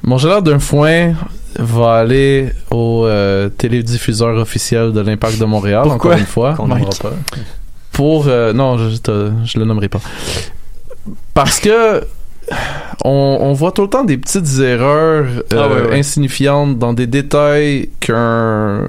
Mon 0.02 0.18
gérard 0.18 0.42
d'un 0.42 0.58
foin 0.58 1.12
va 1.58 1.94
aller 1.98 2.50
au 2.70 3.04
euh, 3.06 3.48
télédiffuseur 3.48 4.36
officiel 4.38 4.92
de 4.92 5.00
l'Impact 5.00 5.38
de 5.38 5.44
Montréal, 5.44 5.82
Pourquoi? 5.84 6.10
encore 6.12 6.18
une 6.18 6.26
fois. 6.26 6.54
Qu'on 6.54 6.68
pas. 6.68 7.12
Pour... 7.92 8.26
euh, 8.28 8.52
non, 8.52 8.78
je, 8.78 8.88
je 9.44 9.58
le 9.58 9.64
nommerai 9.64 9.88
pas. 9.88 10.00
Parce 11.34 11.60
que 11.60 12.02
on, 13.04 13.38
on 13.40 13.52
voit 13.52 13.72
tout 13.72 13.82
le 13.82 13.88
temps 13.88 14.04
des 14.04 14.18
petites 14.18 14.58
erreurs 14.60 15.26
euh, 15.26 15.42
Ah 15.52 15.68
ouais, 15.68 15.88
ouais. 15.90 15.98
insignifiantes 15.98 16.78
dans 16.78 16.92
des 16.92 17.06
détails 17.06 17.90
qu'un 18.00 18.88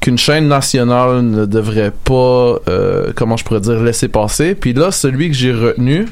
qu'une 0.00 0.18
chaîne 0.18 0.48
nationale 0.48 1.22
ne 1.22 1.44
devrait 1.44 1.92
pas, 2.04 2.56
euh, 2.68 3.12
comment 3.16 3.36
je 3.36 3.44
pourrais 3.44 3.60
dire, 3.60 3.80
laisser 3.80 4.08
passer. 4.08 4.54
Puis 4.54 4.72
là, 4.72 4.90
celui 4.90 5.28
que 5.28 5.34
j'ai 5.34 5.52
retenu, 5.52 6.06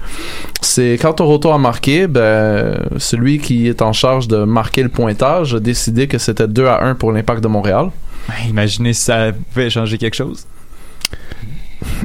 c'est 0.60 0.98
quand 1.00 1.14
Toronto 1.14 1.52
a 1.52 1.58
marqué, 1.58 2.06
ben, 2.06 2.76
celui 2.96 3.38
qui 3.38 3.68
est 3.68 3.82
en 3.82 3.92
charge 3.92 4.28
de 4.28 4.38
marquer 4.44 4.82
le 4.82 4.88
pointage 4.88 5.54
a 5.54 5.60
décidé 5.60 6.08
que 6.08 6.18
c'était 6.18 6.48
2 6.48 6.66
à 6.66 6.84
1 6.84 6.94
pour 6.96 7.12
l'impact 7.12 7.42
de 7.42 7.48
Montréal. 7.48 7.90
Imaginez 8.48 8.92
si 8.92 9.02
ça 9.02 9.30
pouvait 9.52 9.70
changer 9.70 9.98
quelque 9.98 10.16
chose. 10.16 10.46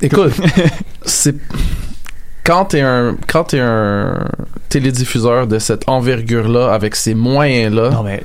Écoute, 0.02 0.34
c'est 1.04 1.36
quand 2.44 2.66
t'es 2.66 2.82
un 2.82 3.18
quand 3.28 3.46
t'es 3.46 3.60
un 3.60 4.28
télédiffuseur 4.70 5.48
de 5.48 5.60
cette 5.60 5.88
envergure 5.88 6.48
là 6.48 6.74
avec 6.74 6.96
ces 6.96 7.14
moyens 7.14 7.74
là 7.74 7.90
Non, 7.90 8.04
mais 8.04 8.22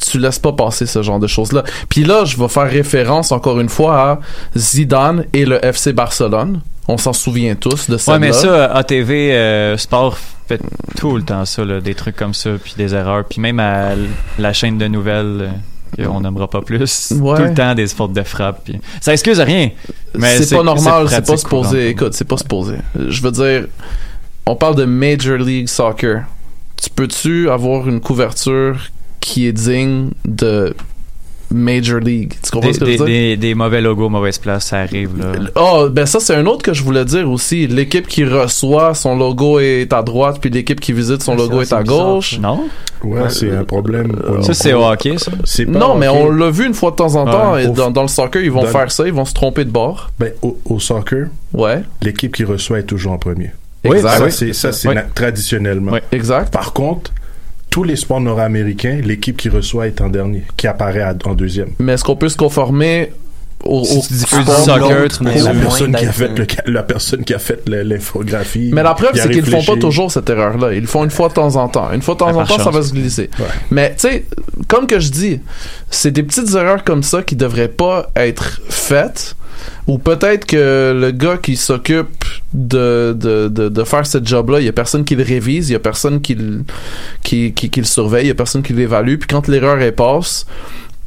tu 0.00 0.18
laisses 0.18 0.38
pas 0.38 0.52
passer 0.52 0.86
ce 0.86 1.02
genre 1.02 1.18
de 1.20 1.26
choses 1.26 1.52
là 1.52 1.62
puis 1.88 2.04
là 2.04 2.24
je 2.24 2.36
vais 2.36 2.48
faire 2.48 2.68
référence 2.70 3.32
encore 3.32 3.60
une 3.60 3.68
fois 3.68 4.00
à 4.00 4.20
Zidane 4.56 5.24
et 5.32 5.44
le 5.44 5.64
FC 5.64 5.92
Barcelone 5.92 6.60
on 6.88 6.98
s'en 6.98 7.12
souvient 7.12 7.54
tous 7.54 7.88
de 7.88 7.96
ça 7.96 8.12
Ouais, 8.12 8.18
mais 8.18 8.32
ça, 8.32 8.66
ATV 8.66 9.32
euh, 9.32 9.76
Sport 9.76 10.18
fait 10.48 10.60
tout 10.96 11.16
le 11.16 11.22
temps 11.22 11.44
ça, 11.44 11.64
là, 11.64 11.80
des 11.80 11.94
trucs 11.94 12.16
comme 12.16 12.34
ça, 12.34 12.50
puis 12.62 12.74
des 12.76 12.94
erreurs. 12.94 13.24
Puis 13.24 13.40
même 13.40 13.60
à 13.60 13.90
la 14.38 14.52
chaîne 14.52 14.78
de 14.78 14.88
nouvelles, 14.88 15.50
euh, 15.98 16.04
qu'on 16.04 16.20
nommera 16.20 16.48
pas 16.48 16.60
plus, 16.60 17.12
Ouais. 17.12 17.36
tout 17.36 17.42
le 17.44 17.54
temps 17.54 17.74
des 17.74 17.86
fautes 17.86 18.12
de 18.12 18.22
frappe. 18.22 18.64
puis 18.64 18.80
ça 19.00 19.12
excuse 19.12 19.38
rien. 19.38 19.70
Mais 20.16 20.38
c'est 20.42 20.56
pas 20.56 20.62
normal, 20.64 21.06
c'est 21.08 21.24
pas 21.26 21.36
supposé. 21.36 21.88
Écoute, 21.88 22.14
c'est 22.14 22.26
pas 22.26 22.36
supposé. 22.36 22.76
Je 22.98 23.22
veux 23.22 23.30
dire, 23.30 23.66
on 24.46 24.56
parle 24.56 24.74
de 24.74 24.84
Major 24.84 25.38
League 25.38 25.68
Soccer. 25.68 26.24
Tu 26.82 26.90
peux-tu 26.90 27.48
avoir 27.48 27.88
une 27.88 28.00
couverture 28.00 28.76
qui 29.22 29.46
est 29.46 29.52
digne 29.52 30.10
de 30.26 30.74
Major 31.50 32.00
League? 32.00 32.34
Tu 32.42 32.50
comprends 32.50 32.68
Des, 32.68 32.74
ce 32.74 32.80
que 32.80 32.86
je 32.86 32.90
des, 32.92 32.96
veux 32.96 33.04
dire? 33.06 33.14
des- 33.14 33.36
des 33.36 33.54
mauvais 33.54 33.80
logos, 33.82 34.08
mauvaise 34.08 34.38
place, 34.38 34.66
ça 34.68 34.78
arrive. 34.78 35.10
Là. 35.18 35.50
Oh, 35.54 35.88
ben 35.90 36.06
ça, 36.06 36.18
c'est 36.18 36.34
un 36.34 36.46
autre 36.46 36.62
que 36.62 36.72
je 36.72 36.82
voulais 36.82 37.04
dire 37.04 37.30
aussi. 37.30 37.66
L'équipe 37.66 38.06
qui 38.08 38.24
reçoit, 38.24 38.94
son 38.94 39.16
logo 39.16 39.58
est 39.60 39.92
à 39.92 40.02
droite, 40.02 40.38
puis 40.40 40.48
l'équipe 40.50 40.80
qui 40.80 40.92
visite, 40.94 41.22
son 41.22 41.34
logo 41.34 41.62
ça, 41.64 41.76
est 41.76 41.80
à 41.80 41.82
bizarre, 41.82 41.98
gauche. 42.14 42.38
Non? 42.40 42.64
Ouais, 43.04 43.28
c'est 43.28 43.50
un 43.54 43.64
problème. 43.64 44.16
Ça, 44.42 44.54
c'est 44.54 44.72
au 44.72 44.84
hockey, 44.84 45.16
ça? 45.18 45.30
Pas 45.30 45.64
Non, 45.78 45.94
mais 45.94 46.08
on 46.08 46.30
l'a 46.30 46.50
vu 46.50 46.66
une 46.66 46.74
fois 46.74 46.90
de 46.92 46.96
temps 46.96 47.14
en 47.16 47.24
temps. 47.26 47.52
Ouais. 47.52 47.64
et 47.64 47.68
dans, 47.68 47.90
dans 47.90 48.02
le 48.02 48.08
soccer, 48.08 48.42
ils 48.42 48.50
vont 48.50 48.62
Dans- 48.62 48.68
faire 48.68 48.90
ça, 48.90 49.06
ils 49.06 49.12
vont 49.12 49.24
se 49.26 49.34
tromper 49.34 49.64
de 49.66 49.70
bord. 49.70 50.10
Ben, 50.18 50.32
au, 50.42 50.56
au 50.64 50.80
soccer, 50.80 51.26
Ouais, 51.52 51.82
l'équipe 52.00 52.34
qui 52.34 52.44
reçoit 52.44 52.78
est 52.78 52.84
toujours 52.84 53.12
en 53.12 53.18
premier. 53.18 53.50
Exact. 53.84 54.30
ça, 54.30 54.72
c'est, 54.72 54.88
Oui. 54.88 54.94
traditionnellement. 55.14 55.92
Oui. 55.92 55.98
Exact. 56.12 56.50
Par 56.52 56.72
contre, 56.72 57.10
tous 57.72 57.84
les 57.84 57.96
sports 57.96 58.20
nord-américains, 58.20 59.00
l'équipe 59.02 59.38
qui 59.38 59.48
reçoit 59.48 59.86
est 59.86 60.02
en 60.02 60.10
dernier, 60.10 60.42
qui 60.58 60.66
apparaît 60.66 61.02
en 61.24 61.34
deuxième. 61.34 61.70
Mais 61.78 61.94
est-ce 61.94 62.04
qu'on 62.04 62.16
peut 62.16 62.28
se 62.28 62.36
conformer 62.36 63.10
au, 63.64 63.84
Si 63.84 63.96
au 63.96 64.00
tu 64.00 64.14
diffuses 64.14 64.44
du 64.44 64.64
soccer, 64.64 65.08
tu 65.08 65.24
la 65.24 65.54
personne, 65.54 65.94
qui 65.94 66.04
a 66.04 66.12
fait 66.12 66.38
le, 66.38 66.72
la 66.72 66.82
personne 66.82 67.24
qui 67.24 67.34
a 67.34 67.38
fait 67.38 67.62
l'infographie. 67.68 68.70
Mais 68.72 68.82
la 68.82 68.94
preuve, 68.94 69.12
c'est 69.14 69.30
qu'ils 69.30 69.46
font 69.46 69.62
pas 69.62 69.76
toujours 69.76 70.10
cette 70.10 70.28
erreur-là. 70.28 70.72
Ils 70.72 70.82
le 70.82 70.86
font 70.86 71.04
une 71.04 71.10
fois 71.10 71.28
de 71.28 71.34
temps 71.34 71.56
en 71.56 71.68
temps. 71.68 71.90
Une 71.92 72.02
fois 72.02 72.14
de 72.14 72.20
temps 72.20 72.36
en 72.36 72.44
temps, 72.44 72.58
ça 72.58 72.70
va 72.70 72.82
se 72.82 72.92
glisser. 72.92 73.30
Ouais. 73.38 73.46
Mais 73.70 73.94
tu 73.94 74.08
sais, 74.08 74.26
comme 74.68 74.86
que 74.86 75.00
je 75.00 75.10
dis, 75.10 75.40
c'est 75.90 76.10
des 76.10 76.22
petites 76.22 76.54
erreurs 76.54 76.84
comme 76.84 77.02
ça 77.02 77.22
qui 77.22 77.36
devraient 77.36 77.68
pas 77.68 78.10
être 78.16 78.60
faites. 78.68 79.34
Ou 79.86 79.98
peut-être 79.98 80.44
que 80.46 80.96
le 80.98 81.10
gars 81.12 81.36
qui 81.36 81.56
s'occupe 81.56 82.24
de, 82.52 83.16
de, 83.16 83.48
de, 83.48 83.68
de 83.68 83.84
faire 83.84 84.06
ce 84.06 84.18
job-là, 84.22 84.60
il 84.60 84.66
y 84.66 84.68
a 84.68 84.72
personne 84.72 85.04
qui 85.04 85.14
le 85.14 85.22
révise, 85.22 85.70
il 85.70 85.72
y 85.72 85.76
a 85.76 85.80
personne 85.80 86.20
qui 86.20 86.34
le, 86.34 86.64
qui, 87.22 87.52
qui, 87.52 87.70
qui 87.70 87.80
le 87.80 87.86
surveille, 87.86 88.24
il 88.24 88.28
y 88.28 88.32
a 88.32 88.34
personne 88.34 88.62
qui 88.62 88.72
l'évalue. 88.72 89.16
Puis 89.16 89.28
quand 89.28 89.46
l'erreur 89.48 89.80
elle 89.80 89.94
passe, 89.94 90.46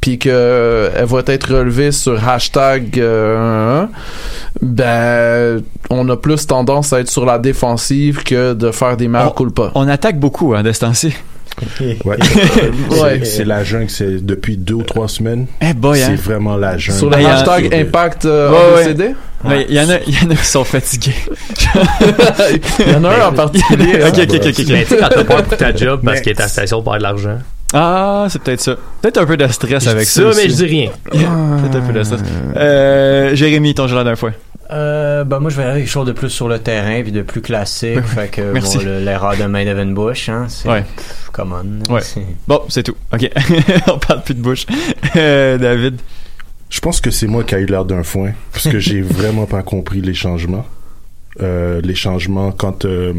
puis 0.06 0.18
que 0.20 0.28
euh, 0.30 0.88
elle 0.96 1.06
va 1.06 1.20
être 1.26 1.52
relevée 1.52 1.90
sur 1.90 2.28
hashtag 2.28 3.00
euh, 3.00 3.84
ben 4.62 5.60
on 5.90 6.08
a 6.08 6.16
plus 6.16 6.46
tendance 6.46 6.92
à 6.92 7.00
être 7.00 7.08
sur 7.10 7.26
la 7.26 7.40
défensive 7.40 8.22
que 8.22 8.54
de 8.54 8.70
faire 8.70 8.96
des 8.96 9.08
meilleurs 9.08 9.32
On- 9.32 9.34
culpa. 9.44 9.72
On 9.74 9.88
attaque 9.88 10.20
beaucoup, 10.20 10.54
hein, 10.54 10.62
de 10.62 10.70
ce 10.70 10.80
temps-ci. 10.80 11.12
Ouais. 12.04 12.16
Ouais. 13.00 13.24
C'est- 13.24 13.44
la 13.44 13.64
jungle, 13.64 13.88
c'est 13.90 14.24
depuis 14.24 14.56
deux 14.56 14.74
ou 14.74 14.82
trois 14.82 15.08
semaines. 15.08 15.46
Eh 15.60 15.72
C'est 15.94 16.02
hein. 16.04 16.14
vraiment 16.22 16.56
la 16.56 16.76
jungle. 16.78 16.98
Sur 16.98 17.10
le 17.10 17.16
Ben, 17.16 17.26
hashtag 17.26 17.74
impact 17.74 18.26
euh, 18.26 18.50
Ouais, 19.44 19.66
il 19.68 19.74
y 19.74 19.80
en 19.80 19.88
a, 19.90 19.98
il 20.06 20.14
y 20.14 20.24
en 20.24 20.30
a 20.30 20.34
qui 20.36 20.44
sont 20.46 20.64
fatigués. 20.64 21.14
il 22.86 22.92
y 22.92 22.94
en 22.94 23.02
a 23.04 23.08
un 23.10 23.28
en 23.28 23.32
particulier. 23.32 24.02
hein. 24.02 24.08
ok, 24.08 24.18
ok, 24.22 24.34
ok, 24.34 24.46
ok. 24.46 24.64
Mais 24.68 24.82
tu 24.84 24.88
sais, 24.88 24.96
quand 25.00 25.08
t'as 25.08 25.24
pas 25.24 25.42
pour 25.42 25.56
ta 25.56 25.74
job 25.74 26.00
parce 26.04 26.18
Mais- 26.18 26.22
qu'il 26.22 26.32
est 26.32 26.40
à 26.40 26.44
la 26.44 26.48
station 26.48 26.82
pour 26.82 26.94
avoir 26.94 26.98
de 26.98 27.02
l'argent. 27.24 27.38
Ah, 27.74 28.26
c'est 28.30 28.40
peut-être 28.42 28.60
ça. 28.60 28.76
Peut-être 29.02 29.18
un 29.18 29.26
peu 29.26 29.36
de 29.36 29.46
stress 29.48 29.84
Je 29.84 29.90
avec 29.90 30.04
dis 30.04 30.10
ça. 30.10 30.22
ça, 30.22 30.28
aussi. 30.28 30.40
mais 30.42 30.48
je 30.50 30.54
dis 30.54 30.64
rien. 30.64 30.90
Peut-être 31.10 31.76
un 31.76 31.80
peu 31.86 31.92
de 31.92 32.02
stress. 32.04 32.20
Euh, 32.56 33.34
Jérémy, 33.34 33.74
ton 33.74 33.86
gelard 33.88 34.04
d'un 34.04 34.16
fois. 34.16 34.30
Euh, 34.72 35.22
ben 35.22 35.38
moi 35.38 35.48
je 35.48 35.56
vais 35.56 35.62
aller 35.62 35.70
avec 35.72 35.84
quelque 35.84 35.92
chose 35.92 36.06
de 36.08 36.12
plus 36.12 36.28
sur 36.28 36.48
le 36.48 36.58
terrain 36.58 37.00
puis 37.04 37.12
de 37.12 37.22
plus 37.22 37.40
classique 37.40 38.00
fait 38.04 38.26
que 38.28 38.50
Merci. 38.52 38.78
bon, 38.78 38.84
le- 38.84 38.98
l'erreur 38.98 39.36
de 39.36 39.44
main 39.44 39.64
d'Evan 39.64 39.94
Bush 39.94 40.28
hein 40.28 40.46
c'est 40.48 40.68
Ouais. 40.68 40.82
pff, 40.82 41.30
come 41.32 41.54
on 41.88 41.92
Ouais. 41.94 42.00
Bon, 42.48 42.62
c'est 42.68 42.82
tout. 42.82 42.96
Ok. 43.12 43.30
On 43.86 43.98
parle 43.98 44.22
plus 44.24 44.34
de 44.34 44.40
bouche. 44.40 44.66
Euh, 45.14 45.56
David. 45.56 46.00
Je 46.68 46.80
pense 46.80 47.00
que 47.00 47.12
c'est 47.12 47.28
moi 47.28 47.44
qui 47.44 47.54
a 47.54 47.60
eu 47.60 47.66
l'air 47.66 47.84
d'un 47.84 48.02
foin, 48.02 48.32
parce 48.52 48.66
que 48.68 48.80
j'ai 48.80 49.02
vraiment 49.02 49.46
pas 49.46 49.62
compris 49.62 50.00
les 50.00 50.14
changements. 50.14 50.66
Euh, 51.40 51.80
les 51.84 51.94
changements 51.94 52.50
quand 52.50 52.84
euh, 52.86 53.12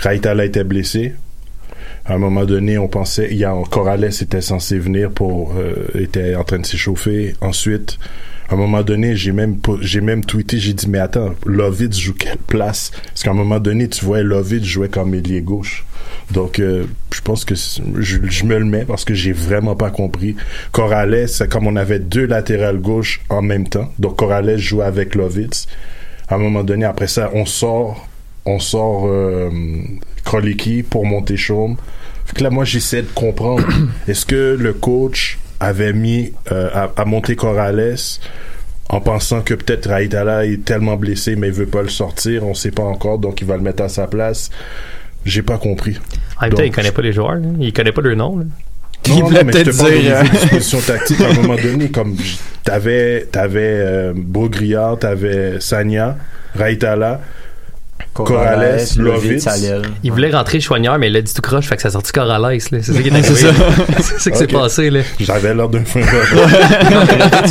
Raitala 0.00 0.44
était 0.44 0.64
blessé. 0.64 1.14
À 2.06 2.14
un 2.14 2.18
moment 2.18 2.44
donné, 2.44 2.76
on 2.76 2.86
pensait, 2.86 3.28
il 3.30 3.38
y 3.38 3.44
a 3.44 3.54
Corrales 3.70 4.04
était 4.04 4.42
censé 4.42 4.78
venir 4.78 5.10
pour, 5.10 5.54
euh, 5.56 5.86
était 5.98 6.34
en 6.34 6.44
train 6.44 6.58
de 6.58 6.66
s'échauffer. 6.66 7.34
Ensuite, 7.40 7.98
à 8.50 8.54
un 8.54 8.56
moment 8.58 8.82
donné, 8.82 9.16
j'ai 9.16 9.32
même, 9.32 9.56
j'ai 9.80 10.02
même 10.02 10.22
tweeté, 10.22 10.58
j'ai 10.58 10.74
dit, 10.74 10.86
mais 10.86 10.98
attends, 10.98 11.34
Lovitz 11.46 11.98
joue 11.98 12.12
quelle 12.12 12.36
place? 12.36 12.90
Parce 13.06 13.22
qu'à 13.22 13.30
un 13.30 13.34
moment 13.34 13.58
donné, 13.58 13.88
tu 13.88 14.04
vois, 14.04 14.22
Lovitz 14.22 14.64
jouait 14.64 14.90
comme 14.90 15.14
ailier 15.14 15.40
gauche. 15.40 15.86
Donc, 16.30 16.58
euh, 16.58 16.84
je 17.10 17.22
pense 17.22 17.46
que 17.46 17.54
je, 17.54 18.18
je 18.22 18.44
me 18.44 18.58
le 18.58 18.66
mets 18.66 18.84
parce 18.84 19.06
que 19.06 19.14
j'ai 19.14 19.32
vraiment 19.32 19.74
pas 19.74 19.90
compris. 19.90 20.36
Corrales, 20.72 21.26
c'est 21.26 21.50
comme 21.50 21.66
on 21.66 21.76
avait 21.76 22.00
deux 22.00 22.26
latérales 22.26 22.80
gauche 22.80 23.22
en 23.30 23.40
même 23.40 23.66
temps. 23.66 23.90
Donc, 23.98 24.16
Corrales 24.16 24.58
jouait 24.58 24.84
avec 24.84 25.14
Lovitz. 25.14 25.66
À 26.28 26.34
un 26.34 26.38
moment 26.38 26.64
donné, 26.64 26.84
après 26.84 27.06
ça, 27.06 27.30
on 27.32 27.46
sort, 27.46 28.06
on 28.46 28.58
sort 28.58 29.06
euh, 29.06 29.50
Kroliki 30.24 30.82
pour 30.82 31.06
monter 31.06 31.36
Chaume. 31.36 31.76
Fait 32.26 32.36
que 32.36 32.42
là, 32.42 32.50
moi, 32.50 32.64
j'essaie 32.64 33.02
de 33.02 33.08
comprendre. 33.14 33.64
Est-ce 34.08 34.26
que 34.26 34.56
le 34.58 34.72
coach 34.72 35.38
avait 35.60 35.92
mis 35.92 36.32
euh, 36.52 36.68
à, 36.72 36.90
à 36.96 37.04
monter 37.04 37.36
Corrales 37.36 37.96
en 38.88 39.00
pensant 39.00 39.40
que 39.40 39.54
peut-être 39.54 39.88
Raïdala 39.88 40.44
est 40.46 40.64
tellement 40.64 40.96
blessé, 40.96 41.36
mais 41.36 41.48
il 41.48 41.52
veut 41.54 41.66
pas 41.66 41.82
le 41.82 41.88
sortir, 41.88 42.44
on 42.46 42.54
sait 42.54 42.70
pas 42.70 42.82
encore, 42.82 43.18
donc 43.18 43.40
il 43.40 43.46
va 43.46 43.56
le 43.56 43.62
mettre 43.62 43.82
à 43.82 43.88
sa 43.88 44.06
place. 44.06 44.50
J'ai 45.24 45.42
pas 45.42 45.56
compris. 45.56 45.98
En 46.38 46.42
même 46.42 46.50
temps, 46.50 46.56
Donc, 46.58 46.66
il 46.66 46.72
connaît 46.72 46.92
pas 46.92 47.02
les 47.02 47.12
joueurs. 47.12 47.34
là. 47.36 47.48
Il 47.58 47.72
connaît 47.72 47.92
pas 47.92 48.02
leur 48.02 48.14
nom. 48.16 48.38
là. 48.38 48.44
non, 49.08 49.16
non, 49.20 49.24
voulait 49.26 49.44
mais 49.44 49.52
je 49.52 49.58
te 49.58 49.64
peut-être 49.64 49.78
parle 49.78 49.94
au 49.94 50.00
dire, 50.00 50.22
niveau 50.22 50.34
euh, 50.34 50.38
disposition 50.38 50.80
tactique 50.80 51.20
à 51.22 51.28
un 51.30 51.32
moment 51.34 51.56
donné, 51.56 51.90
comme 51.90 52.16
t'avais, 52.62 53.24
t'avais 53.32 53.60
euh, 53.62 54.12
Beaugrillard, 54.14 54.98
t'avais 54.98 55.60
Sanya, 55.60 56.18
Raitala, 56.54 57.22
Corrales, 58.14 58.80
Lovitz. 58.96 59.46
Il 60.02 60.12
voulait 60.12 60.30
rentrer 60.30 60.60
Chouanière, 60.60 60.98
mais 60.98 61.08
il 61.08 61.16
a 61.16 61.22
dit 61.22 61.34
tout 61.34 61.42
croche, 61.42 61.66
fait 61.66 61.76
que 61.76 61.82
ça 61.82 61.88
a 61.88 61.90
sorti 61.90 62.12
Corrales. 62.12 62.40
là. 62.42 62.58
C'est 62.60 62.82
ça 62.82 62.92
qui 63.02 63.08
est 63.08 63.22
C'est 63.22 63.46
arrivé. 63.46 63.58
ça. 63.58 63.92
C'est 64.02 64.18
ça 64.20 64.30
qui 64.30 64.36
s'est 64.38 64.46
passé. 64.46 64.90
Là. 64.90 65.00
J'avais 65.20 65.54
l'air 65.54 65.68
d'un 65.68 65.84
fin 65.84 66.00
Non, 66.00 66.06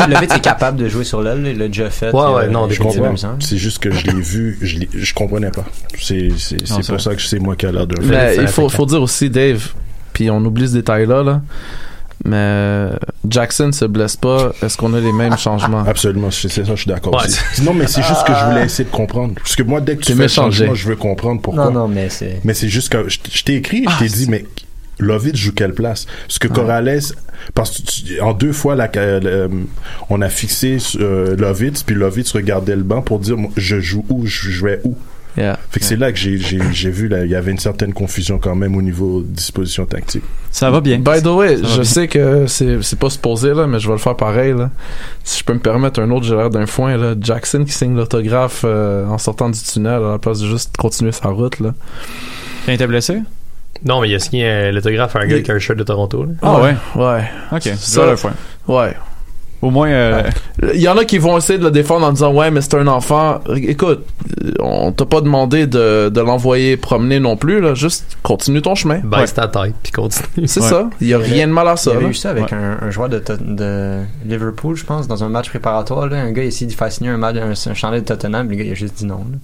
mais 0.07 0.15
Lovitz- 0.15 0.35
est 0.37 0.41
capable 0.41 0.77
de 0.77 0.87
jouer 0.89 1.03
sur 1.03 1.21
l'aile 1.21 1.45
il 1.45 1.57
l'a 1.57 1.67
déjà 1.67 1.89
fait 1.89 2.11
Ouais, 2.11 2.33
ouais, 2.33 2.47
non, 2.47 2.67
y 2.67 2.71
a 2.71 2.73
Je 2.73 2.79
comprends. 2.79 3.15
C'est 3.39 3.57
juste 3.57 3.79
que 3.79 3.91
je 3.91 4.05
l'ai 4.07 4.13
vu, 4.21 4.57
je, 4.61 4.79
l'ai- 4.79 4.89
je 4.93 5.13
comprenais 5.13 5.51
pas. 5.51 5.65
C'est, 5.99 6.29
c'est, 6.37 6.55
Non, 6.55 6.61
c'est 6.77 6.83
c'est 6.83 6.91
pour 6.93 7.01
ça 7.01 7.15
que 7.15 7.21
c'est 7.21 7.39
moi 7.39 7.55
qui 7.55 7.65
a 7.65 7.71
l'air 7.71 7.87
d'un 7.87 8.01
c'est 8.01 8.41
il 8.41 8.47
faut, 8.47 8.69
faut 8.69 8.85
dire 8.85 9.01
aussi, 9.01 9.29
Dave, 9.29 9.69
puis 10.13 10.29
on 10.29 10.37
oublie 10.45 10.67
ce 10.67 10.73
détail-là, 10.73 11.23
là, 11.23 11.41
mais 12.25 12.35
euh, 12.37 12.95
Jackson 13.27 13.71
se 13.71 13.85
blesse 13.85 14.15
pas. 14.15 14.53
Est-ce 14.61 14.77
qu'on 14.77 14.93
a 14.93 14.99
les 14.99 15.11
mêmes 15.11 15.37
changements? 15.37 15.83
Absolument, 15.85 16.31
c'est 16.31 16.49
ça, 16.49 16.63
je 16.63 16.75
suis 16.75 16.87
d'accord. 16.89 17.13
Ouais. 17.15 17.63
Non, 17.63 17.73
mais 17.73 17.87
c'est 17.87 18.03
juste 18.03 18.25
que 18.25 18.33
je 18.33 18.45
voulais 18.45 18.65
essayer 18.65 18.85
de 18.89 18.95
comprendre. 18.95 19.35
Parce 19.35 19.55
que 19.55 19.63
moi, 19.63 19.81
dès 19.81 19.95
que 19.97 20.03
tu 20.03 20.13
fais 20.15 20.27
changement, 20.27 20.73
je 20.73 20.87
veux 20.87 20.95
comprendre 20.95 21.41
pourquoi. 21.41 21.65
non 21.65 21.71
non 21.71 21.87
mais 21.87 22.09
c'est 22.09 22.39
Mais 22.43 22.53
c'est 22.53 22.69
juste 22.69 22.89
que 22.91 23.09
je, 23.09 23.19
je 23.31 23.43
t'ai 23.43 23.55
écrit, 23.55 23.85
je 23.89 23.99
t'ai 23.99 24.07
dit, 24.09 24.27
mais 24.29 24.45
Lovitz 24.99 25.35
joue 25.35 25.53
quelle 25.53 25.73
place? 25.73 26.05
Parce 26.27 26.39
que 26.39 26.47
Corrales, 26.47 26.99
parce 27.55 27.71
que 27.71 27.81
tu- 27.81 28.21
en 28.21 28.33
deux 28.33 28.53
fois, 28.53 28.75
la, 28.75 28.89
euh, 28.95 29.47
on 30.09 30.21
a 30.21 30.29
fixé 30.29 30.77
euh, 30.99 31.35
Lovitz, 31.35 31.83
puis 31.83 31.95
Lovitz 31.95 32.31
regardait 32.31 32.75
le 32.75 32.83
banc 32.83 33.01
pour 33.01 33.19
dire, 33.19 33.35
moi, 33.37 33.51
je 33.57 33.79
joue 33.79 34.05
où, 34.09 34.25
je 34.25 34.49
jouais 34.49 34.79
où? 34.83 34.95
Yeah. 35.35 35.57
Fait 35.71 35.79
que 35.79 35.85
c'est 35.85 35.95
là 35.95 36.11
que 36.11 36.17
j'ai, 36.19 36.37
j'ai, 36.37 36.59
j'ai 36.71 36.91
vu, 36.91 37.07
là, 37.07 37.25
il 37.25 37.31
y 37.31 37.35
avait 37.35 37.49
une 37.51 37.57
certaine 37.57 37.91
confusion 37.93 38.37
quand 38.37 38.53
même 38.55 38.75
au 38.75 38.81
niveau 38.83 39.23
disposition 39.25 39.85
tactique. 39.85 40.23
Ça 40.51 40.69
va 40.69 40.79
bien. 40.79 40.99
By 40.99 41.23
the 41.23 41.27
way, 41.27 41.57
Ça 41.57 41.63
je 41.77 41.81
sais 41.83 42.07
que 42.07 42.45
c'est 42.45 42.83
c'est 42.83 42.99
pas 42.99 43.09
supposé, 43.09 43.53
là, 43.53 43.65
mais 43.65 43.79
je 43.79 43.87
vais 43.87 43.93
le 43.93 43.99
faire 43.99 44.15
pareil. 44.15 44.53
Là. 44.53 44.69
Si 45.23 45.39
je 45.39 45.43
peux 45.43 45.53
me 45.53 45.59
permettre 45.59 45.99
un 46.01 46.11
autre, 46.11 46.25
j'ai 46.25 46.35
l'air 46.35 46.51
d'un 46.51 46.67
foin. 46.67 46.95
Là. 46.97 47.15
Jackson 47.19 47.63
qui 47.65 47.71
signe 47.71 47.95
l'autographe 47.95 48.61
euh, 48.63 49.07
en 49.07 49.17
sortant 49.17 49.49
du 49.49 49.59
tunnel 49.59 50.03
à 50.03 50.11
la 50.11 50.17
place 50.19 50.39
de 50.39 50.47
juste 50.47 50.77
continuer 50.77 51.11
sa 51.11 51.29
route. 51.29 51.59
Là. 51.59 51.73
Il 52.67 52.75
était 52.75 52.85
blessé? 52.87 53.17
Non, 53.83 54.01
mais 54.01 54.09
il 54.09 54.15
a 54.15 54.19
signé 54.19 54.45
euh, 54.47 54.71
l'autographe 54.71 55.15
à 55.15 55.19
un 55.21 55.25
gars 55.27 55.41
qui 55.41 55.49
a 55.51 55.55
un 55.55 55.59
shirt 55.59 55.77
de 55.79 55.83
Toronto. 55.83 56.23
là. 56.25 56.31
Ah 56.43 56.61
ouais. 56.61 56.75
Ouais? 56.95 57.23
Ok. 57.51 57.63
Ça- 57.63 57.75
Ça, 57.77 58.05
le 58.11 58.15
point. 58.15 58.33
Ouais. 58.67 58.93
Au 59.63 59.69
moins, 59.71 59.87
euh, 59.89 60.23
Il 60.73 60.81
y 60.81 60.87
en 60.89 60.97
a 60.97 61.05
qui 61.05 61.17
vont 61.17 61.37
essayer 61.37 61.57
de 61.57 61.63
le 61.63 61.71
défendre 61.71 62.05
en 62.05 62.11
disant 62.11 62.33
ouais 62.33 62.51
mais 62.51 62.61
c'est 62.61 62.75
un 62.75 62.85
enfant. 62.87 63.39
Écoute, 63.55 64.05
on 64.59 64.91
t'a 64.91 65.05
pas 65.05 65.21
demandé 65.21 65.67
de, 65.67 66.09
de 66.09 66.21
l'envoyer 66.21 66.75
promener 66.77 67.19
non 67.19 67.37
plus 67.37 67.61
là, 67.61 67.73
juste 67.73 68.17
continue 68.23 68.61
ton 68.61 68.75
chemin. 68.75 68.99
Baisse 69.03 69.33
ta 69.33 69.47
tête 69.47 69.73
puis 69.81 69.91
continue. 69.91 70.47
C'est 70.47 70.61
ça. 70.61 70.89
Il 71.01 71.07
y 71.07 71.13
a 71.13 71.17
rien 71.17 71.47
de 71.47 71.53
mal 71.53 71.67
à 71.69 71.77
ça. 71.77 71.91
Il 71.91 71.93
y 71.93 71.97
avait 71.97 72.07
eu 72.09 72.13
ça 72.13 72.29
avec 72.31 72.51
Ouais. 72.51 72.57
un, 72.57 72.85
un 72.85 72.91
joueur 72.91 73.07
de, 73.09 73.23
de 73.39 73.99
Liverpool, 74.25 74.75
je 74.75 74.83
pense, 74.85 75.07
dans 75.07 75.23
un 75.23 75.29
match 75.29 75.49
préparatoire. 75.49 76.07
Là, 76.07 76.17
un 76.21 76.31
gars 76.31 76.41
a 76.41 76.45
essayé 76.45 76.69
de 76.69 76.75
faire 76.75 76.91
signer 76.91 77.09
un, 77.09 77.17
match, 77.17 77.37
un, 77.37 77.51
un 77.71 77.73
chandail 77.73 78.01
de 78.01 78.05
Tottenham, 78.05 78.49
le 78.49 78.55
gars 78.55 78.63
il 78.65 78.71
a 78.71 78.75
juste 78.75 78.95
dit 78.97 79.05
non. 79.05 79.19
là. 79.31 79.37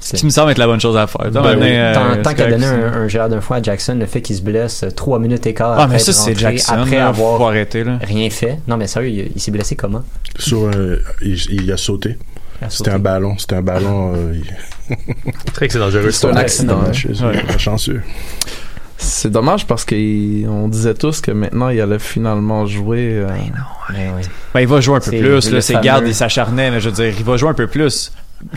Ce 0.00 0.16
qui 0.16 0.24
me 0.24 0.30
semble 0.30 0.50
être 0.50 0.58
la 0.58 0.66
bonne 0.66 0.80
chose 0.80 0.96
à 0.96 1.06
faire. 1.06 1.30
Ben 1.30 1.56
oui. 1.58 1.66
euh, 1.70 1.94
tant 1.94 2.22
tant 2.22 2.34
qu'à 2.34 2.48
donner 2.48 2.66
un, 2.66 2.92
un 2.92 3.08
gérard 3.08 3.28
d'un 3.28 3.40
fois 3.40 3.58
à 3.58 3.62
Jackson, 3.62 3.94
le 3.98 4.06
fait 4.06 4.20
qu'il 4.22 4.34
se 4.36 4.42
blesse 4.42 4.82
euh, 4.82 4.90
trois 4.90 5.18
minutes 5.18 5.46
écart 5.46 5.72
Ah, 5.78 5.82
après 5.84 5.94
mais 5.94 5.98
ça, 6.00 6.10
être 6.10 6.16
c'est 6.16 6.30
rentré, 6.30 6.40
Jackson. 6.56 6.72
après 6.74 6.96
là, 6.96 7.08
avoir 7.08 7.42
arrêter, 7.42 7.84
là. 7.84 7.98
rien 8.02 8.28
fait. 8.30 8.58
Non, 8.66 8.76
mais 8.76 8.86
sérieux, 8.88 9.10
il, 9.10 9.32
il 9.36 9.40
s'est 9.40 9.50
blessé 9.52 9.76
comment? 9.76 10.02
Sur 10.38 10.70
il, 11.22 11.36
il 11.50 11.72
a 11.72 11.76
sauté. 11.76 12.18
C'était 12.68 12.90
un 12.90 12.98
ballon. 12.98 13.38
C'était 13.38 13.54
un 13.54 13.62
ballon. 13.62 14.14
euh, 14.16 14.34
il- 14.34 14.96
C'est 15.46 15.54
vrai 15.56 15.66
que 15.68 15.72
c'est 15.72 15.78
dangereux. 15.78 16.10
C'est 16.10 16.26
un 16.26 16.34
accident. 16.36 16.80
Ouais. 16.82 17.58
chanceux. 17.58 18.02
C'est 19.00 19.30
dommage 19.30 19.64
parce 19.66 19.84
qu'on 19.84 20.66
disait 20.68 20.94
tous 20.94 21.20
que 21.20 21.30
maintenant 21.30 21.68
il 21.68 21.80
allait 21.80 22.00
finalement 22.00 22.66
jouer. 22.66 23.10
euh, 23.12 23.28
Ben, 24.54 24.60
il 24.60 24.66
va 24.66 24.80
jouer 24.80 24.96
un 24.96 25.00
peu 25.00 25.10
plus. 25.10 25.50
Là, 25.52 25.60
ses 25.60 25.74
fameux- 25.74 25.84
gardes, 25.84 26.04
il 26.08 26.14
s'acharnait, 26.16 26.72
mais 26.72 26.80
je 26.80 26.88
veux 26.88 26.94
dire, 26.96 27.14
il 27.16 27.24
va 27.24 27.36
jouer 27.36 27.50
un 27.50 27.54
peu 27.54 27.68
plus. 27.68 28.10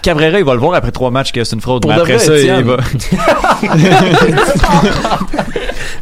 Cabrera, 0.04 0.38
il 0.40 0.46
va 0.46 0.54
le 0.54 0.60
voir 0.60 0.74
après 0.76 0.92
trois 0.92 1.10
matchs 1.12 1.32
que 1.32 1.44
c'est 1.44 1.56
une 1.56 1.62
fraude. 1.62 1.82
Pour 1.82 1.90
mais 1.92 1.98
de 1.98 2.02
après 2.02 2.18
vrai, 2.18 2.26
ça, 2.26 2.38
il 2.38 2.64
va. 2.64 2.78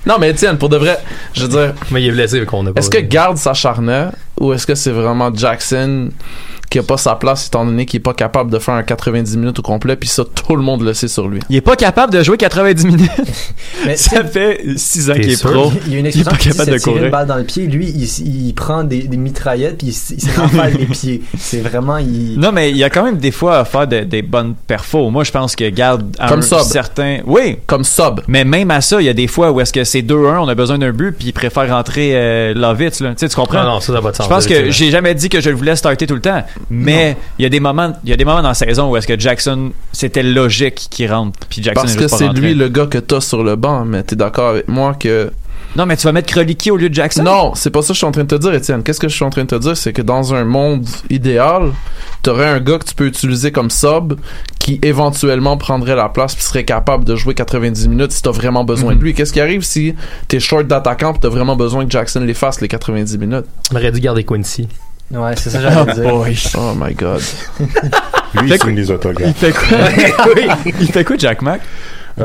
Non 0.06 0.16
mais 0.20 0.30
Étienne, 0.30 0.58
pour 0.58 0.70
de 0.70 0.78
vrai, 0.78 0.98
je 1.34 1.44
veux 1.44 1.48
dire, 1.50 1.74
Mais 1.92 2.02
il 2.02 2.08
est 2.08 2.12
blessé 2.12 2.46
qu'on 2.46 2.66
a 2.66 2.74
pas. 2.74 2.80
est-ce 2.80 2.90
que 2.90 3.00
Garde 3.00 3.38
s'acharnait 3.38 4.08
ou 4.40 4.54
est-ce 4.54 4.66
que 4.68 4.76
c'est 4.76 4.92
vraiment 4.92 5.32
Jackson 5.34 6.10
qui 6.70 6.78
a 6.78 6.84
pas 6.84 6.98
sa 6.98 7.16
place 7.16 7.48
étant 7.48 7.66
donné 7.66 7.88
qu'il 7.88 7.98
est 7.98 8.04
pas 8.04 8.14
capable 8.14 8.52
de 8.52 8.60
faire 8.60 8.76
un 8.76 8.84
90 8.84 9.38
minutes 9.38 9.58
au 9.58 9.64
complet 9.64 9.96
puis 9.96 10.08
ça 10.08 10.24
tout 10.24 10.56
le 10.56 10.62
monde 10.62 10.84
le 10.84 10.94
sait 10.94 11.08
sur 11.08 11.28
lui. 11.28 11.40
Il 11.50 11.56
est 11.56 11.62
pas 11.62 11.76
capable 11.76 12.14
de 12.14 12.22
jouer 12.22 12.38
90 12.38 12.86
minutes. 12.86 13.10
Mais 13.88 13.98
ça 13.98 14.24
fait 14.24 14.62
6 14.76 15.10
ans 15.10 15.14
qu'il 15.16 15.32
est 15.32 15.44
pro. 15.44 15.72
Il 15.88 15.94
y 15.94 15.96
a 15.96 16.00
une 16.00 16.06
Il 16.06 16.10
est 16.10 16.20
expression 16.20 16.32
pas 16.32 16.38
qui 16.38 16.50
dit 16.50 16.58
capable 16.58 16.70
se 16.70 16.74
de 16.76 16.78
tirer 16.80 16.92
une 16.92 16.98
courir. 17.00 17.12
balle 17.12 17.28
dans 17.28 17.36
le 17.38 17.44
pied. 17.44 17.66
Lui, 17.66 17.88
il, 17.90 18.48
il 18.48 18.54
prend 18.54 18.84
des, 18.84 19.02
des 19.08 19.18
mitraillettes 19.18 19.80
puis 19.80 19.88
il, 19.88 20.16
il 20.16 20.22
se 20.22 20.40
rafale 20.40 20.74
les 20.78 20.86
pieds. 20.86 21.22
C'est 21.40 21.62
vraiment... 21.62 21.98
Il... 21.98 22.38
Non, 22.40 22.52
mais 22.52 22.70
il 22.70 22.78
y 22.78 22.84
a 22.84 22.90
quand 22.92 23.04
même 23.04 23.18
des 23.18 23.32
fois 23.32 23.58
à 23.58 23.66
faire 23.66 23.88
de- 23.88 24.02
des 24.02 24.22
bonnes 24.22 24.54
perfos. 24.68 25.10
Moi, 25.10 25.24
je 25.24 25.32
pense 25.32 25.56
que 25.56 25.68
garde 25.70 26.16
à 26.20 26.30
Comme 26.30 26.40
un 26.40 26.64
certain. 26.64 27.20
Oui, 27.26 27.58
Comme 27.66 27.84
sub. 27.84 28.22
mais 28.28 28.46
même 28.46 28.70
à 28.70 28.82
ça, 28.82 29.02
il 29.02 29.06
y 29.06 29.10
a 29.10 29.14
des 29.14 29.28
fois 29.28 29.52
où 29.52 29.60
est-ce 29.60 29.74
que 29.74 29.84
c'est 29.84 30.02
2-1, 30.04 30.38
on 30.38 30.48
a 30.48 30.54
besoin 30.56 30.78
d'un 30.78 30.92
but, 30.92 31.14
puis 31.18 31.30
il 31.30 31.34
préfère 31.34 31.68
rentrer 31.70 32.12
euh, 32.14 32.54
Lovitz, 32.54 33.02
là. 33.02 33.10
Tu 33.10 33.16
sais, 33.18 33.30
tu 33.30 33.36
comprends? 33.36 33.64
Non, 33.64 33.70
non, 33.72 33.80
ça 33.80 33.92
n'a 33.94 34.02
pas 34.04 34.12
de 34.12 34.16
sens. 34.18 34.28
Je 34.30 34.36
pense 34.36 34.48
que 34.48 34.70
j'ai 34.70 34.92
jamais 34.92 35.16
dit 35.16 35.28
que 35.28 35.42
je 35.42 35.50
le 35.50 35.56
voulais 35.56 35.76
starter 35.76 36.06
tout 36.06 36.14
le 36.14 36.22
temps, 36.22 36.44
mais 36.70 37.18
il 37.40 37.44
y 37.44 37.46
a 37.46 37.50
des 37.50 37.60
moments, 37.60 37.94
il 38.04 38.10
y 38.10 38.14
a 38.14 38.16
des 38.16 38.26
moments 38.26 38.44
dans 38.44 38.50
la 38.50 38.54
saison 38.54 38.92
où 38.92 38.98
est-ce 38.98 39.08
que 39.08 39.20
Jackson, 39.20 39.72
c'était 39.92 40.22
logique 40.22 40.88
qu'il 40.90 41.12
rentre, 41.12 41.40
puis 41.50 41.64
Jackson 41.64 41.82
Parce 41.82 41.94
est 41.94 41.98
que 41.98 42.04
juste 42.04 42.16
c'est 42.18 42.40
lui 42.40 42.54
le 42.54 42.70
gars 42.70 42.86
que 42.86 43.00
t'as 43.00 43.22
sur 43.22 43.44
le 43.44 43.56
banc, 43.56 43.86
mais 43.86 44.04
t'es 44.04 44.16
d'accord 44.16 44.50
avec 44.50 44.68
moi 44.68 44.94
que 44.94 45.32
Non, 45.76 45.86
mais 45.86 45.96
tu 45.96 46.04
vas 46.04 46.12
mettre 46.12 46.32
Kroliki 46.32 46.72
au 46.72 46.78
lieu 46.78 46.90
de 46.90 46.94
Jackson? 46.96 47.24
Non, 47.24 47.54
c'est 47.56 47.70
pas 47.70 47.82
ça 47.82 47.90
que 47.90 47.94
je 47.94 47.98
suis 48.00 48.06
en 48.08 48.12
train 48.12 48.24
de 48.24 48.28
te 48.28 48.36
dire, 48.36 48.54
Étienne. 48.54 48.82
Qu'est-ce 48.84 49.00
que 49.00 49.08
je 49.08 49.16
suis 49.16 49.24
en 49.24 49.30
train 49.30 49.44
de 49.44 49.48
te 49.48 49.56
dire, 49.56 49.78
c'est 49.78 49.94
que 49.94 50.02
dans 50.02 50.34
un 50.34 50.44
monde 50.44 50.86
idéal, 51.10 51.72
t'aurais 52.24 52.48
un 52.48 52.60
gars 52.60 52.80
que 52.80 52.86
tu 52.86 52.96
peux 52.96 53.06
utiliser 53.06 53.52
comme 53.52 53.70
sub 53.70 54.14
qui 54.58 54.80
éventuellement 54.82 55.58
prendrait 55.58 55.96
la 55.96 56.10
place 56.10 56.34
puis 56.36 56.44
serait 56.44 56.66
capable 56.66 57.06
de 57.06 57.16
jouer 57.16 57.34
90 57.36 57.88
minutes 57.88 58.12
si 58.12 58.22
t'as 58.22 58.32
vraiment 58.32 58.64
besoin 58.64 58.94
Mhm. 58.94 59.00
de 59.00 59.04
lui. 59.04 59.14
Qu'est-ce 59.14 59.32
qui 59.32 59.40
arrive 59.42 59.62
si 59.62 59.96
t'es 60.28 60.40
short 60.40 60.66
d'attaquant 60.68 61.14
pis 61.14 61.20
t'as 61.22 61.30
vraiment 61.30 61.56
besoin 61.56 61.86
que 61.86 61.92
Jackson 61.92 62.22
les 62.22 62.34
fasse 62.34 62.62
les 62.62 62.68
90 62.68 63.18
minutes? 63.18 63.46
On 63.72 63.76
aurait 63.76 63.92
dû 63.92 64.00
garder 64.00 64.24
Quincy. 64.24 64.68
Ouais, 65.12 65.36
c'est 65.38 65.50
ça 65.50 65.60
que 65.60 65.64
j'allais 65.70 65.94
dire. 65.94 66.54
Oh 66.58 66.74
my 66.76 66.94
god. 66.94 67.22
Lui, 68.36 68.52
il 68.52 68.60
signe 68.62 68.76
des 68.76 68.92
autographes. 68.92 69.28
Il 69.30 69.34
fait 69.34 69.52
quoi? 69.52 69.78
Il 70.82 70.92
fait 70.92 71.04
quoi, 71.04 71.16
Jack 71.18 71.42
Mac? 71.42 71.62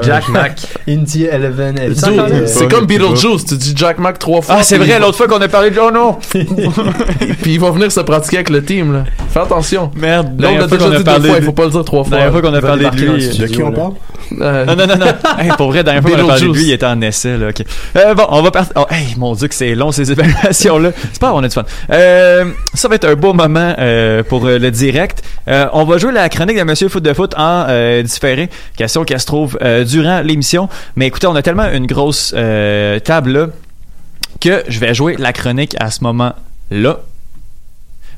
Jack 0.02 0.28
Mac. 0.28 0.60
Indy 0.88 1.24
Eleven. 1.24 1.78
euh, 1.78 2.42
c'est 2.46 2.68
comme 2.70 2.86
Beetlejuice, 2.86 3.44
tu 3.46 3.56
dis 3.56 3.72
Jack 3.76 3.98
Mac 3.98 4.18
trois 4.18 4.42
fois. 4.42 4.56
Ah, 4.58 4.62
c'est 4.62 4.78
vrai, 4.78 4.98
l'autre 4.98 5.16
fois 5.16 5.28
qu'on 5.28 5.40
a 5.40 5.48
parlé 5.48 5.70
de. 5.70 5.78
Oh 5.80 5.90
non! 5.90 6.18
Puis 7.42 7.54
il 7.54 7.60
va 7.60 7.70
venir 7.70 7.90
se 7.92 8.00
pratiquer 8.00 8.38
avec 8.38 8.50
le 8.50 8.64
team, 8.64 8.92
là. 8.92 9.04
Fais 9.30 9.40
attention. 9.40 9.90
Merde, 9.96 10.40
Là, 10.40 10.48
on 10.48 10.52
dernière 10.58 10.64
a 10.64 10.68
fois 10.68 10.76
déjà 10.78 10.88
qu'on 10.88 10.92
a 10.94 10.96
dit 10.98 11.04
deux 11.04 11.10
parlé 11.10 11.28
fois, 11.28 11.38
il 11.38 11.44
faut 11.44 11.52
pas 11.52 11.64
le 11.64 11.70
dire 11.70 11.84
trois 11.84 12.02
La 12.02 12.08
fois. 12.08 12.16
dernière 12.18 12.32
fois 12.32 12.42
qu'on 12.42 12.54
a 12.54 12.60
parlé 12.60 12.84
de 12.90 12.96
lui. 12.96 13.22
studio. 13.22 13.46
De 13.46 13.52
qui 13.52 13.62
on 13.62 13.72
parle? 13.72 13.92
Euh, 14.40 14.64
Non, 14.64 14.76
non, 14.76 14.86
non, 14.86 14.96
non. 14.96 15.06
Hey, 15.38 15.50
pour 15.56 15.68
vrai, 15.68 15.78
la 15.78 15.82
dernière 15.84 16.02
fois 16.02 16.10
qu'on 16.12 16.24
a 16.24 16.28
parlé 16.28 16.46
de 16.48 16.52
lui, 16.52 16.64
il 16.64 16.72
était 16.72 16.86
en 16.86 17.00
essai, 17.00 17.36
là. 17.36 17.48
ok. 17.48 17.62
Euh, 17.96 18.14
bon, 18.14 18.26
on 18.30 18.42
va 18.42 18.50
partir. 18.50 18.72
Oh, 18.76 18.86
hey, 18.90 19.14
mon 19.16 19.34
Dieu, 19.34 19.48
que 19.48 19.54
c'est 19.54 19.74
long, 19.74 19.92
ces 19.92 20.10
évaluations-là. 20.10 20.90
C'est 21.12 21.20
pas 21.20 21.28
grave, 21.28 21.38
on 21.40 21.44
a 21.44 21.48
du 21.48 21.54
fun. 21.54 21.64
Euh, 21.90 22.44
ça 22.74 22.88
va 22.88 22.94
être 22.96 23.04
un 23.08 23.14
beau 23.14 23.32
moment 23.32 23.74
euh, 23.78 24.22
pour 24.22 24.46
euh, 24.46 24.58
le 24.58 24.70
direct. 24.70 25.22
Euh, 25.48 25.66
on 25.72 25.84
va 25.84 25.98
jouer 25.98 26.12
la 26.12 26.28
chronique 26.28 26.56
de 26.58 26.62
Monsieur 26.62 26.88
Foot 26.88 27.02
de 27.02 27.12
Foot 27.12 27.34
en 27.36 27.66
euh, 27.68 28.02
différé. 28.02 28.48
Question 28.76 29.04
qui 29.04 29.18
se 29.18 29.26
trouve 29.26 29.58
euh, 29.62 29.83
durant 29.84 30.20
l'émission. 30.20 30.68
Mais 30.96 31.06
écoutez, 31.06 31.26
on 31.26 31.34
a 31.34 31.42
tellement 31.42 31.70
une 31.70 31.86
grosse 31.86 32.32
euh, 32.36 32.98
table 32.98 33.32
là 33.32 33.46
que 34.40 34.64
je 34.68 34.78
vais 34.80 34.94
jouer 34.94 35.16
la 35.18 35.32
chronique 35.32 35.74
à 35.78 35.90
ce 35.90 36.02
moment-là. 36.04 37.00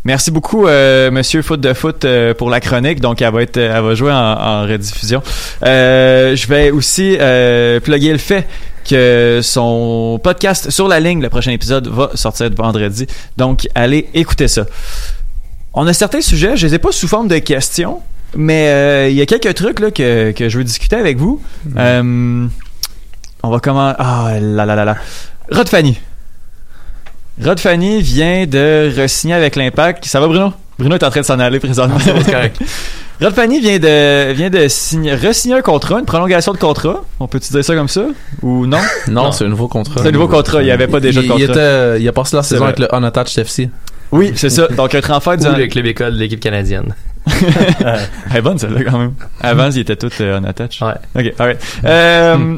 Merci 0.07 0.31
beaucoup, 0.31 0.69
euh, 0.69 1.11
Monsieur 1.11 1.43
Foot 1.43 1.61
de 1.61 1.73
Foot, 1.73 2.05
euh, 2.05 2.33
pour 2.33 2.49
la 2.49 2.61
chronique. 2.61 3.01
Donc, 3.01 3.21
elle 3.23 3.33
va 3.33 3.43
être, 3.43 3.57
elle 3.57 3.83
va 3.83 3.95
jouer 3.97 4.13
en, 4.13 4.63
rediffusion. 4.63 5.21
Je 5.63 6.47
vais 6.47 6.71
aussi 6.71 7.17
euh, 7.21 7.81
plugger 7.81 8.13
le 8.13 8.19
fait 8.19 8.47
que 8.89 9.41
son 9.43 10.21
podcast 10.23 10.71
sur 10.71 10.87
la 10.87 11.01
ligne, 11.01 11.21
le 11.21 11.29
prochain 11.29 11.51
épisode, 11.51 11.89
va 11.89 12.11
sortir 12.15 12.49
vendredi. 12.57 13.09
Donc, 13.37 13.67
allez 13.75 14.09
écouter 14.15 14.47
ça. 14.47 14.65
On 15.75 15.89
a 15.89 15.93
certains 15.93 16.21
sujets, 16.21 16.57
je 16.57 16.69
les 16.69 16.75
ai 16.75 16.79
pas 16.79 16.93
sous 16.93 17.09
forme 17.09 17.27
de 17.27 17.39
questions, 17.39 18.01
mais 18.37 18.69
euh, 18.69 19.09
il 19.09 19.17
y 19.17 19.21
a 19.23 19.27
quelques 19.27 19.55
trucs 19.55 19.81
là, 19.81 19.91
que, 19.91 20.33
que 20.33 20.49
je 20.49 20.59
veux 20.59 20.65
discuter 20.65 20.97
avec 20.97 21.17
vous. 21.17 21.43
Euh, 21.77 22.47
on 23.43 23.51
va 23.51 23.59
comment 23.61 23.95
Ah 23.99 24.35
là 24.41 24.67
là 24.67 24.75
là 24.75 24.85
là. 24.85 24.97
Rod 25.51 25.69
Fanny. 25.69 25.99
Rod 27.43 27.61
Fanny 27.61 28.01
vient 28.03 28.47
de 28.47 28.91
re-signer 28.97 29.35
avec 29.35 29.57
l'Impact. 29.57 30.05
Ça 30.07 30.21
va 30.21 30.27
Bruno? 30.27 30.53
Bruno 30.79 30.95
est 30.97 31.05
en 31.05 31.11
train 31.11 31.21
de 31.21 31.27
s'en 31.27 31.39
aller 31.39 31.61
présentement. 31.61 31.99
C'est 31.99 32.31
correct. 32.31 32.61
Rod 33.21 33.33
Fanny 33.33 33.61
vient 33.61 33.79
de, 33.79 34.33
vient 34.33 34.51
de 34.51 34.69
signer, 34.69 35.15
re-signer 35.15 35.55
un 35.55 35.63
contrat, 35.63 35.99
une 36.01 36.05
prolongation 36.05 36.53
de 36.53 36.59
contrat. 36.59 37.03
On 37.19 37.27
peut-tu 37.27 37.51
dire 37.51 37.65
ça 37.65 37.75
comme 37.75 37.89
ça? 37.89 38.05
Ou 38.43 38.67
non? 38.67 38.81
Non, 39.09 39.33
c'est 39.33 39.45
un 39.45 39.49
nouveau 39.49 39.69
contrat. 39.69 40.03
C'est 40.03 40.09
un 40.09 40.13
nouveau 40.13 40.29
contrat. 40.29 40.61
Il 40.63 40.67
n'y 40.67 40.71
avait 40.71 40.87
pas 40.87 41.01
déjà 41.01 41.21
de 41.21 41.25
il, 41.27 41.29
il 41.29 41.47
contrat. 41.47 41.53
était, 41.53 42.01
il 42.03 42.09
a 42.09 42.13
passé 42.13 42.37
la 42.37 42.43
saison 42.43 42.65
vrai. 42.65 42.75
avec 42.77 42.79
le 42.81 42.95
Unattached 42.95 43.39
FC. 43.39 43.71
Oui, 44.13 44.33
c'est 44.37 44.51
ça. 44.51 44.69
Donc, 44.69 44.95
un 44.95 45.01
transfert 45.01 45.37
du... 45.37 45.47
Ou 45.47 45.55
le 45.55 45.67
club 45.67 45.87
école 45.87 46.15
de 46.15 46.19
l'équipe 46.19 46.41
canadienne. 46.41 46.95
Elle 47.27 48.37
est 48.37 48.43
bonne 48.43 48.59
celle-là 48.59 48.85
quand 48.85 48.99
même. 48.99 49.15
Avant, 49.41 49.69
ils 49.71 49.79
étaient 49.81 49.97
tous 49.97 50.13
euh, 50.21 50.39
en 50.39 50.45
attach. 50.45 50.81
Ouais. 50.81 50.95
Ok, 51.27 51.35
alright. 51.39 51.59
Euh, 51.85 52.57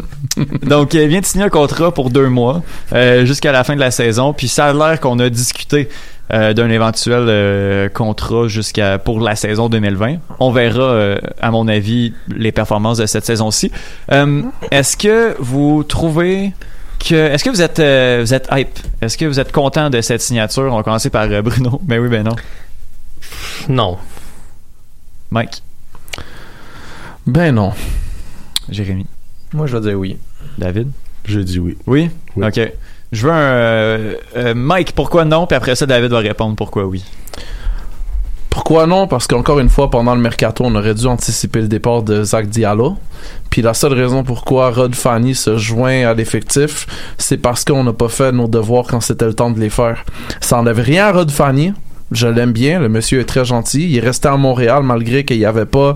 donc, 0.63 0.95
il 0.95 1.09
vient 1.09 1.21
de 1.21 1.25
signer 1.25 1.45
un 1.45 1.49
contrat 1.49 1.93
pour 1.93 2.11
deux 2.11 2.29
mois 2.29 2.63
euh, 2.93 3.25
jusqu'à 3.25 3.53
la 3.53 3.65
fin 3.65 3.75
de 3.75 3.81
la 3.81 3.91
saison. 3.91 4.33
Puis 4.33 4.49
ça 4.49 4.67
a 4.67 4.73
l'air 4.75 5.01
qu'on 5.01 5.19
a 5.19 5.29
discuté 5.31 5.89
euh, 6.33 6.53
d'un 6.53 6.69
éventuel 6.69 7.25
euh, 7.29 7.89
contrat 7.89 8.49
jusqu'à 8.49 8.99
pour 8.99 9.21
la 9.21 9.35
saison 9.37 9.69
2020. 9.69 10.17
On 10.41 10.51
verra, 10.53 10.83
euh, 10.83 11.19
à 11.41 11.51
mon 11.51 11.67
avis, 11.69 12.13
les 12.29 12.53
performances 12.53 12.99
de 12.99 13.07
cette 13.07 13.25
saison-ci. 13.25 13.73
Euh, 14.13 14.43
Est-ce 14.71 14.97
que 14.97 15.35
vous 15.39 15.83
trouvez 15.85 16.53
que 16.99 17.15
est-ce 17.15 17.45
que 17.45 17.51
vous 17.51 17.63
êtes 17.63 17.79
euh, 17.79 18.19
vous 18.23 18.35
êtes 18.35 18.49
hype? 18.51 18.77
Est-ce 19.01 19.17
que 19.17 19.25
vous 19.25 19.39
êtes 19.41 19.53
content 19.53 19.89
de 19.89 20.01
cette 20.01 20.21
signature? 20.21 20.65
On 20.73 20.77
va 20.77 20.83
commencer 20.83 21.11
par 21.11 21.23
euh, 21.31 21.41
Bruno. 21.43 21.81
Ben 21.85 21.99
oui, 22.01 22.09
ben 22.09 22.25
non. 22.25 22.35
Non. 23.69 23.97
Mike, 25.31 25.63
Ben 27.27 27.55
non. 27.55 27.73
Jérémy, 28.71 29.07
Moi, 29.53 29.67
je 29.67 29.77
vais 29.77 29.89
dire 29.91 29.99
oui. 29.99 30.17
David. 30.57 30.89
Je 31.25 31.41
dis 31.41 31.59
oui. 31.59 31.77
Oui? 31.87 32.11
Oui. 32.37 32.47
Ok. 32.47 32.61
Je 33.13 33.27
veux 33.27 33.33
un. 33.33 33.37
euh, 33.37 34.15
euh, 34.37 34.55
Mike, 34.55 34.93
pourquoi 34.95 35.25
non? 35.25 35.47
Puis 35.47 35.57
après 35.57 35.75
ça, 35.75 35.87
David 35.87 36.11
va 36.11 36.19
répondre 36.19 36.57
pourquoi 36.57 36.85
oui. 36.85 37.05
Pourquoi 38.51 38.87
non? 38.87 39.07
Parce 39.07 39.27
qu'encore 39.27 39.61
une 39.61 39.69
fois, 39.69 39.91
pendant 39.91 40.15
le 40.15 40.21
mercato, 40.21 40.65
on 40.65 40.75
aurait 40.75 40.95
dû 40.95 41.07
anticiper 41.07 41.61
le 41.61 41.69
départ 41.69 42.03
de 42.03 42.23
Zach 42.25 42.49
Diallo. 42.49 42.97
Puis 43.51 43.63
la 43.63 43.73
seule 43.73 43.93
raison 43.93 44.25
pourquoi 44.25 44.71
Rod 44.71 44.95
Fanny 44.95 45.35
se 45.35 45.57
joint 45.59 46.07
à 46.07 46.15
l'effectif, 46.15 46.87
c'est 47.19 47.37
parce 47.39 47.65
qu'on 47.65 47.85
n'a 47.85 47.93
pas 47.93 48.09
fait 48.09 48.33
nos 48.33 48.49
devoirs 48.49 48.87
quand 48.87 49.01
c'était 49.01 49.27
le 49.27 49.35
temps 49.35 49.51
de 49.51 49.61
les 49.61 49.71
faire. 49.71 50.05
Ça 50.41 50.59
enlève 50.59 50.79
rien 50.81 51.07
à 51.07 51.13
Rod 51.13 51.31
Fanny. 51.31 51.73
Je 52.11 52.27
l'aime 52.27 52.53
bien, 52.53 52.81
le 52.81 52.89
monsieur 52.89 53.21
est 53.21 53.25
très 53.27 53.45
gentil. 53.45 53.91
Il 53.91 53.97
est 53.97 54.01
resté 54.01 54.29
à 54.29 54.37
Montréal 54.37 54.83
malgré 54.83 55.25
qu'il 55.25 55.39
n'y 55.39 55.45
avait 55.45 55.67
pas 55.67 55.95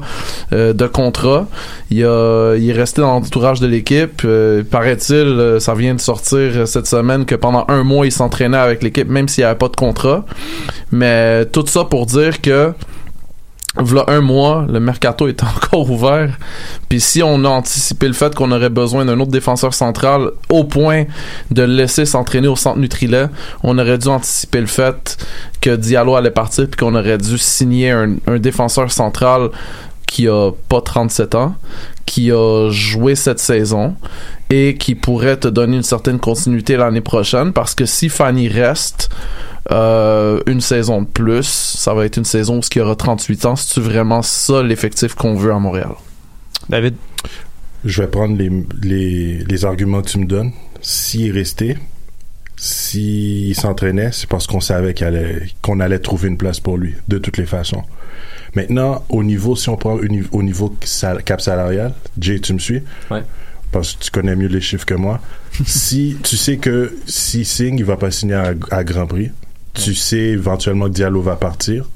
euh, 0.53 0.75
de 0.75 0.87
contrat. 0.87 1.47
Il, 1.91 2.05
a, 2.05 2.55
est 2.55 2.73
resté 2.73 3.01
dans 3.01 3.15
l'entourage 3.15 3.61
de 3.61 3.67
l'équipe. 3.67 4.23
Euh, 4.25 4.63
Paraît-il, 4.63 5.15
euh, 5.15 5.59
ça 5.59 5.75
vient 5.75 5.95
de 5.95 6.01
sortir 6.01 6.69
cette 6.69 6.87
semaine 6.87 7.25
que 7.25 7.35
pendant 7.35 7.65
un 7.69 7.83
mois, 7.83 8.05
il 8.05 8.13
s'entraînait 8.13 8.59
avec 8.59 8.83
l'équipe 8.83 9.09
même 9.09 9.29
s'il 9.29 9.43
n'y 9.43 9.47
avait 9.47 9.59
pas 9.59 9.69
de 9.69 9.77
contrat. 9.77 10.25
Mais 10.91 11.47
tout 11.47 11.67
ça 11.67 11.85
pour 11.85 12.05
dire 12.05 12.43
que 12.43 12.73
V'là 13.77 14.05
un 14.09 14.21
mois, 14.21 14.67
le 14.69 14.81
mercato 14.81 15.29
est 15.29 15.43
encore 15.57 15.91
ouvert. 15.91 16.37
Puis 16.89 17.01
si 17.01 17.23
on 17.23 17.45
a 17.45 17.49
anticipé 17.49 18.07
le 18.07 18.13
fait 18.13 18.35
qu'on 18.35 18.53
aurait 18.53 18.69
besoin 18.69 19.05
d'un 19.05 19.19
autre 19.19 19.31
défenseur 19.31 19.73
central 19.73 20.31
au 20.51 20.65
point 20.65 21.05
de 21.51 21.63
le 21.63 21.73
laisser 21.73 22.05
s'entraîner 22.05 22.49
au 22.49 22.57
centre 22.57 22.79
Nutrilet, 22.79 23.27
on 23.63 23.79
aurait 23.79 23.99
dû 23.99 24.09
anticiper 24.09 24.61
le 24.61 24.67
fait 24.67 25.17
que 25.61 25.75
Diallo 25.75 26.15
allait 26.15 26.31
partir 26.31 26.67
puis 26.69 26.79
qu'on 26.79 26.95
aurait 26.95 27.19
dû 27.19 27.39
signer 27.39 27.91
un, 27.91 28.17
un 28.27 28.39
défenseur 28.39 28.93
central 28.93 29.49
qui 30.07 30.29
a 30.29 30.51
pas 30.69 30.83
37 30.83 31.35
ans, 31.37 31.55
qui 32.05 32.31
a 32.31 32.69
joué 32.71 33.15
cette 33.15 33.39
saison 33.39 33.95
et 34.51 34.77
qui 34.77 34.95
pourrait 34.95 35.39
te 35.39 35.49
donner 35.49 35.79
une 35.79 35.83
certaine 35.83 36.19
continuité 36.19 36.77
l'année 36.77 37.01
prochaine 37.01 37.55
parce 37.55 37.75
que 37.75 37.87
si 37.87 38.11
Fanny 38.11 38.49
reste 38.49 39.09
euh, 39.71 40.41
une 40.47 40.61
saison 40.61 41.03
de 41.03 41.07
plus, 41.07 41.47
ça 41.47 41.95
va 41.95 42.05
être 42.05 42.17
une 42.17 42.25
saison 42.25 42.59
où 42.59 42.61
il 42.75 42.79
y 42.79 42.81
aura 42.81 42.97
38 42.97 43.45
ans. 43.47 43.57
C'est-tu 43.57 43.81
vraiment 43.81 44.23
ça 44.23 44.63
l'effectif 44.63 45.15
qu'on 45.15 45.35
veut 45.37 45.53
à 45.53 45.59
Montréal? 45.59 45.93
David? 46.69 46.95
Je 47.85 48.03
vais 48.03 48.09
prendre 48.09 48.37
les, 48.37 48.51
les, 48.83 49.39
les 49.45 49.65
arguments 49.65 50.03
que 50.03 50.09
tu 50.09 50.19
me 50.19 50.27
donnes. 50.27 50.53
S'il 50.81 51.29
est 51.29 51.31
resté, 51.31 51.77
s'il 52.57 53.55
s'entraînait, 53.55 54.11
c'est 54.13 54.29
parce 54.29 54.47
qu'on 54.47 54.61
savait 54.61 55.01
allait, 55.03 55.43
qu'on 55.63 55.81
allait 55.81 55.99
trouver 55.99 56.29
une 56.29 56.37
place 56.37 56.61
pour 56.61 56.79
lui, 56.79 56.95
de 57.09 57.19
toutes 57.19 57.37
les 57.39 57.47
façons. 57.47 57.83
Maintenant, 58.55 59.05
au 59.09 59.25
niveau, 59.25 59.57
si 59.57 59.69
on 59.69 59.77
prend 59.77 59.95
au 59.95 60.05
niveau, 60.05 60.29
au 60.33 60.43
niveau 60.43 60.77
sal- 60.85 61.23
cap 61.25 61.41
salarial, 61.41 61.93
Jay, 62.19 62.39
tu 62.39 62.53
me 62.53 62.59
suis? 62.59 62.83
Ouais. 63.11 63.23
Parce 63.73 63.95
que 63.95 64.05
tu 64.05 64.11
connais 64.11 64.37
mieux 64.37 64.49
les 64.49 64.61
chiffres 64.61 64.85
que 64.85 64.95
moi. 64.95 65.21
si 65.67 66.17
tu 66.23 66.37
sais 66.37 66.59
que 66.59 66.95
si 67.07 67.45
signe, 67.45 67.79
il 67.79 67.85
va 67.85 67.97
pas 67.97 68.11
signer 68.11 68.35
à, 68.35 68.53
à 68.71 68.85
Grand 68.85 69.07
Prix. 69.07 69.31
Tu 69.75 69.95
sais 69.95 70.19
éventuellement 70.19 70.87
que 70.87 70.93
Diallo 70.95 71.23
va 71.23 71.37
partir. 71.37 71.89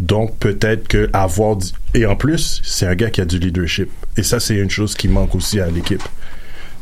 Donc 0.00 0.36
peut-être 0.38 0.86
que 0.86 1.10
avoir 1.12 1.56
et 1.94 2.06
en 2.06 2.14
plus, 2.14 2.60
c'est 2.64 2.86
un 2.86 2.94
gars 2.94 3.10
qui 3.10 3.20
a 3.20 3.24
du 3.24 3.38
leadership. 3.38 3.90
Et 4.16 4.22
ça, 4.22 4.38
c'est 4.38 4.54
une 4.56 4.70
chose 4.70 4.94
qui 4.94 5.08
manque 5.08 5.34
aussi 5.34 5.58
à 5.60 5.68
l'équipe. 5.68 6.02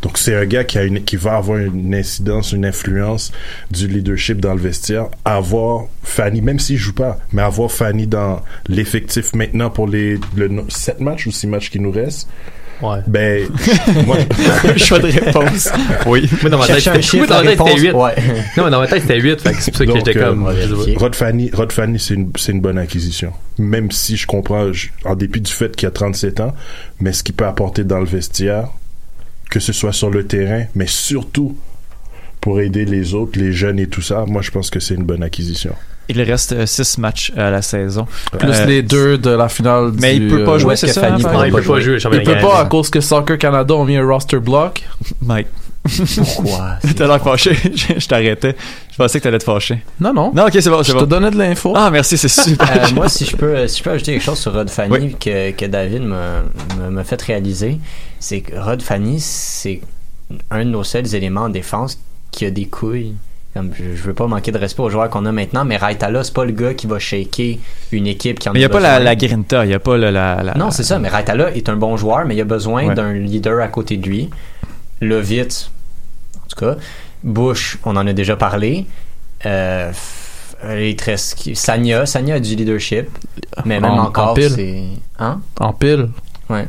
Donc 0.03 0.19
c'est 0.19 0.37
un 0.37 0.45
gars 0.45 0.65
qui 0.65 0.77
a 0.77 0.85
une 0.85 1.03
qui 1.03 1.17
va 1.17 1.37
avoir 1.37 1.59
une 1.59 1.95
incidence, 1.95 2.53
une 2.53 2.67
influence 2.67 3.33
du 3.71 3.89
leadership 3.89 4.39
dans 4.41 4.53
le 4.53 4.61
vestiaire. 4.61 5.07
Avoir 5.25 5.87
Fanny, 6.03 6.43
même 6.43 6.59
s'il 6.59 6.77
joue 6.77 6.93
pas, 6.93 7.19
mais 7.33 7.41
avoir 7.41 7.71
Fanny 7.73 8.07
dans 8.07 8.43
l'effectif 8.69 9.35
maintenant 9.35 9.71
pour 9.71 9.89
les 9.89 10.19
le 10.37 10.49
no- 10.49 10.67
sept 10.69 11.01
matchs 11.01 11.27
ou 11.27 11.33
six 11.33 11.47
matchs 11.47 11.71
qui 11.71 11.81
nous 11.81 11.91
restent. 11.91 12.29
Ouais. 12.83 12.99
Ben 13.07 13.49
moi 14.07 14.17
Choix 14.77 14.99
de 14.99 15.07
réponse. 15.07 15.71
Oui. 16.07 16.29
Moi, 16.43 16.51
dans 16.51 16.59
ma 16.59 16.67
tête, 16.67 16.77
c'était- 16.79 16.91
moi, 16.93 17.01
chiffre, 17.01 17.27
dans 17.27 17.35
ma 17.37 17.43
la 17.43 17.51
tête, 17.51 17.59
c'était 17.59 17.71
réponse, 17.71 17.81
8. 17.81 17.93
ouais. 17.93 18.15
Non, 18.57 18.71
dans 18.71 18.81
ma 18.81 18.87
tête, 18.87 19.03
c'était 19.03 19.21
8. 19.21 19.41
Fait 19.41 19.53
que 19.53 19.63
c'est 19.63 19.71
pour 19.71 19.79
ça 19.79 19.87
que 19.87 19.93
j'étais 19.97 20.19
euh, 20.19 20.29
comme. 20.29 20.45
pas. 20.45 20.53
Rod 21.01 21.15
Fanny, 21.15 21.51
Rod 21.53 21.73
Fanny, 21.73 21.99
c'est 21.99 22.15
une, 22.15 22.31
c'est 22.37 22.53
une 22.53 22.61
bonne 22.61 22.79
acquisition. 22.79 23.33
Même 23.59 23.91
si 23.91 24.17
je 24.17 24.27
comprends, 24.27 24.73
je- 24.73 24.89
en 25.05 25.15
dépit 25.15 25.41
du 25.41 25.51
fait 25.53 25.75
qu'il 25.75 25.89
a 25.89 25.91
37 25.91 26.41
ans, 26.41 26.55
mais 27.01 27.13
ce 27.13 27.23
qu'il 27.23 27.35
peut 27.35 27.47
apporter 27.47 27.83
dans 27.85 27.99
le 28.01 28.05
vestiaire, 28.07 28.69
que 29.51 29.61
ce 29.61 29.73
soit 29.73 29.93
sur 29.93 30.11
le 30.11 30.27
terrain, 30.27 30.65
mais 30.75 30.87
surtout 30.87 31.57
pour 32.47 32.61
aider 32.61 32.85
les 32.85 33.13
autres, 33.13 33.41
les 33.41 33.51
jeunes 33.53 33.81
et 33.81 33.89
tout 33.89 34.03
ça, 34.03 34.25
moi 34.25 34.41
je 34.41 34.53
pense 34.53 34.71
que 34.71 34.79
c'est 34.79 34.95
une 34.95 35.03
bonne 35.03 35.25
acquisition. 35.25 35.73
Il 36.09 36.23
reste 36.23 36.65
6 36.65 36.99
matchs 36.99 37.33
à 37.37 37.51
la 37.51 37.61
saison. 37.61 38.07
Plus 38.39 38.49
Euh, 38.53 38.67
les 38.67 38.83
deux 38.85 39.19
de 39.19 39.31
la 39.31 39.49
finale 39.49 39.91
Mais 40.01 40.17
du, 40.17 40.27
il 40.27 40.31
peut 40.31 40.45
pas 40.45 40.53
euh, 40.53 40.59
jouer, 40.61 40.77
c'est 40.77 40.87
que 40.87 40.93
ça? 40.93 41.01
Fanny 41.01 41.25
hein, 41.25 41.29
pourra 41.29 41.39
Non, 41.39 41.45
il 41.47 41.51
peut 41.53 41.63
pas 41.63 41.81
jouer. 41.81 41.99
Il 42.13 42.23
peut 42.23 42.39
pas 42.41 42.61
à 42.61 42.65
cause 42.67 42.89
que 42.89 43.01
Soccer 43.01 43.37
Canada 43.37 43.75
ont 43.75 43.85
mis 43.85 43.97
un 43.97 44.07
roster 44.07 44.39
block. 44.39 44.85
Mike, 45.21 45.49
Pourquoi? 46.15 46.77
t'as 46.97 47.07
l'air 47.09 47.21
fâché. 47.21 47.55
je 47.75 47.99
je 47.99 48.07
t'arrêtais. 48.07 48.55
Je 48.93 48.97
pensais 48.97 49.19
que 49.19 49.25
t'allais 49.25 49.39
te 49.39 49.43
fâcher. 49.45 49.83
Non, 49.99 50.13
non. 50.15 50.33
Non, 50.33 50.45
ok, 50.47 50.53
c'est 50.61 50.71
bon, 50.71 50.79
je 50.79 50.83
c'est 50.85 50.93
te 50.93 50.99
bon. 50.99 51.07
donnais 51.07 51.33
de 51.33 51.39
l'info. 51.39 51.73
Ah, 51.75 51.91
merci, 51.91 52.17
c'est 52.17 52.29
super. 52.29 52.71
Euh, 52.85 52.95
moi, 52.95 53.09
si 53.09 53.25
je 53.25 53.37
peux, 53.37 53.67
si 53.67 53.79
je 53.79 53.83
peux 53.83 53.91
ajouter 53.91 54.13
quelque 54.13 54.23
chose 54.25 54.39
sur 54.39 54.53
Rod 54.53 54.71
Fanny 54.71 54.93
Oui. 54.93 55.17
que, 55.19 55.51
que 55.51 55.67
David 55.67 56.03
m'a 56.05 57.03
fait 57.03 57.21
réaliser, 57.21 57.79
c'est 58.21 58.43
que 58.43 58.57
Rod 58.57 58.81
Fanny, 58.81 59.19
c'est 59.19 59.81
un 60.53 60.65
de 60.65 60.71
nos 60.71 60.85
seuls 60.85 61.13
éléments 61.17 61.43
en 61.43 61.49
défense 61.49 61.99
qui 62.37 62.45
a 62.47 62.51
des 62.51 62.67
couilles. 62.67 63.15
Comme, 63.55 63.71
je, 63.75 63.97
je 63.97 64.03
veux 64.03 64.13
pas 64.13 64.27
manquer 64.27 64.53
de 64.53 64.59
respect 64.59 64.83
aux 64.83 64.91
joueurs 64.91 65.09
qu'on 65.09 65.25
a 65.25 65.33
maintenant, 65.33 65.65
mais 65.65 65.79
Raitala, 65.79 66.23
c'est 66.23 66.35
pas 66.35 66.45
le 66.45 66.53
gars 66.53 66.75
qui 66.75 66.87
va 66.87 66.99
shaker 66.99 67.59
une 67.91 68.07
équipe 68.07 68.39
qui 68.39 68.51
en 68.51 68.53
Mais 68.53 68.61
il 68.61 68.65
a 68.65 68.69
n'y 68.69 68.73
a 68.73 68.77
pas 68.77 68.81
la, 68.81 69.01
la 69.01 69.17
grinta, 69.17 69.65
il 69.65 69.69
n'y 69.69 69.75
a 69.75 69.79
pas 69.79 69.97
le- 69.97 70.11
la, 70.11 70.43
la. 70.43 70.55
Non, 70.55 70.71
c'est 70.71 70.83
ça, 70.85 70.99
mais 70.99 71.09
Raitala 71.09 71.55
est 71.57 71.69
un 71.71 71.77
bon 71.77 71.97
joueur, 71.97 72.27
mais 72.27 72.37
il 72.37 72.41
a 72.43 72.45
besoin 72.45 72.89
Ouais. 72.89 72.95
d'un 72.95 73.15
leader 73.15 73.61
à 73.63 73.69
côté 73.69 73.97
de 73.97 74.07
lui. 74.07 74.29
Lovitz, 75.01 75.71
en 76.37 76.47
tout 76.49 76.57
cas. 76.67 76.77
Bush, 77.25 77.79
on 77.85 77.97
en 77.97 78.07
a 78.07 78.13
déjà 78.13 78.37
parlé. 78.37 78.85
Euh, 79.47 79.91
il 80.79 80.97
Sanya, 81.57 82.07
Sanya 82.07 82.35
a 82.37 82.41
du 82.41 82.55
leadership, 82.57 83.09
mais 83.65 83.81
même 83.81 83.91
En- 83.91 83.99
en 84.01 84.07
encore, 84.09 84.35
pile. 84.35 84.51
c'est. 84.51 84.83
Hein? 85.19 85.41
En 85.61 85.73
pile. 85.73 86.09
Ouais. 86.51 86.69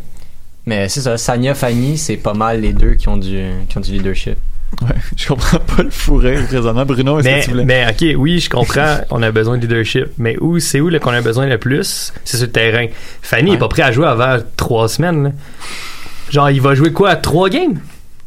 Mais 0.66 0.88
c'est 0.90 1.02
ça, 1.02 1.18
Sanya, 1.18 1.54
Fanny, 1.54 1.98
c'est 1.98 2.18
pas 2.18 2.34
mal 2.34 2.62
les 2.62 2.74
deux 2.74 2.94
qui 2.96 3.08
ont 3.10 3.18
du, 3.18 3.50
qui 3.70 3.78
ont 3.78 3.82
du 3.82 3.92
leadership. 3.92 4.38
Ouais, 4.82 4.96
je 5.16 5.28
comprends 5.28 5.60
pas 5.60 5.82
le 5.84 5.90
fourré 5.90 6.36
présentement. 6.48 6.86
Bruno, 6.86 7.20
est-ce 7.20 7.28
que 7.28 7.34
Mais, 7.34 7.44
tu 7.44 7.50
voulais? 7.52 7.66
mais 7.66 7.86
ok, 7.90 8.20
oui, 8.20 8.40
je 8.40 8.50
comprends, 8.50 8.98
on 9.10 9.24
a 9.24 9.32
besoin 9.32 9.58
de 9.58 9.62
leadership. 9.62 10.08
Mais 10.18 10.36
où, 10.40 10.60
c'est 10.60 10.82
où 10.82 10.90
qu'on 11.00 11.12
a 11.12 11.22
besoin 11.22 11.46
le 11.48 11.58
plus? 11.58 12.14
C'est 12.26 12.38
sur 12.38 12.46
le 12.48 12.52
terrain. 12.52 12.88
Fanny 13.22 13.54
est 13.54 13.58
pas 13.58 13.70
prêt 13.70 13.84
à 13.84 13.92
jouer 13.92 14.08
avant 14.08 14.38
trois 14.56 14.88
semaines. 14.90 15.24
là. 15.24 15.32
Genre, 16.30 16.50
il 16.50 16.62
va 16.62 16.76
jouer 16.76 16.92
quoi? 16.92 17.16
Trois 17.16 17.50
games? 17.50 17.80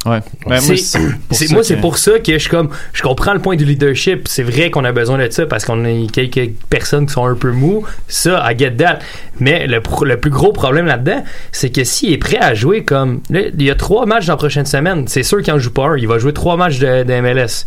Ouais. 0.07 0.21
Ben, 0.47 0.59
C'est- 0.61 0.99
moi, 0.99 1.11
c'est 1.31 1.49
pour 1.55 1.65
ça 1.65 1.75
que- 1.75 1.81
pour 1.81 1.99
ça 1.99 2.19
que 2.21 2.33
je 2.33 2.39
suis 2.39 2.49
comme, 2.49 2.71
je 2.95 3.03
comprends 3.03 3.35
le 3.35 3.39
point 3.41 3.55
du 3.57 3.67
leadership. 3.67 4.29
C'est 4.29 4.43
vrai 4.43 4.71
qu'on 4.71 4.85
a 4.85 4.93
besoin 4.93 5.19
de 5.19 5.31
ça 5.31 5.45
parce 5.45 5.67
qu'on 5.67 5.85
a 5.85 6.07
quelques 6.11 6.53
personnes 6.71 7.05
qui 7.07 7.13
sont 7.13 7.27
un 7.27 7.35
peu 7.35 7.53
mous. 7.53 7.85
Ça, 8.09 8.51
I 8.51 8.59
get 8.59 8.77
that. 8.77 9.01
Mais 9.41 9.67
le, 9.67 9.83
pro- 9.83 10.07
le 10.07 10.17
plus 10.19 10.31
gros 10.31 10.53
problème 10.53 10.87
là-dedans, 10.87 11.23
c'est 11.53 11.69
que 11.69 11.85
s'il 11.85 12.13
est 12.15 12.19
prêt 12.19 12.39
à 12.39 12.55
jouer 12.55 12.83
comme, 12.83 13.21
là, 13.29 13.41
il 13.53 13.63
y 13.63 13.71
a 13.71 13.75
trois 13.75 14.07
matchs 14.07 14.25
dans 14.27 14.33
la 14.33 14.39
prochaine 14.39 14.65
semaine. 14.65 15.07
C'est 15.07 15.23
sûr 15.23 15.43
qu'il 15.43 15.53
en 15.53 15.59
joue 15.59 15.71
pas 15.73 15.89
un. 15.89 15.97
Il 15.99 16.09
va 16.09 16.19
jouer 16.19 16.33
trois 16.33 16.57
matchs 16.57 16.79
de, 16.79 17.03
de 17.03 17.13
MLS. 17.21 17.67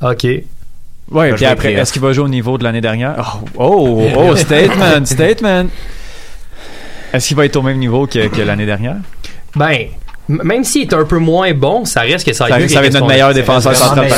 Ok. 0.00 0.24
Ouais, 1.10 1.32
puis 1.34 1.44
après, 1.44 1.72
est-ce 1.74 1.92
qu'il 1.92 2.00
va 2.02 2.12
jouer 2.14 2.24
au 2.24 2.28
niveau 2.28 2.56
de 2.56 2.64
l'année 2.64 2.80
dernière? 2.80 3.40
Oh, 3.56 4.00
oh, 4.06 4.08
oh, 4.30 4.36
statement, 4.36 5.04
statement. 5.04 5.66
Est-ce 7.12 7.28
qu'il 7.28 7.36
va 7.36 7.44
être 7.46 7.56
au 7.56 7.62
même 7.62 7.78
niveau 7.78 8.06
que, 8.06 8.28
que 8.28 8.40
l'année 8.42 8.66
dernière? 8.66 8.96
Ben, 9.56 9.86
même 10.28 10.64
s'il 10.64 10.82
est 10.82 10.94
un 10.94 11.04
peu 11.04 11.18
moins 11.18 11.52
bon, 11.54 11.84
ça 11.84 12.00
reste 12.02 12.26
que 12.26 12.32
ça, 12.32 12.48
Ça, 12.48 12.58
mieux 12.58 12.68
ça 12.68 12.80
va 12.80 12.86
être 12.86 12.92
que 12.92 12.98
notre 12.98 13.08
meilleur 13.08 13.32
défenseur 13.34 13.74
central 13.74 14.06
eu 14.06 14.10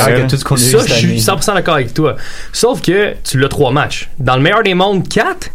Ça, 0.57 0.85
je 0.87 0.93
suis 0.93 1.07
année. 1.11 1.19
100% 1.19 1.53
d'accord 1.55 1.75
avec 1.75 1.93
toi. 1.93 2.15
Sauf 2.51 2.81
que 2.81 3.13
tu 3.23 3.39
l'as 3.39 3.47
trois 3.49 3.71
matchs. 3.71 4.09
Dans 4.19 4.35
le 4.35 4.41
meilleur 4.41 4.63
des 4.63 4.73
mondes, 4.73 5.07
4. 5.07 5.49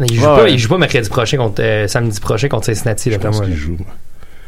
Il 0.00 0.14
joue, 0.14 0.20
Ouais, 0.20 0.26
pas, 0.26 0.42
ouais. 0.44 0.52
il 0.52 0.58
joue 0.58 0.68
pas 0.70 0.78
mercredi 0.78 1.08
prochain 1.08 1.36
contre 1.36 1.62
euh, 1.62 1.86
samedi 1.86 2.20
prochain 2.20 2.48
contre 2.48 2.66
Cincinnati. 2.66 3.10
Je 3.10 3.16
pense 3.18 3.40
qu'il 3.40 3.54
joue. 3.54 3.76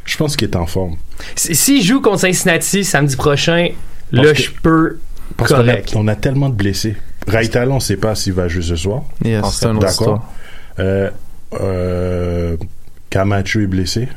Je 0.04 0.16
pense 0.16 0.34
qu'il 0.36 0.48
est 0.48 0.56
en 0.56 0.66
forme. 0.66 0.96
Si- 1.36 1.54
S'il 1.54 1.82
joue 1.82 2.00
contre 2.00 2.20
Cincinnati 2.20 2.84
samedi 2.84 3.16
prochain, 3.16 3.68
Parce 4.12 4.26
là 4.26 4.32
que- 4.32 4.42
je 4.42 4.50
peux 4.62 4.98
Parce 5.36 5.52
qu'on 5.52 5.68
a, 5.68 5.74
on 5.94 6.08
a 6.08 6.14
tellement 6.14 6.48
de 6.48 6.54
blessés. 6.54 6.96
Raitala, 7.28 7.70
on 7.70 7.76
ne 7.76 7.80
sait 7.80 7.96
pas 7.96 8.14
s'il 8.14 8.32
va 8.32 8.48
jouer 8.48 8.62
ce 8.62 8.76
soir. 8.76 9.02
Yes, 9.24 9.44
c'est 9.52 9.72
D'accord. 9.78 10.26
Euh, 10.78 11.10
euh, 11.60 12.56
Camacho 13.12 13.60
est 13.60 13.66
blessé. 13.66 14.08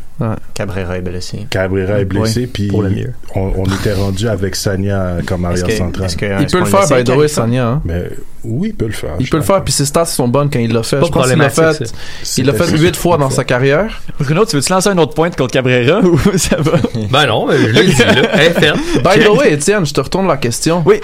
Cabrera 0.53 0.97
est 0.97 1.01
blessé. 1.01 1.45
Cabrera 1.49 1.99
est 1.99 2.05
blessé. 2.05 2.47
Puis 2.47 2.71
on, 2.73 3.51
on 3.57 3.65
était 3.65 3.91
rendu 3.91 4.25
avec 4.29 4.55
Sanya 4.55 5.17
comme 5.25 5.43
arrière 5.43 5.69
central. 5.69 6.15
que- 6.15 6.41
Il 6.41 6.47
peut 6.47 6.59
le 6.59 6.65
faire, 6.65 6.87
by 6.87 7.03
the 7.03 7.09
way? 7.09 7.27
Sanya. 7.27 7.67
hein? 7.67 7.81
Mais 7.83 8.03
oui, 8.45 8.69
il 8.69 8.73
peut 8.73 8.85
le 8.85 8.93
faire. 8.93 9.15
Il 9.19 9.27
peut 9.29 9.35
le 9.35 9.43
faire, 9.43 9.61
puis 9.65 9.73
ses 9.73 9.83
stats 9.83 10.05
sont 10.05 10.29
bonnes 10.29 10.49
quand 10.49 10.59
il 10.59 10.71
l'a 10.71 10.81
fait. 10.81 11.01
Pas 11.01 11.07
Je 11.07 11.11
pense 11.11 11.27
qu'il 11.27 11.37
l'a 11.37 11.49
fait. 11.49 11.93
Il 12.37 12.45
l'a 12.45 12.53
fait 12.53 12.77
8 12.77 12.95
fois 12.95 13.17
dans 13.17 13.29
sa 13.29 13.43
carrière. 13.43 14.01
Bruno, 14.17 14.45
tu 14.45 14.55
veux-tu 14.55 14.71
lancer 14.71 14.87
un 14.87 14.97
autre 14.97 15.13
point 15.13 15.29
contre 15.29 15.51
Cabrera? 15.51 15.99
Ou 16.03 16.17
ça 16.37 16.55
va? 16.61 16.77
Ben 17.11 17.25
non, 17.27 17.47
je 17.51 17.67
l'ai 17.67 17.83
dit 17.87 17.97
là. 17.97 18.73
By 19.03 19.21
the 19.25 19.27
way, 19.37 19.51
Étienne, 19.55 19.85
je 19.85 19.93
te 19.93 19.99
retourne 19.99 20.27
la 20.27 20.37
question. 20.37 20.81
Oui. 20.85 21.01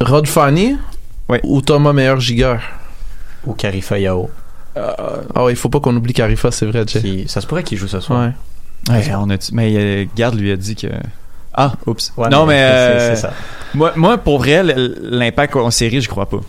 Rod 0.00 0.26
Fanny 0.26 0.76
Oui. 1.28 1.38
ou 1.42 1.60
Thomas 1.60 1.92
Meilleur 1.92 2.18
Gigueur? 2.20 2.62
Ou 3.46 3.52
Karifa 3.52 3.98
Ah 4.76 5.44
ouais, 5.44 5.52
il 5.52 5.56
faut 5.56 5.68
pas 5.68 5.80
qu'on 5.80 5.94
oublie 5.96 6.12
Carifa, 6.12 6.50
c'est 6.50 6.66
vrai, 6.66 6.84
Jay. 6.86 7.24
Ça 7.28 7.40
se 7.40 7.46
pourrait 7.46 7.62
qu'il 7.62 7.78
joue 7.78 7.88
ce 7.88 8.00
soir. 8.00 8.28
Ouais. 8.88 8.94
Ouais, 8.94 9.12
on 9.16 9.30
a 9.30 9.36
mais 9.52 9.72
euh, 9.76 10.04
Garde 10.14 10.34
lui 10.38 10.50
a 10.52 10.56
dit 10.56 10.76
que. 10.76 10.88
Ah, 11.54 11.72
oups. 11.86 12.12
Ouais, 12.16 12.28
non, 12.28 12.44
mais. 12.46 12.60
euh, 12.60 13.14
c'est 13.14 13.22
ça. 13.22 13.32
Moi, 13.74 13.92
moi, 13.96 14.18
pour 14.18 14.38
vrai, 14.38 14.62
l'impact 14.64 15.56
en 15.56 15.70
série, 15.70 16.00
je 16.00 16.08
crois 16.08 16.28
pas. 16.28 16.40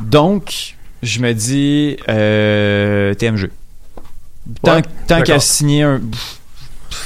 Donc, 0.00 0.76
je 1.02 1.20
me 1.20 1.32
dis 1.32 1.96
euh, 2.08 3.14
TMG. 3.14 3.50
Tant, 4.62 4.76
Ouais, 4.76 4.82
tant 4.82 4.88
qu'à 5.18 5.24
d'accord. 5.24 5.42
signer 5.42 5.82
un. 5.82 6.00
Pff, 6.00 6.37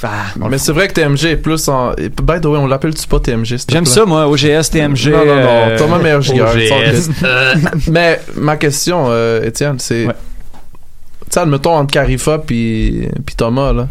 ah, 0.02 0.46
Mais 0.50 0.58
c'est 0.58 0.72
vrai 0.72 0.88
que 0.88 0.94
TMG 0.94 1.24
est 1.26 1.36
plus 1.36 1.68
en. 1.68 1.92
By 1.92 2.40
the 2.40 2.46
way, 2.46 2.58
on 2.58 2.66
l'appelle-tu 2.66 3.06
pas 3.06 3.20
TMG? 3.20 3.56
J'aime 3.68 3.86
ça, 3.86 4.04
moi, 4.04 4.26
OGS, 4.28 4.70
TMG. 4.70 5.10
Non, 5.10 5.18
non, 5.24 5.36
non. 5.36 5.48
euh, 5.70 5.78
Thomas 5.78 5.98
Euh, 6.02 7.54
Mais 7.90 8.20
ma 8.36 8.56
question, 8.56 9.06
euh, 9.08 9.42
Étienne, 9.44 9.78
c'est. 9.78 10.06
Ouais. 10.06 10.14
Tu 11.24 11.34
sais, 11.34 11.40
admettons 11.40 11.72
entre 11.74 11.92
Carifa 11.92 12.38
puis 12.38 13.08
puis 13.24 13.34
Thomas, 13.34 13.72
là. 13.72 13.88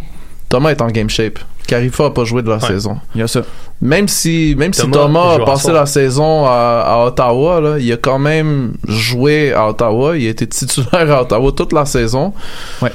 Thomas 0.49 0.71
est 0.71 0.81
en 0.81 0.87
game 0.87 1.09
shape. 1.09 1.39
Carifa 1.65 2.07
a 2.07 2.09
pas 2.09 2.25
joué 2.25 2.41
de 2.41 2.49
la 2.49 2.57
Ouais. 2.57 2.67
saison. 2.67 2.97
Il 3.15 3.21
y 3.21 3.23
a 3.23 3.27
ça. 3.27 3.41
Même 3.81 4.07
si, 4.09 4.53
même 4.57 4.73
si 4.73 4.81
Thomas, 4.81 4.97
Thomas 4.97 5.29
il 5.33 5.37
joue 5.37 5.43
a 5.43 5.45
passé 5.45 5.71
la 5.71 5.85
saison 5.85 6.45
à, 6.45 6.83
à 6.85 7.05
Ottawa, 7.05 7.61
là, 7.61 7.79
il 7.79 7.91
a 7.91 7.97
quand 7.97 8.19
même 8.19 8.73
joué 8.87 9.53
à 9.53 9.69
Ottawa. 9.69 10.17
Il 10.17 10.27
a 10.27 10.29
été 10.29 10.45
titulaire 10.47 11.09
à 11.11 11.21
Ottawa 11.21 11.51
toute 11.55 11.71
la 11.73 11.85
saison. 11.85 12.33
Ouais. 12.81 12.91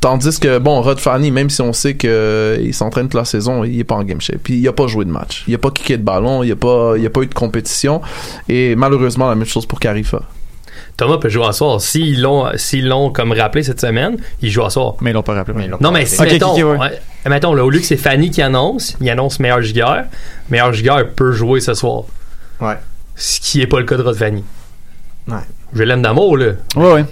Tandis 0.00 0.40
que, 0.40 0.58
bon, 0.58 0.80
Rod 0.80 0.98
Fanny, 0.98 1.30
même 1.30 1.50
si 1.50 1.60
on 1.60 1.74
sait 1.74 1.94
qu'il 1.94 2.72
s'entraîne 2.72 3.06
toute 3.06 3.14
la 3.20 3.26
saison, 3.26 3.64
il 3.64 3.78
est 3.78 3.84
pas 3.84 3.96
en 3.96 4.02
game 4.02 4.20
shape. 4.20 4.38
Puis 4.42 4.54
il 4.54 4.66
a 4.66 4.72
pas 4.72 4.86
joué 4.86 5.04
de 5.04 5.10
match. 5.10 5.44
Il 5.46 5.54
a 5.54 5.58
pas 5.58 5.70
kické 5.70 5.98
de 5.98 6.02
ballon. 6.02 6.42
Il 6.42 6.50
a 6.52 6.56
pas, 6.56 6.94
il 6.96 7.04
a 7.04 7.10
pas 7.10 7.20
eu 7.20 7.26
de 7.26 7.34
compétition. 7.34 8.00
Et 8.48 8.74
malheureusement, 8.76 9.28
la 9.28 9.34
même 9.34 9.46
chose 9.46 9.66
pour 9.66 9.78
Carifa. 9.78 10.22
Thomas 10.96 11.18
peut 11.18 11.28
jouer 11.28 11.46
à 11.46 11.52
soir. 11.52 11.80
S'ils 11.80 12.22
l'ont, 12.22 12.46
s'ils 12.56 12.88
l'ont 12.88 13.10
comme 13.10 13.32
rappelé 13.32 13.62
cette 13.62 13.80
semaine, 13.80 14.16
il 14.40 14.50
joue 14.50 14.64
à 14.64 14.70
soir. 14.70 14.94
Mais 15.02 15.10
ils 15.10 15.14
l'ont 15.14 15.22
pas 15.22 15.34
rappelé. 15.34 15.56
Mais 15.56 15.64
ils 15.64 15.70
l'ont 15.70 15.78
Non, 15.80 15.92
pas 15.92 15.98
mais 15.98 16.06
si, 16.06 16.20
Ok, 16.20 16.30
mettons, 16.30 17.50
ouais, 17.50 17.56
là, 17.56 17.64
au 17.64 17.70
lieu 17.70 17.78
que 17.78 17.86
c'est 17.86 17.96
Fanny 17.96 18.30
qui 18.30 18.40
annonce, 18.40 18.96
il 19.00 19.10
annonce 19.10 19.38
Meilleur 19.38 19.60
Gigueur. 19.60 20.04
Meilleur 20.50 20.72
Gigueur 20.72 21.10
peut 21.14 21.32
jouer 21.32 21.60
ce 21.60 21.74
soir. 21.74 22.04
Ouais. 22.60 22.76
Ce 23.16 23.40
qui 23.40 23.60
est 23.60 23.66
pas 23.66 23.78
le 23.78 23.84
cas 23.86 23.96
de 23.96 24.02
Rod 24.02 24.16
Fanny. 24.16 24.44
Ouais. 25.28 25.36
Je 25.74 25.82
l'aime 25.82 26.02
d'amour, 26.02 26.36
là. 26.36 26.52
Ouais, 26.76 26.92
ouais. 26.92 27.04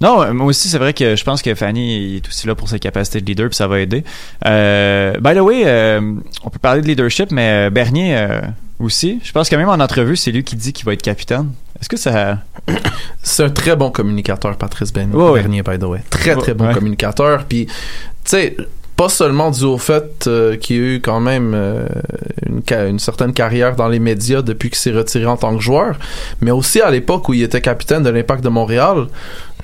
Non, 0.00 0.22
euh, 0.22 0.32
moi 0.32 0.46
aussi, 0.46 0.68
c'est 0.68 0.78
vrai 0.78 0.94
que 0.94 1.16
je 1.16 1.24
pense 1.24 1.42
que 1.42 1.54
Fanny 1.54 2.16
est 2.16 2.28
aussi 2.28 2.46
là 2.46 2.54
pour 2.54 2.68
ses 2.68 2.78
capacités 2.78 3.20
de 3.20 3.26
leader, 3.26 3.48
puis 3.48 3.56
ça 3.56 3.66
va 3.66 3.80
aider. 3.80 4.04
Euh, 4.46 5.14
by 5.20 5.34
the 5.34 5.40
way, 5.40 5.62
euh, 5.66 6.00
on 6.44 6.50
peut 6.50 6.58
parler 6.60 6.82
de 6.82 6.86
leadership, 6.86 7.30
mais 7.32 7.66
euh, 7.66 7.70
Bernier 7.70 8.16
euh, 8.16 8.40
aussi. 8.78 9.20
Je 9.24 9.32
pense 9.32 9.48
que 9.48 9.56
même 9.56 9.68
en 9.68 9.74
entrevue, 9.74 10.16
c'est 10.16 10.30
lui 10.30 10.44
qui 10.44 10.56
dit 10.56 10.72
qu'il 10.72 10.86
va 10.86 10.92
être 10.92 11.02
capitaine. 11.02 11.50
Est-ce 11.80 11.88
que 11.88 11.96
ça... 11.96 12.38
C'est 13.22 13.44
un 13.44 13.50
très 13.50 13.76
bon 13.76 13.90
communicateur, 13.90 14.56
Patrice 14.56 14.92
ouais. 14.94 15.06
Bernier, 15.06 15.62
by 15.62 15.78
the 15.78 15.84
way. 15.84 16.00
Très, 16.10 16.36
très 16.36 16.54
bon 16.54 16.68
ouais. 16.68 16.74
communicateur. 16.74 17.44
Puis, 17.44 17.66
tu 17.66 17.74
sais, 18.24 18.56
pas 18.98 19.08
seulement 19.08 19.52
dû 19.52 19.62
au 19.62 19.78
fait 19.78 20.26
euh, 20.26 20.56
qu'il 20.56 20.76
a 20.76 20.80
eu 20.80 21.00
quand 21.00 21.20
même 21.20 21.52
euh, 21.54 21.86
une 22.68 22.98
certaine 22.98 23.32
carrière 23.32 23.76
dans 23.76 23.86
les 23.86 24.00
médias 24.00 24.42
depuis 24.42 24.70
qu'il 24.70 24.78
s'est 24.78 24.90
retiré 24.90 25.24
en 25.24 25.36
tant 25.36 25.54
que 25.56 25.62
joueur, 25.62 25.96
mais 26.40 26.50
aussi 26.50 26.80
à 26.80 26.90
l'époque 26.90 27.28
où 27.28 27.32
il 27.32 27.44
était 27.44 27.60
capitaine 27.60 28.02
de 28.02 28.10
l'Impact 28.10 28.42
de 28.42 28.48
Montréal. 28.48 29.06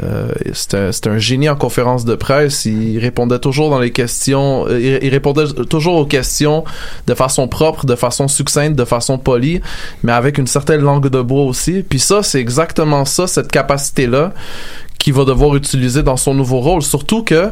Euh, 0.03 0.33
c'était 0.53 1.09
un 1.09 1.19
génie 1.19 1.49
en 1.49 1.57
conférence 1.57 2.05
de 2.05 2.15
presse. 2.17 2.65
Il 2.65 2.99
répondait 2.99 3.39
toujours 3.39 3.71
dans 3.71 3.79
les 3.79 3.93
questions. 3.93 4.67
euh, 4.69 4.81
il, 4.81 5.07
il 5.07 5.11
répondait 5.11 5.47
toujours 5.69 5.95
aux 5.97 6.07
questions 6.07 6.65
de 7.07 7.15
façon 7.15 7.47
propre, 7.47 7.87
de 7.87 7.95
façon 7.95 8.27
succincte, 8.27 8.77
de 8.77 8.85
façon 8.85 9.19
polie, 9.19 9.61
mais 10.03 10.13
avec 10.13 10.39
une 10.39 10.47
certaine 10.47 10.81
langue 10.81 11.09
de 11.09 11.23
bois 11.23 11.45
aussi. 11.45 11.85
Puis 11.89 12.01
ça, 12.01 12.23
c'est 12.23 12.41
exactement 12.41 13.05
ça, 13.05 13.27
cette 13.27 13.53
capacité-là, 13.53 14.33
qu'il 14.99 15.15
va 15.15 15.25
devoir 15.25 15.55
utiliser 15.55 16.03
dans 16.03 16.17
son 16.17 16.35
nouveau 16.35 16.61
rôle. 16.61 16.83
Surtout 16.83 17.23
que 17.23 17.51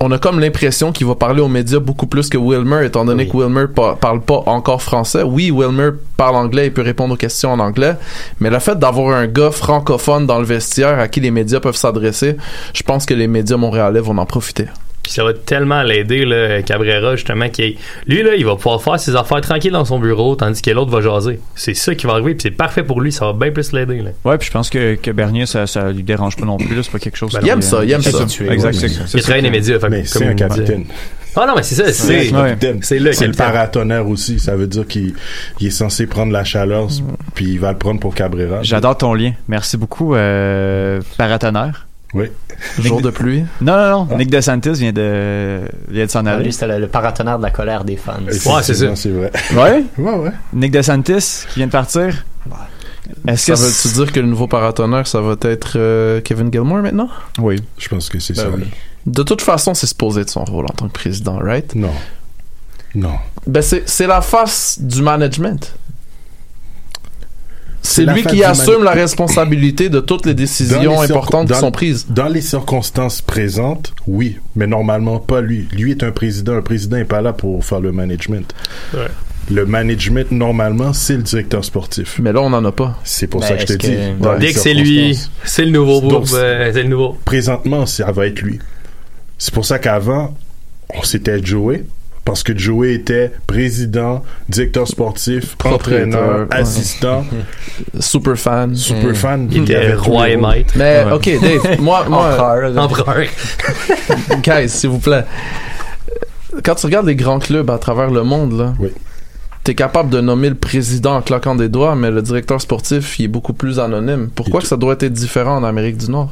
on 0.00 0.10
a 0.12 0.18
comme 0.18 0.38
l'impression 0.38 0.92
qu'il 0.92 1.06
va 1.06 1.14
parler 1.16 1.40
aux 1.40 1.48
médias 1.48 1.80
beaucoup 1.80 2.06
plus 2.06 2.28
que 2.28 2.38
Wilmer, 2.38 2.86
étant 2.86 3.04
donné 3.04 3.24
Oui. 3.24 3.30
que 3.30 3.36
Wilmer 3.36 3.66
pa- 3.74 3.96
parle 4.00 4.20
pas 4.20 4.42
encore 4.46 4.80
français. 4.82 5.22
Oui, 5.22 5.50
Wilmer 5.50 5.90
parle 6.16 6.36
anglais 6.36 6.66
et 6.66 6.70
peut 6.70 6.82
répondre 6.82 7.14
aux 7.14 7.16
questions 7.16 7.52
en 7.52 7.58
anglais, 7.58 7.94
mais 8.40 8.48
le 8.50 8.58
fait 8.60 8.78
d'avoir 8.78 9.16
un 9.16 9.26
gars 9.26 9.50
francophone 9.50 10.26
dans 10.26 10.38
le 10.38 10.44
vestiaire 10.44 10.98
à 11.00 11.08
qui 11.08 11.20
les 11.20 11.30
médias 11.32 11.60
peuvent 11.60 11.76
s'adresser, 11.76 12.36
je 12.74 12.82
pense 12.84 13.06
que 13.06 13.14
les 13.14 13.26
médias 13.26 13.56
montréalais 13.56 14.00
vont 14.00 14.16
en 14.18 14.26
profiter. 14.26 14.66
Puis 15.08 15.14
ça 15.14 15.24
va 15.24 15.32
tellement 15.32 15.82
l'aider, 15.82 16.26
là, 16.26 16.60
Cabrera, 16.60 17.16
justement, 17.16 17.48
qui 17.48 17.62
est... 17.62 17.76
Lui, 18.06 18.22
là, 18.22 18.34
il 18.36 18.44
va 18.44 18.56
pouvoir 18.56 18.82
faire 18.82 19.00
ses 19.00 19.16
affaires 19.16 19.40
tranquilles 19.40 19.72
dans 19.72 19.86
son 19.86 19.98
bureau, 19.98 20.36
tandis 20.36 20.60
que 20.60 20.70
l'autre 20.70 20.90
va 20.90 21.00
jaser. 21.00 21.40
C'est 21.54 21.72
ça 21.72 21.94
qui 21.94 22.06
va 22.06 22.12
arriver, 22.12 22.34
puis 22.34 22.42
c'est 22.42 22.50
parfait 22.50 22.82
pour 22.82 23.00
lui, 23.00 23.10
ça 23.10 23.24
va 23.24 23.32
bien 23.32 23.50
plus 23.50 23.72
l'aider, 23.72 24.02
là. 24.02 24.10
Ouais, 24.26 24.36
puis 24.36 24.48
je 24.48 24.52
pense 24.52 24.68
que, 24.68 24.96
que 24.96 25.10
Bernier, 25.10 25.46
ça, 25.46 25.66
ça 25.66 25.90
lui 25.92 26.02
dérange 26.02 26.36
pas 26.36 26.44
non 26.44 26.58
plus. 26.58 26.76
là. 26.76 26.82
C'est 26.82 26.92
pas 26.92 26.98
quelque 26.98 27.16
chose... 27.16 27.32
Ben 27.32 27.40
qui- 27.40 27.46
il 27.46 27.50
aime 27.50 27.62
ça, 27.62 27.82
il 27.82 27.90
aime 27.90 28.02
c'est 28.02 28.10
ça. 28.12 28.18
Exact, 28.52 28.74
Oui, 28.74 28.78
c'est 28.78 28.86
Il 28.86 29.08
ça 29.08 29.18
travaille 29.20 29.40
les 29.42 29.50
médias, 29.50 29.78
fait 29.78 29.88
Mais 29.88 30.04
c'est 30.04 30.18
comme 30.18 30.28
un 30.28 30.34
capitaine. 30.34 30.84
Ah 31.36 31.46
non, 31.46 31.54
mais 31.56 31.62
c'est 31.62 31.76
ça, 31.76 31.84
C'est 31.92 32.30
c'est... 32.82 32.98
le 32.98 33.12
C'est 33.12 33.26
le 33.26 33.32
paratonnerre 33.32 34.08
aussi. 34.08 34.38
Ça 34.38 34.56
veut 34.56 34.66
dire 34.66 34.86
qu'il 34.86 35.14
il 35.60 35.68
est 35.68 35.70
censé 35.70 36.06
prendre 36.06 36.32
la 36.32 36.44
chaleur, 36.44 36.88
puis 37.34 37.46
il 37.46 37.60
va 37.60 37.72
le 37.72 37.78
prendre 37.78 37.98
pour 38.00 38.14
Cabrera. 38.14 38.62
J'adore 38.62 38.98
ton 38.98 39.14
lien. 39.14 39.32
Merci 39.48 39.78
beaucoup, 39.78 40.14
euh, 40.14 41.00
paratonnerre. 41.16 41.87
Oui. 42.14 42.26
Jour 42.78 43.02
de 43.02 43.10
pluie. 43.10 43.44
Non, 43.60 43.76
non, 43.76 44.06
non. 44.06 44.16
Nick 44.16 44.30
DeSantis 44.30 44.72
vient 44.72 44.92
de, 44.92 45.60
vient 45.88 46.06
de 46.06 46.10
s'en 46.10 46.24
Ah, 46.26 46.32
aller. 46.32 46.44
Lui, 46.44 46.52
c'était 46.52 46.66
le, 46.68 46.78
le 46.78 46.88
paratonnerre 46.88 47.36
de 47.38 47.42
la 47.42 47.50
colère 47.50 47.84
des 47.84 47.96
fans. 47.96 48.14
Ouais, 48.26 48.62
c'est 48.62 48.74
ça. 48.74 48.96
C'est 48.96 49.10
vrai. 49.10 49.30
Ouais? 49.54 49.84
Ouais, 49.98 50.14
ouais. 50.16 50.30
Nick 50.54 50.72
DeSantis 50.72 51.44
qui 51.50 51.56
vient 51.60 51.66
de 51.66 51.72
partir? 51.72 52.24
Est-ce 53.26 53.46
Ça 53.46 53.54
que 53.54 53.58
veut-tu 53.58 53.88
dire 53.94 54.12
que 54.12 54.20
le 54.20 54.26
nouveau 54.26 54.46
paratonnerre, 54.46 55.06
ça 55.06 55.20
va 55.20 55.34
être 55.42 55.72
euh, 55.76 56.20
Kevin 56.22 56.50
Gilmore 56.52 56.78
maintenant? 56.82 57.08
Oui. 57.38 57.56
Je 57.78 57.88
pense 57.88 58.08
que 58.08 58.18
c'est 58.18 58.34
Ben 58.36 58.42
ça. 58.42 58.48
oui. 58.56 58.64
De 59.06 59.22
toute 59.22 59.40
façon, 59.42 59.74
c'est 59.74 59.86
supposé 59.86 60.22
être 60.22 60.30
son 60.30 60.44
rôle 60.44 60.64
en 60.66 60.74
tant 60.74 60.88
que 60.88 60.92
président, 60.92 61.38
right? 61.38 61.74
Non. 61.74 61.90
Non. 62.94 63.14
Ben, 63.46 63.62
c'est 63.62 63.88
c'est 63.88 64.06
la 64.06 64.20
face 64.22 64.78
du 64.80 65.02
management. 65.02 65.74
C'est 67.82 68.04
lui 68.04 68.22
qui 68.22 68.42
assume 68.44 68.84
la 68.84 68.92
responsabilité 68.92 69.88
de 69.88 70.00
toutes 70.00 70.26
les 70.26 70.34
décisions 70.34 71.00
importantes 71.00 71.50
qui 71.52 71.58
sont 71.58 71.70
prises. 71.70 72.06
Dans 72.08 72.28
les 72.28 72.40
circonstances 72.40 73.22
présentes, 73.22 73.92
oui, 74.06 74.38
mais 74.56 74.66
normalement 74.66 75.18
pas 75.18 75.40
lui. 75.40 75.68
Lui 75.72 75.92
est 75.92 76.02
un 76.02 76.10
président. 76.10 76.54
Un 76.56 76.62
président 76.62 76.96
n'est 76.96 77.04
pas 77.04 77.20
là 77.22 77.32
pour 77.32 77.64
faire 77.64 77.80
le 77.80 77.92
management. 77.92 78.52
Ouais. 78.94 79.00
Le 79.50 79.64
management, 79.64 80.30
normalement, 80.30 80.92
c'est 80.92 81.16
le 81.16 81.22
directeur 81.22 81.64
sportif. 81.64 82.18
Mais 82.22 82.32
là, 82.32 82.42
on 82.42 82.50
n'en 82.50 82.62
a 82.66 82.72
pas. 82.72 82.98
C'est 83.04 83.26
pour 83.26 83.40
Ben, 83.40 83.46
ça 83.48 83.54
que 83.54 83.60
je 83.62 83.66
te 83.66 83.72
dis. 83.74 83.88
que- 83.88 84.22
dans 84.22 84.34
les 84.34 84.38
Dès 84.40 84.52
que 84.52 84.58
c'est 84.58 84.74
lui, 84.74 85.18
c'est 85.44 85.64
le 85.64 85.70
nouveau 85.70 86.00
groupe, 86.02 86.28
euh, 86.34 86.70
c'est 86.72 86.82
le 86.82 86.88
nouveau. 86.90 87.16
Présentement, 87.24 87.86
ça 87.86 88.12
va 88.12 88.26
être 88.26 88.42
lui. 88.42 88.58
C'est 89.38 89.54
pour 89.54 89.64
ça 89.64 89.78
qu'avant, 89.78 90.36
on 90.94 91.02
s'était 91.02 91.42
Joey. 91.42 91.84
Parce 92.28 92.42
que 92.42 92.56
Joey 92.56 92.92
était 92.94 93.32
président, 93.46 94.22
directeur 94.48 94.86
sportif, 94.86 95.56
Propriétaire, 95.56 96.06
entraîneur, 96.06 96.40
ouais. 96.48 96.56
assistant, 96.56 97.24
Super 98.00 98.36
fan. 98.36 98.74
super 98.76 99.10
Mm. 99.10 99.14
fan. 99.14 99.48
Il 99.50 99.62
était 99.62 99.94
roi 99.94 100.28
et 100.28 100.36
maître. 100.36 100.74
Mais, 100.76 101.04
Ouais. 101.04 101.12
ok, 101.12 101.30
Dave, 101.40 101.80
moi, 101.80 102.04
moi, 102.08 102.28
Empereur. 102.32 102.76
Empereur. 102.84 103.26
guys, 104.42 104.68
s'il 104.68 104.90
vous 104.90 104.98
plaît. 104.98 105.24
Quand 106.62 106.74
tu 106.74 106.86
regardes 106.86 107.06
les 107.06 107.16
grands 107.16 107.38
clubs 107.38 107.70
à 107.70 107.78
travers 107.78 108.10
le 108.10 108.22
monde, 108.24 108.58
là, 108.58 108.74
Oui. 108.78 108.88
t'es 109.64 109.74
capable 109.74 110.10
de 110.10 110.20
nommer 110.20 110.48
le 110.48 110.54
président 110.54 111.16
en 111.16 111.22
claquant 111.22 111.54
des 111.54 111.68
doigts, 111.68 111.94
mais 111.94 112.10
le 112.10 112.20
directeur 112.22 112.60
sportif, 112.60 113.18
il 113.18 113.24
est 113.26 113.28
beaucoup 113.28 113.52
plus 113.52 113.78
anonyme. 113.78 114.28
Pourquoi 114.34 114.60
que 114.60 114.66
ça 114.66 114.76
doit 114.76 114.94
être 115.00 115.12
différent 115.12 115.56
en 115.56 115.64
Amérique 115.64 115.96
du 115.98 116.10
Nord? 116.10 116.30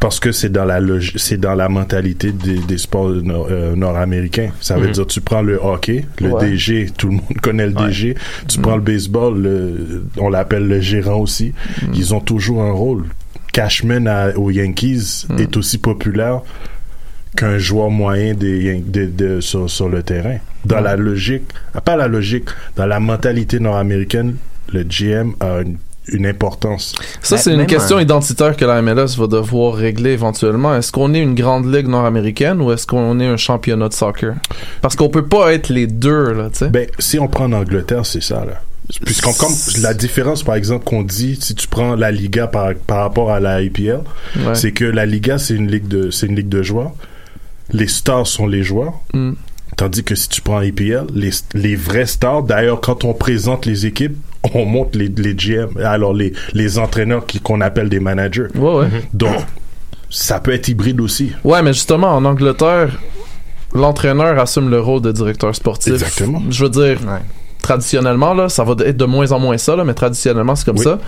Parce 0.00 0.20
que 0.20 0.32
c'est 0.32 0.50
dans 0.50 0.64
la 0.64 0.80
c'est 1.16 1.38
dans 1.38 1.54
la 1.54 1.68
mentalité 1.68 2.32
des, 2.32 2.58
des 2.58 2.78
sports 2.78 3.10
nord- 3.10 3.48
euh, 3.50 3.74
nord-américains. 3.76 4.50
Ça 4.60 4.76
veut 4.76 4.86
Mhm. 4.88 4.92
dire 4.92 5.06
tu 5.06 5.20
prends 5.20 5.42
le 5.42 5.56
hockey, 5.62 6.04
le 6.20 6.30
Ouais. 6.32 6.50
DG, 6.50 6.90
tout 6.96 7.08
le 7.08 7.14
monde 7.14 7.40
connaît 7.42 7.66
le 7.66 7.74
Ouais. 7.76 7.86
DG. 7.88 8.14
Tu 8.48 8.60
prends 8.60 8.76
le 8.76 8.82
baseball, 8.82 9.40
le- 9.40 10.04
on 10.18 10.28
l'appelle 10.28 10.66
le 10.68 10.80
gérant 10.80 11.16
aussi. 11.20 11.52
Ils 11.94 12.14
ont 12.14 12.20
toujours 12.20 12.62
un 12.62 12.72
rôle. 12.72 13.04
Cashman 13.52 14.06
à- 14.06 14.36
aux 14.36 14.50
Yankees 14.50 15.24
Mm. 15.30 15.38
est 15.38 15.56
aussi 15.56 15.78
populaire 15.78 16.40
qu'un 17.36 17.58
joueur 17.58 17.90
moyen 17.90 18.34
des, 18.34 18.62
Yan- 18.64 18.82
de- 18.86 19.06
de- 19.06 19.40
sur, 19.40 19.68
sur 19.70 19.88
le 19.88 20.02
terrain. 20.02 20.36
Dans 20.64 20.80
la 20.80 20.96
logique, 20.96 21.44
pas 21.84 21.96
la 21.96 22.08
logique, 22.08 22.48
dans 22.76 22.86
la 22.86 22.98
mentalité 23.00 23.60
nord-américaine, 23.60 24.36
le 24.72 24.82
GM 24.84 25.32
a 25.40 25.60
une, 25.62 25.76
une 26.08 26.26
importance. 26.26 26.94
Ça, 27.22 27.36
c'est 27.38 27.52
une 27.54 27.66
question 27.66 27.96
un- 27.96 28.02
identitaire 28.02 28.56
que 28.56 28.64
la 28.64 28.80
MLS 28.82 29.16
va 29.18 29.26
devoir 29.26 29.74
régler 29.74 30.10
éventuellement. 30.10 30.74
Est-ce 30.76 30.92
qu'on 30.92 31.14
est 31.14 31.20
une 31.20 31.34
grande 31.34 31.72
ligue 31.72 31.88
nord-américaine 31.88 32.60
ou 32.60 32.70
est-ce 32.72 32.86
qu'on 32.86 33.18
est 33.20 33.26
un 33.26 33.36
championnat 33.36 33.88
de 33.88 33.94
soccer? 33.94 34.34
Parce 34.82 34.94
qu'on 34.96 35.08
peut 35.08 35.26
pas 35.26 35.52
être 35.54 35.68
les 35.68 35.86
deux, 35.86 36.32
là, 36.32 36.48
tu 36.50 36.58
sais. 36.58 36.68
Ben, 36.68 36.86
si 36.98 37.18
on 37.18 37.28
prend 37.28 37.44
en 37.46 37.52
Angleterre, 37.52 38.06
c'est 38.06 38.22
ça, 38.22 38.44
là. 38.44 38.60
Puisqu'on, 39.04 39.32
comme 39.32 39.52
la 39.80 39.94
différence, 39.94 40.44
par 40.44 40.54
exemple, 40.54 40.84
qu'on 40.84 41.02
dit, 41.02 41.36
si 41.40 41.56
tu 41.56 41.66
prends 41.66 41.96
la 41.96 42.12
Liga 42.12 42.46
par, 42.46 42.72
par 42.86 42.98
rapport 42.98 43.32
à 43.32 43.40
la 43.40 43.60
IPL, 43.60 44.00
Ouais. 44.36 44.54
c'est 44.54 44.70
que 44.70 44.84
la 44.84 45.06
Liga, 45.06 45.38
c'est 45.38 45.54
une 45.54 45.68
ligue 45.68 45.88
de, 45.88 46.10
c'est 46.12 46.26
une 46.26 46.36
ligue 46.36 46.48
de 46.48 46.62
joueurs. 46.62 46.92
Les 47.72 47.88
stars 47.88 48.28
sont 48.28 48.46
les 48.46 48.62
joueurs. 48.62 48.92
Mm. 49.12 49.32
Tandis 49.76 50.02
que 50.04 50.14
si 50.14 50.28
tu 50.28 50.40
prends 50.40 50.62
IPL, 50.62 51.04
les, 51.14 51.30
les 51.54 51.76
vrais 51.76 52.06
stars, 52.06 52.42
d'ailleurs, 52.42 52.80
quand 52.80 53.04
on 53.04 53.12
présente 53.12 53.66
les 53.66 53.84
équipes, 53.84 54.16
on 54.54 54.64
montre 54.64 54.96
les, 54.96 55.08
les 55.08 55.34
GM, 55.34 55.76
alors 55.84 56.14
les, 56.14 56.32
les 56.54 56.78
entraîneurs 56.78 57.26
qui, 57.26 57.40
qu'on 57.40 57.60
appelle 57.60 57.88
des 57.90 58.00
managers. 58.00 58.46
Ouais, 58.54 58.74
ouais. 58.76 58.88
Donc, 59.12 59.36
ça 60.08 60.40
peut 60.40 60.52
être 60.52 60.68
hybride 60.68 61.00
aussi. 61.00 61.32
Ouais, 61.44 61.62
mais 61.62 61.74
justement, 61.74 62.08
en 62.14 62.24
Angleterre, 62.24 62.98
l'entraîneur 63.74 64.38
assume 64.38 64.70
le 64.70 64.80
rôle 64.80 65.02
de 65.02 65.12
directeur 65.12 65.54
sportif. 65.54 65.92
Exactement. 65.92 66.42
Je 66.48 66.64
veux 66.64 66.70
dire, 66.70 66.98
Ouais. 67.06 67.20
traditionnellement, 67.60 68.32
là, 68.32 68.48
ça 68.48 68.64
va 68.64 68.74
être 68.84 68.96
de 68.96 69.04
moins 69.04 69.30
en 69.32 69.38
moins 69.40 69.58
ça, 69.58 69.76
là, 69.76 69.84
mais 69.84 69.94
traditionnellement, 69.94 70.54
c'est 70.56 70.64
comme 70.64 70.78
Oui. 70.78 70.84
ça. 70.84 70.98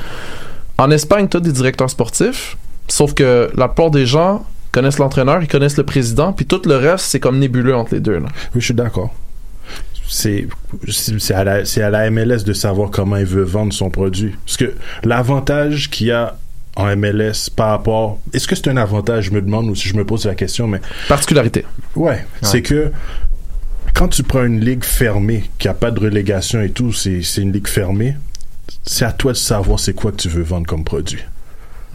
En 0.77 0.91
Espagne, 0.91 1.27
t'as 1.29 1.41
des 1.41 1.53
directeurs 1.53 1.89
sportifs, 1.91 2.57
sauf 2.89 3.15
que 3.15 3.51
la 3.57 3.69
plupart 3.69 3.91
des 3.91 4.05
gens 4.05 4.45
connaissent 4.73 4.99
l'entraîneur, 4.99 5.43
ils 5.43 5.49
connaissent 5.49 5.77
le 5.77 5.85
président, 5.85 6.33
puis 6.33 6.47
tout 6.47 6.63
le 6.67 6.77
reste, 6.77 7.07
c'est 7.07 7.21
comme 7.21 7.39
nébuleux 7.39 7.75
entre 7.75 7.95
les 7.95 8.01
deux. 8.01 8.19
Là. 8.19 8.29
Oui, 8.55 8.61
je 8.61 8.65
suis 8.67 8.75
d'accord. 8.75 9.15
C'est 10.11 10.47
à, 11.35 11.45
la- 11.45 11.65
c'est 11.65 11.83
à 11.83 11.91
la 11.91 12.11
MLS 12.11 12.45
de 12.45 12.53
savoir 12.55 12.91
comment 12.91 13.17
il 13.17 13.27
veut 13.27 13.43
vendre 13.43 13.73
son 13.73 13.91
produit. 13.91 14.35
Parce 14.47 14.57
que 14.57 14.73
l'avantage 15.05 15.91
qu'il 15.91 16.07
y 16.07 16.13
a 16.13 16.37
en 16.77 16.97
MLS 16.97 17.51
par 17.55 17.71
rapport... 17.71 18.19
Est-ce 18.33 18.47
que 18.49 18.55
c'est 18.55 18.69
un 18.69 18.77
avantage, 18.77 19.25
je 19.27 19.31
me 19.33 19.43
demande, 19.43 19.69
ou 19.69 19.75
si 19.75 19.89
je 19.89 19.97
me 19.97 20.05
pose 20.05 20.25
la 20.27 20.35
question, 20.35 20.67
mais... 20.67 20.81
Particularité. 21.09 21.65
Ouais, 21.97 22.25
c'est 22.43 22.63
que 22.63 22.91
quand 23.95 24.09
tu 24.09 24.23
prends 24.23 24.45
une 24.45 24.61
ligue 24.61 24.85
fermée, 24.85 25.45
qui 25.59 25.69
a 25.69 25.75
pas 25.75 25.91
de 25.91 25.99
relégation 26.01 26.61
et 26.63 26.71
tout, 26.71 26.93
c'est 26.93 27.23
c'est 27.23 27.43
une 27.43 27.53
ligue 27.53 27.67
fermée, 27.67 28.17
c'est 28.85 29.05
à 29.05 29.13
toi 29.13 29.33
de 29.33 29.37
savoir 29.37 29.81
c'est 29.81 29.93
quoi 29.93 30.13
que 30.13 30.19
tu 30.19 30.29
veux 30.29 30.43
vendre 30.45 30.67
comme 30.69 30.85
produit. 30.85 31.19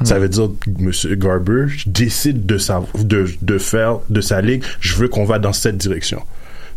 Ça 0.04 0.20
veut 0.20 0.30
dire, 0.30 0.50
Monsieur 0.80 1.16
Garber 1.16 1.68
décide 1.86 2.46
de, 2.46 2.58
sa, 2.58 2.84
de, 2.98 3.28
de 3.42 3.58
faire 3.58 4.00
de 4.10 4.22
sa 4.22 4.42
ligue, 4.42 4.64
je 4.80 4.96
veux 4.96 5.08
qu'on 5.08 5.24
va 5.24 5.40
dans 5.40 5.54
cette 5.54 5.78
direction. 5.78 6.22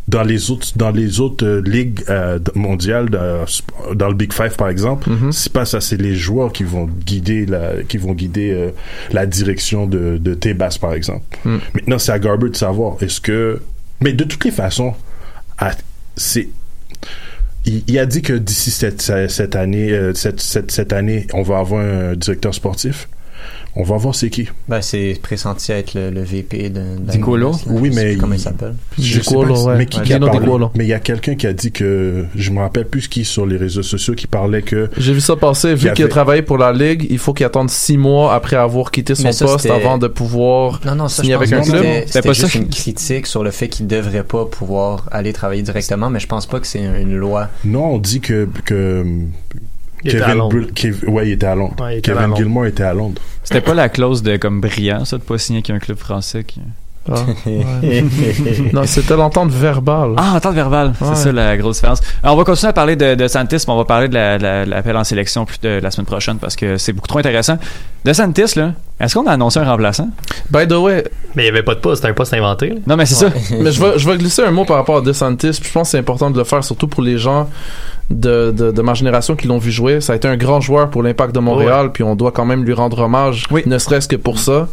Dans 0.07 0.23
les 0.23 0.53
autres, 0.53 0.69
dans 0.77 0.91
les 0.91 1.19
autres 1.19 1.45
euh, 1.45 1.61
ligues 1.63 2.05
euh, 2.09 2.39
mondiales, 2.55 3.11
dans, 3.11 3.45
dans 3.95 4.09
le 4.09 4.15
Big 4.15 4.33
Five 4.33 4.55
par 4.57 4.69
exemple, 4.69 5.09
c'est 5.33 5.53
pas 5.53 5.65
ça, 5.65 5.81
c'est 5.81 5.97
les 6.01 6.15
joueurs 6.15 6.53
qui 6.53 6.63
vont 6.63 6.87
guider 6.87 7.45
la, 7.45 7.83
qui 7.83 7.99
vont 7.99 8.13
guider 8.13 8.53
euh, 8.53 8.71
la 9.13 9.27
direction 9.27 9.87
de, 9.89 10.17
de 10.19 10.35
Tebas 10.35 10.79
par 10.81 10.93
exemple. 10.93 11.25
Mm. 11.45 11.57
Maintenant, 11.75 11.99
c'est 11.99 12.13
à 12.13 12.21
Garber 12.21 12.51
de 12.51 12.57
savoir 12.57 12.97
est-ce 13.01 13.21
que, 13.21 13.61
mais 14.01 14.13
de 14.13 14.23
toutes 14.23 14.45
les 14.45 14.53
façons, 14.53 14.95
c'est 16.17 16.49
il, 17.67 17.99
a 17.99 18.07
dit 18.07 18.23
que 18.23 18.33
d'ici 18.33 18.71
cette, 18.71 19.03
cette 19.03 19.57
année, 19.57 19.91
euh, 19.91 20.15
cette, 20.15 20.41
cette, 20.41 20.71
cette 20.71 20.93
année, 20.93 21.27
on 21.33 21.43
va 21.43 21.59
avoir 21.59 21.83
un 21.83 22.15
directeur 22.15 22.55
sportif. 22.55 23.09
On 23.79 23.83
va 23.83 23.97
voir 23.99 24.15
c'est 24.15 24.31
qui. 24.31 24.49
Ben, 24.69 24.81
c'est 24.81 25.19
pressenti 25.23 25.71
à 25.71 25.77
être 25.77 25.93
le, 25.93 26.09
le 26.11 26.23
VP 26.23 26.71
de, 26.71 26.81
de 26.99 27.11
Di 27.11 27.21
Colo? 27.21 27.51
MLS, 27.51 27.67
là. 27.67 27.73
Oui, 27.73 27.91
mais 27.95 28.17
Comment 28.17 28.33
il 28.35 28.41
s'appelle 28.41 28.75
Je 28.99 29.21
sais 29.21 29.35
Colo, 29.35 29.53
pas, 29.55 29.63
ouais. 29.65 29.77
mais 29.77 29.85
qui, 29.87 29.99
Ouais, 29.99 30.05
qui 30.05 30.13
a 30.15 30.19
parlé. 30.19 30.49
Mais 30.75 30.85
il 30.85 30.89
y 30.89 30.95
a 30.95 30.99
quelqu'un 30.99 31.35
qui 31.35 31.47
a 31.47 31.53
dit 31.53 31.73
que 31.73 32.25
je 32.35 32.51
me 32.53 32.61
rappelle 32.61 32.87
plus 32.87 33.07
qui 33.07 33.25
sur 33.27 33.45
les 33.45 33.59
réseaux 33.59 33.83
sociaux 33.83 34.15
qui 34.15 34.27
parlait 34.27 34.63
que 34.63 34.89
J'ai 34.97 35.13
vu 35.13 35.21
ça 35.21 35.37
passer. 35.37 35.75
Vu 35.75 35.81
Qui 35.81 35.89
a 35.91 35.93
qu'il 35.93 36.05
a 36.05 36.09
fait- 36.09 36.11
travaillé 36.11 36.41
pour 36.43 36.57
la 36.57 36.73
Ligue, 36.73 37.07
il 37.11 37.19
faut 37.19 37.35
qu'il 37.35 37.45
attende 37.45 37.69
six 37.69 37.99
mois 37.99 38.35
après 38.35 38.57
avoir 38.57 38.91
quitté 38.91 39.15
son 39.15 39.31
ça, 39.31 39.45
poste 39.45 39.67
avant 39.67 39.99
de 39.99 40.07
pouvoir 40.09 40.81
Non, 40.87 40.95
non, 40.95 41.09
ça, 41.09 41.21
signer 41.23 41.35
avec 41.35 41.53
un 41.53 41.61
club. 41.61 41.77
c'était- 41.77 42.05
C'était 42.07 42.29
pas 42.29 42.33
juste 42.33 42.53
ça 42.53 42.59
une 42.59 42.69
critique 42.71 43.27
sur 43.27 43.45
le 43.45 43.51
fait 43.51 43.69
qu'il 43.69 43.87
devrait 43.87 44.25
pas 44.25 44.47
pouvoir 44.47 45.07
aller 45.11 45.35
travailler 45.35 45.61
directement, 45.63 46.09
mais 46.09 46.19
je 46.21 46.27
pense 46.27 46.47
pas 46.47 46.61
que 46.61 46.67
c'est 46.67 46.81
une 46.83 47.15
loi. 47.17 47.49
non, 47.65 47.93
on 47.93 47.99
dit 47.99 48.21
que 48.21 48.49
que 48.65 49.05
Il 50.05 50.11
était 50.11 50.23
à 50.23 50.27
Kevin 50.27 50.39
Londres. 50.39 50.51
Bull- 50.55 50.73
Kev- 50.75 51.09
ouais, 51.09 51.29
il 51.29 51.33
était 51.33 51.47
à 51.47 51.55
Londres. 51.55 51.75
Ouais, 51.81 51.97
à 51.97 52.01
Kevin 52.01 52.23
Londres. 52.23 52.37
Gilmore 52.37 52.67
était 52.67 52.83
à 52.85 52.95
Londres. 52.95 53.23
C'était 53.45 53.61
pas 53.61 53.75
la 53.75 53.89
clause 53.89 54.23
de 54.23 54.37
comme 54.37 54.61
brillant, 54.61 55.05
ça, 55.05 55.19
de 55.19 55.23
pas 55.23 55.39
signer 55.39 55.63
qu'un 55.63 55.79
club 55.79 55.99
français 55.99 56.45
qui. 56.45 56.61
Ah, 57.09 57.15
ouais. 57.47 58.05
non, 58.73 58.83
c'était 58.85 59.15
l'entente 59.17 59.51
verbale. 59.53 60.15
Ah, 60.17 60.33
entente 60.35 60.55
verbale, 60.57 60.93
c'est 60.99 61.15
ça 61.15 61.31
la 61.33 61.57
grosse 61.57 61.77
différence. 61.77 62.01
Alors, 62.23 62.35
on 62.35 62.39
va 62.39 62.45
continuer 62.45 62.71
à 62.71 62.73
parler 62.73 62.97
de, 62.97 63.15
de 63.15 63.29
Santis, 63.29 63.59
mais 63.69 63.73
on 63.73 63.77
va 63.77 63.85
parler 63.85 64.09
de 64.09 64.15
la- 64.15 64.39
la- 64.39 64.65
l'appel 64.67 64.97
en 64.97 65.05
sélection 65.05 65.45
plus 65.45 65.61
de 65.61 65.79
la 65.81 65.91
semaine 65.93 66.07
prochaine 66.07 66.39
parce 66.39 66.57
que 66.57 66.77
c'est 66.79 66.93
beaucoup 66.93 67.07
trop 67.07 67.21
intéressant. 67.21 67.59
De 68.05 68.13
Santis, 68.13 68.57
là, 68.57 68.73
est-ce 68.99 69.15
qu'on 69.15 69.27
a 69.27 69.33
annoncé 69.33 69.59
un 69.59 69.65
remplaçant? 69.65 70.09
By 70.51 70.67
the 70.67 70.73
way, 70.73 71.05
Mais 71.35 71.43
il 71.43 71.47
n'y 71.47 71.51
avait 71.51 71.63
pas 71.63 71.75
de 71.75 71.81
poste, 71.81 71.97
c'était 72.03 72.11
un 72.11 72.15
poste 72.15 72.33
inventé. 72.35 72.69
là. 72.71 72.77
Non, 72.87 72.97
mais 72.97 73.05
c'est 73.07 73.15
ça. 73.15 73.29
mais 73.61 73.71
je 73.73 73.81
vais, 73.83 73.99
je 73.99 74.09
vais 74.09 74.17
glisser 74.17 74.43
un 74.43 74.51
mot 74.51 74.65
par 74.65 74.77
rapport 74.77 74.97
à 74.99 75.01
DeSantis. 75.03 75.59
puis 75.61 75.69
Je 75.69 75.73
pense 75.73 75.89
que 75.89 75.91
c'est 75.93 75.99
important 75.99 76.31
de 76.31 76.39
le 76.39 76.45
faire, 76.45 76.65
surtout 76.65 76.89
pour 76.89 77.03
les 77.03 77.19
gens 77.19 77.49
de, 78.09 78.53
de, 78.57 78.71
de 78.71 78.83
ma 78.83 78.95
génération 78.95 79.35
qui 79.37 79.49
l'ont 79.49 79.59
vu 79.59 79.71
jouer. 79.71 80.01
Ça 80.01 80.13
a 80.15 80.17
été 80.17 80.29
un 80.29 80.37
grand 80.37 80.61
joueur 80.61 80.89
pour 80.91 81.03
l'Impact 81.03 81.35
de 81.35 81.41
Montréal, 81.41 81.91
puis 81.93 82.05
on 82.05 82.15
doit 82.17 82.33
quand 82.33 82.45
même 82.47 82.65
lui 82.65 82.73
rendre 82.73 83.01
hommage, 83.01 83.45
Oui. 83.51 83.63
ne 83.67 83.77
serait-ce 83.79 84.09
que 84.09 84.17
pour 84.17 84.39
ça. 84.39 84.69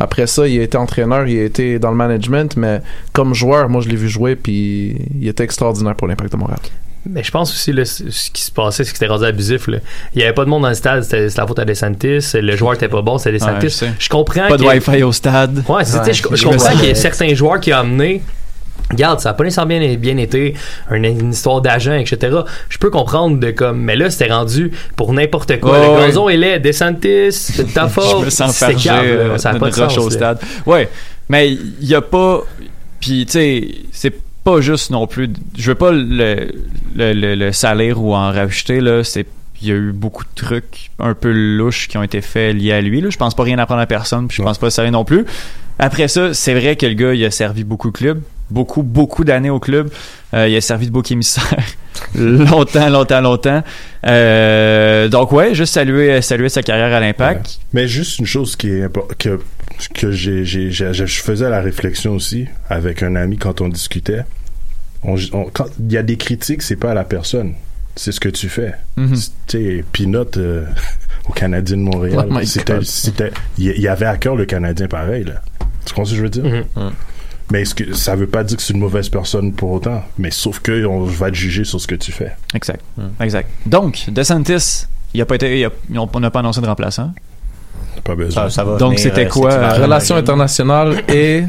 Après 0.00 0.26
ça, 0.26 0.46
il 0.48 0.58
a 0.58 0.62
été 0.64 0.76
entraîneur, 0.76 1.26
il 1.28 1.38
a 1.38 1.44
été 1.44 1.78
dans 1.78 1.90
le 1.90 1.96
management, 1.96 2.56
mais 2.56 2.82
comme 3.12 3.34
joueur, 3.34 3.68
moi 3.68 3.80
je 3.82 3.88
l'ai 3.88 3.96
vu 3.96 4.08
jouer, 4.08 4.34
puis 4.36 4.96
il 5.20 5.28
était 5.28 5.44
extraordinaire 5.44 5.94
pour 5.94 6.08
l'Impact 6.08 6.32
de 6.32 6.36
Montréal. 6.36 6.58
Mais 7.04 7.24
je 7.24 7.30
pense 7.32 7.50
aussi, 7.52 7.72
là, 7.72 7.84
ce 7.84 8.30
qui 8.30 8.42
se 8.42 8.50
passait, 8.52 8.84
c'est 8.84 8.92
que 8.92 8.96
c'était 8.98 9.10
rendu 9.12 9.24
abusif. 9.24 9.66
Là. 9.66 9.78
Il 10.14 10.18
n'y 10.18 10.24
avait 10.24 10.34
pas 10.34 10.44
de 10.44 10.50
monde 10.50 10.62
dans 10.62 10.68
le 10.68 10.74
stade, 10.74 11.02
c'était 11.02 11.26
la 11.36 11.46
faute 11.46 11.58
à 11.58 11.64
DeSantis. 11.64 12.20
Le 12.34 12.54
joueur 12.56 12.74
était 12.74 12.88
pas 12.88 13.02
bon, 13.02 13.18
c'était 13.18 13.30
Ouais, 13.32 13.38
DeSantis. 13.38 13.60
je 13.62 13.68
sais. 13.68 13.92
je 13.98 14.08
comprends 14.08 14.46
Pas 14.48 14.56
de 14.56 14.62
Wi-Fi 14.64 15.02
au 15.02 15.10
stade. 15.12 15.64
Ouais, 15.68 15.82
je, 15.84 15.96
Ouais, 15.98 16.12
je 16.12 16.36
je 16.36 16.44
comprends 16.44 16.70
qu'il 16.70 16.84
y 16.86 16.90
a 16.90 16.94
sens- 16.94 17.02
certains 17.02 17.34
joueurs 17.34 17.58
qui 17.60 17.72
ont 17.74 17.78
amené. 17.78 18.22
Regarde, 18.90 19.20
ça 19.20 19.30
a 19.30 19.34
pas 19.34 19.42
nécessairement 19.44 19.78
bien, 19.78 19.94
bien 19.96 20.16
été 20.18 20.54
une, 20.90 21.04
une 21.04 21.32
histoire 21.32 21.60
d'agent, 21.62 21.94
etc. 21.94 22.36
Je 22.68 22.78
peux 22.78 22.90
comprendre 22.90 23.38
de 23.40 23.50
comme, 23.50 23.80
mais 23.80 23.96
là, 23.96 24.10
c'était 24.10 24.30
rendu 24.32 24.70
pour 24.96 25.12
n'importe 25.12 25.58
quoi. 25.60 25.80
Ouais, 25.80 25.86
le 25.86 25.92
ouais. 25.94 26.06
gazon 26.08 26.28
est 26.28 26.36
laid, 26.36 26.60
DeSantis, 26.60 27.32
c'est 27.32 27.64
de 27.68 27.72
ta 27.72 27.88
faute. 27.88 28.20
Je 28.20 28.24
me 28.26 28.30
sens 28.30 28.56
fargé 28.58 28.76
calme, 28.88 29.06
euh, 29.08 29.38
ça 29.38 29.50
a 29.50 29.54
pas 29.54 29.70
de 29.70 29.74
sens. 29.74 29.96
au 29.98 30.10
stade. 30.10 30.38
Ouais, 30.66 30.88
mais 31.28 31.50
il 31.52 31.86
y 31.86 31.94
a 31.94 32.02
pas... 32.02 32.42
Puis, 33.00 33.24
tu 33.26 33.32
sais, 33.32 33.68
c'est 33.92 34.12
pas 34.44 34.60
juste 34.60 34.90
non 34.90 35.06
plus... 35.06 35.30
Je 35.56 35.70
veux 35.70 35.74
pas 35.74 35.92
le, 35.92 36.50
le, 36.96 37.12
le, 37.12 37.34
le 37.34 37.52
salir 37.52 38.02
ou 38.02 38.14
en 38.14 38.30
rajouter, 38.32 38.80
là. 38.80 39.04
C'est... 39.04 39.26
Il 39.60 39.68
y 39.68 39.70
a 39.70 39.74
eu 39.76 39.92
beaucoup 39.92 40.24
de 40.24 40.28
trucs 40.34 40.90
un 40.98 41.14
peu 41.14 41.30
louches 41.30 41.86
qui 41.86 41.96
ont 41.96 42.02
été 42.02 42.20
faits 42.20 42.56
liés 42.56 42.72
à 42.72 42.80
lui. 42.80 43.00
Là. 43.00 43.10
Je 43.10 43.16
pense 43.16 43.34
pas 43.36 43.44
rien 43.44 43.58
apprendre 43.58 43.80
à 43.80 43.86
personne, 43.86 44.26
puis 44.26 44.38
je 44.38 44.42
pense 44.42 44.58
pas 44.58 44.70
ça 44.70 44.90
non 44.90 45.04
plus. 45.04 45.24
Après 45.78 46.08
ça, 46.08 46.34
c'est 46.34 46.52
vrai 46.54 46.74
que 46.74 46.84
le 46.84 46.94
gars, 46.94 47.14
il 47.14 47.24
a 47.24 47.30
servi 47.30 47.62
beaucoup 47.62 47.92
de 47.92 47.96
clubs. 47.96 48.20
Beaucoup, 48.50 48.82
beaucoup 48.82 49.22
d'années 49.22 49.50
au 49.50 49.60
club. 49.60 49.88
Euh, 50.34 50.48
il 50.48 50.56
a 50.56 50.60
servi 50.60 50.86
de 50.86 50.90
bouc 50.90 51.10
émissaire 51.12 51.56
longtemps, 52.16 52.88
longtemps, 52.90 53.20
longtemps. 53.20 53.62
Euh, 54.04 55.08
donc 55.08 55.30
ouais, 55.32 55.54
juste 55.54 55.74
saluer, 55.74 56.20
saluer 56.22 56.48
sa 56.48 56.62
carrière 56.62 56.92
à 56.94 56.98
l'impact. 57.00 57.60
Mais 57.72 57.86
juste 57.86 58.18
une 58.18 58.26
chose 58.26 58.56
qui 58.56 58.68
est 58.68 58.86
impor- 58.88 59.06
que 59.88 60.00
que 60.00 60.12
j'ai 60.12 60.44
j'ai 60.44 60.70
j'ai- 60.70 60.92
je 60.94 61.22
faisais 61.22 61.48
la 61.50 61.60
réflexion 61.60 62.12
aussi 62.14 62.46
avec 62.68 63.02
un 63.02 63.16
ami 63.16 63.36
quand 63.38 63.60
on 63.60 63.68
discutait. 63.68 64.22
On, 65.04 65.16
on- 65.32 65.44
quand 65.52 65.66
il 65.80 65.92
y 65.92 65.96
a 65.96 66.02
des 66.02 66.16
critiques, 66.16 66.62
c'est 66.62 66.76
pas 66.76 66.92
à 66.92 66.94
la 66.94 67.04
personne, 67.04 67.54
c'est 67.96 68.12
ce 68.12 68.20
que 68.20 68.28
tu 68.28 68.48
fais. 68.48 68.74
Mhm. 68.96 69.14
Tu 69.14 69.18
sais, 69.48 69.84
Pinot 69.92 70.26
euh, 70.36 70.64
au 71.28 71.32
Canadien 71.32 71.76
de 71.76 71.82
Montréal, 71.82 72.28
Oh 72.30 72.38
c'était 72.44 73.30
il 73.58 73.80
y, 73.80 73.88
avait 73.88 74.06
à 74.06 74.16
cœur 74.16 74.36
le 74.36 74.44
Canadien 74.44 74.86
pareil 74.88 75.24
là. 75.24 75.42
Tu 75.84 75.94
comprends 75.94 76.04
ce 76.04 76.10
que 76.12 76.16
je 76.18 76.22
veux 76.22 76.28
dire? 76.30 76.44
Mhm. 76.44 76.92
Mais 77.50 77.62
est-ce 77.62 77.74
que 77.74 77.92
ça 77.92 78.14
veut 78.16 78.28
pas 78.28 78.44
dire 78.44 78.56
que 78.56 78.62
c'est 78.62 78.72
une 78.72 78.78
mauvaise 78.80 79.08
personne 79.10 79.52
pour 79.52 79.72
autant, 79.72 80.02
mais 80.16 80.30
sauf 80.30 80.60
que 80.60 80.86
on 80.86 81.04
va 81.04 81.30
te 81.30 81.36
juger 81.36 81.64
sur 81.64 81.80
ce 81.80 81.86
que 81.86 81.96
tu 81.96 82.10
fais. 82.12 82.32
Exact. 82.54 82.80
Exact. 83.20 83.48
Donc, 83.66 84.04
DeSantis, 84.08 84.86
il 85.12 85.20
a 85.20 85.26
pas 85.26 85.34
été, 85.34 85.58
il 85.60 85.64
a- 85.66 85.70
on 85.94 86.20
n'a 86.20 86.30
pas 86.30 86.38
annoncé 86.40 86.60
de 86.62 86.66
remplaçant. 86.66 87.12
Pas 88.04 88.14
besoin. 88.16 88.44
Ça, 88.44 88.50
ça 88.50 88.64
va 88.64 88.76
Donc, 88.76 88.92
venir, 88.92 89.00
c'était 89.02 89.26
euh, 89.26 89.28
quoi, 89.28 89.52
euh, 89.52 89.72
Relations 89.82 90.16
internationales 90.16 91.02
et. 91.08 91.44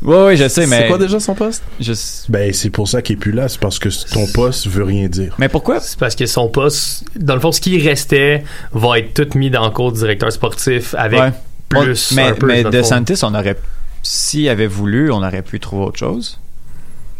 Ouais, 0.00 0.24
ouais, 0.26 0.36
je 0.36 0.46
sais, 0.48 0.66
mais. 0.66 0.82
C'est 0.82 0.88
quoi 0.88 0.98
déjà 0.98 1.18
son 1.20 1.34
poste? 1.34 1.62
Je- 1.80 1.92
Ben 2.28 2.52
c'est 2.52 2.70
pour 2.70 2.88
ça 2.88 3.02
qu'il 3.02 3.14
est 3.16 3.18
plus 3.18 3.32
là, 3.32 3.48
c'est 3.48 3.58
parce 3.60 3.78
que 3.78 3.88
ton 4.12 4.26
poste 4.32 4.68
veut 4.68 4.84
rien 4.84 5.08
dire. 5.08 5.34
Mais 5.38 5.48
pourquoi? 5.48 5.80
C'est 5.80 5.98
parce 5.98 6.14
que 6.14 6.24
son 6.26 6.48
poste, 6.48 7.04
dans 7.16 7.34
le 7.34 7.40
fond, 7.40 7.50
ce 7.52 7.60
qui 7.60 7.78
restait 7.80 8.44
va 8.72 8.98
être 9.00 9.12
tout 9.14 9.36
mis 9.38 9.50
dans 9.50 9.64
le 9.64 9.70
cours 9.70 9.92
du 9.92 9.98
directeur 9.98 10.32
sportif 10.32 10.94
avec 10.96 11.20
Ouais. 11.20 11.32
plus. 11.68 12.10
On- 12.12 12.14
mais 12.14 12.22
un 12.22 12.32
peu, 12.34 12.46
on 13.24 13.34
aurait, 13.34 13.56
s'il 14.02 14.48
avait 14.48 14.66
voulu, 14.66 15.10
on 15.10 15.18
aurait 15.22 15.42
pu 15.42 15.60
trouver 15.60 15.84
autre 15.86 15.98
chose. 15.98 16.38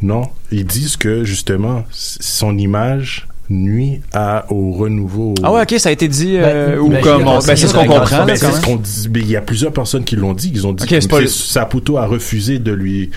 Non, 0.00 0.22
ils 0.52 0.64
disent 0.64 0.96
que 0.96 1.24
justement 1.24 1.84
son 1.90 2.56
image 2.56 3.27
nuit 3.50 4.00
à, 4.12 4.44
au 4.50 4.72
renouveau. 4.72 5.34
Ah 5.42 5.52
ouais, 5.52 5.62
ok, 5.62 5.74
ça 5.78 5.88
a 5.88 5.92
été 5.92 6.06
dit 6.08 6.36
euh, 6.36 6.76
Ben, 6.76 6.78
ou 6.80 6.88
ben, 6.90 7.00
comme, 7.02 7.24
ben, 7.24 7.40
c'est 7.40 7.56
ce 7.56 7.72
qu'on 7.74 7.86
comprend. 7.86 8.24
Ben, 8.24 8.36
c'est 8.36 8.52
ce 8.52 8.60
qu'on 8.60 8.76
dit. 8.76 9.08
mais 9.12 9.20
il 9.20 9.30
y 9.30 9.36
a 9.36 9.40
plusieurs 9.40 9.72
personnes 9.72 10.04
qui 10.04 10.16
l'ont 10.16 10.34
dit. 10.34 10.50
Ils 10.54 10.66
ont 10.66 10.72
dit 10.72 10.86
que 10.86 10.94
le- 11.16 11.26
Saputo 11.26 11.96
a 11.98 12.06
refusé 12.06 12.58
de 12.58 12.72
lui 12.72 13.10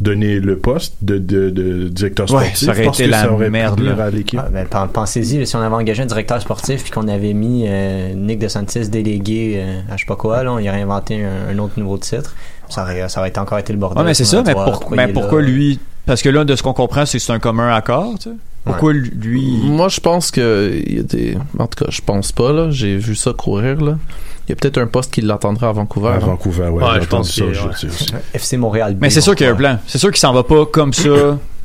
donner 0.00 0.40
le 0.40 0.58
poste 0.58 0.94
de, 1.02 1.18
de, 1.18 1.50
de 1.50 1.88
directeur 1.88 2.30
Ouais, 2.32 2.44
sportif. 2.44 2.66
ça 2.66 2.72
aurait 2.72 2.86
été 2.86 3.06
la 3.06 3.32
aurait 3.32 3.50
merde, 3.50 3.80
à 4.00 4.10
l'équipe. 4.10 4.40
Ah, 4.42 4.48
ben, 4.52 4.66
pen- 4.66 4.88
Pensez-y, 4.92 5.46
si 5.46 5.56
on 5.56 5.60
avait 5.60 5.74
engagé 5.74 6.02
un 6.02 6.06
directeur 6.06 6.40
sportif 6.40 6.82
puis 6.82 6.90
qu'on 6.90 7.08
avait 7.08 7.32
mis 7.32 7.64
euh, 7.66 8.12
Nick 8.14 8.38
DeSantis 8.38 8.88
délégué 8.88 9.54
euh, 9.58 9.80
à 9.90 9.96
je 9.96 10.00
sais 10.02 10.06
pas 10.06 10.16
quoi, 10.16 10.42
là, 10.42 10.52
on 10.52 10.58
y 10.58 10.68
aurait 10.68 10.82
inventé 10.82 11.24
un, 11.24 11.54
un 11.54 11.58
autre 11.58 11.74
nouveau 11.78 11.98
titre. 11.98 12.34
Ça 12.68 12.82
aurait, 12.82 13.08
ça 13.08 13.20
aurait 13.20 13.30
été 13.30 13.40
encore 13.40 13.58
été 13.58 13.72
le 13.72 13.78
bordel. 13.78 14.02
Ouais, 14.02 14.08
mais 14.08 14.14
c'est 14.14 14.24
ça, 14.26 14.42
mais, 14.44 14.52
pour- 14.52 14.92
mais 14.94 15.08
pourquoi 15.08 15.40
là? 15.40 15.48
lui? 15.48 15.78
Parce 16.04 16.20
que 16.22 16.28
là, 16.28 16.44
de 16.44 16.54
ce 16.56 16.62
qu'on 16.62 16.72
comprend, 16.74 17.06
c'est 17.06 17.18
que 17.18 17.24
c'est 17.24 17.32
un 17.32 17.38
commun 17.38 17.74
accord, 17.74 18.14
tu 18.18 18.28
sais. 18.30 18.36
Pourquoi 18.68 18.92
lui? 18.92 19.60
Moi, 19.64 19.88
je 19.88 20.00
pense 20.00 20.30
que 20.30 20.80
il 20.86 20.96
y 20.96 21.00
a 21.00 21.02
des. 21.02 21.38
En 21.58 21.66
tout 21.66 21.84
cas, 21.84 21.90
je 21.90 22.00
pense 22.00 22.32
pas 22.32 22.52
là. 22.52 22.70
J'ai 22.70 22.96
vu 22.96 23.14
ça 23.14 23.32
courir 23.32 23.80
là. 23.80 23.98
Il 24.46 24.50
y 24.50 24.52
a 24.52 24.56
peut-être 24.56 24.78
un 24.78 24.86
poste 24.86 25.12
qui 25.12 25.20
l'attendra 25.20 25.68
à 25.68 25.72
Vancouver. 25.72 26.08
À 26.08 26.12
hein. 26.14 26.18
Vancouver, 26.20 26.68
ouais, 26.68 26.82
Ouais, 26.82 26.90
j'ai 26.94 27.00
je 27.00 27.06
entendu 27.06 27.08
pense 27.08 27.30
ça 27.34 28.14
ouais. 28.14 28.22
FC 28.32 28.56
Montréal. 28.56 28.94
B, 28.94 28.98
Mais 29.02 29.10
c'est 29.10 29.20
sûr 29.20 29.34
qu'il 29.34 29.46
y 29.46 29.48
a 29.48 29.52
un 29.52 29.56
plan. 29.56 29.78
C'est 29.86 29.98
sûr 29.98 30.10
qu'il 30.10 30.18
s'en 30.18 30.32
va 30.32 30.42
pas 30.42 30.64
comme 30.66 30.92
ça. 30.94 31.38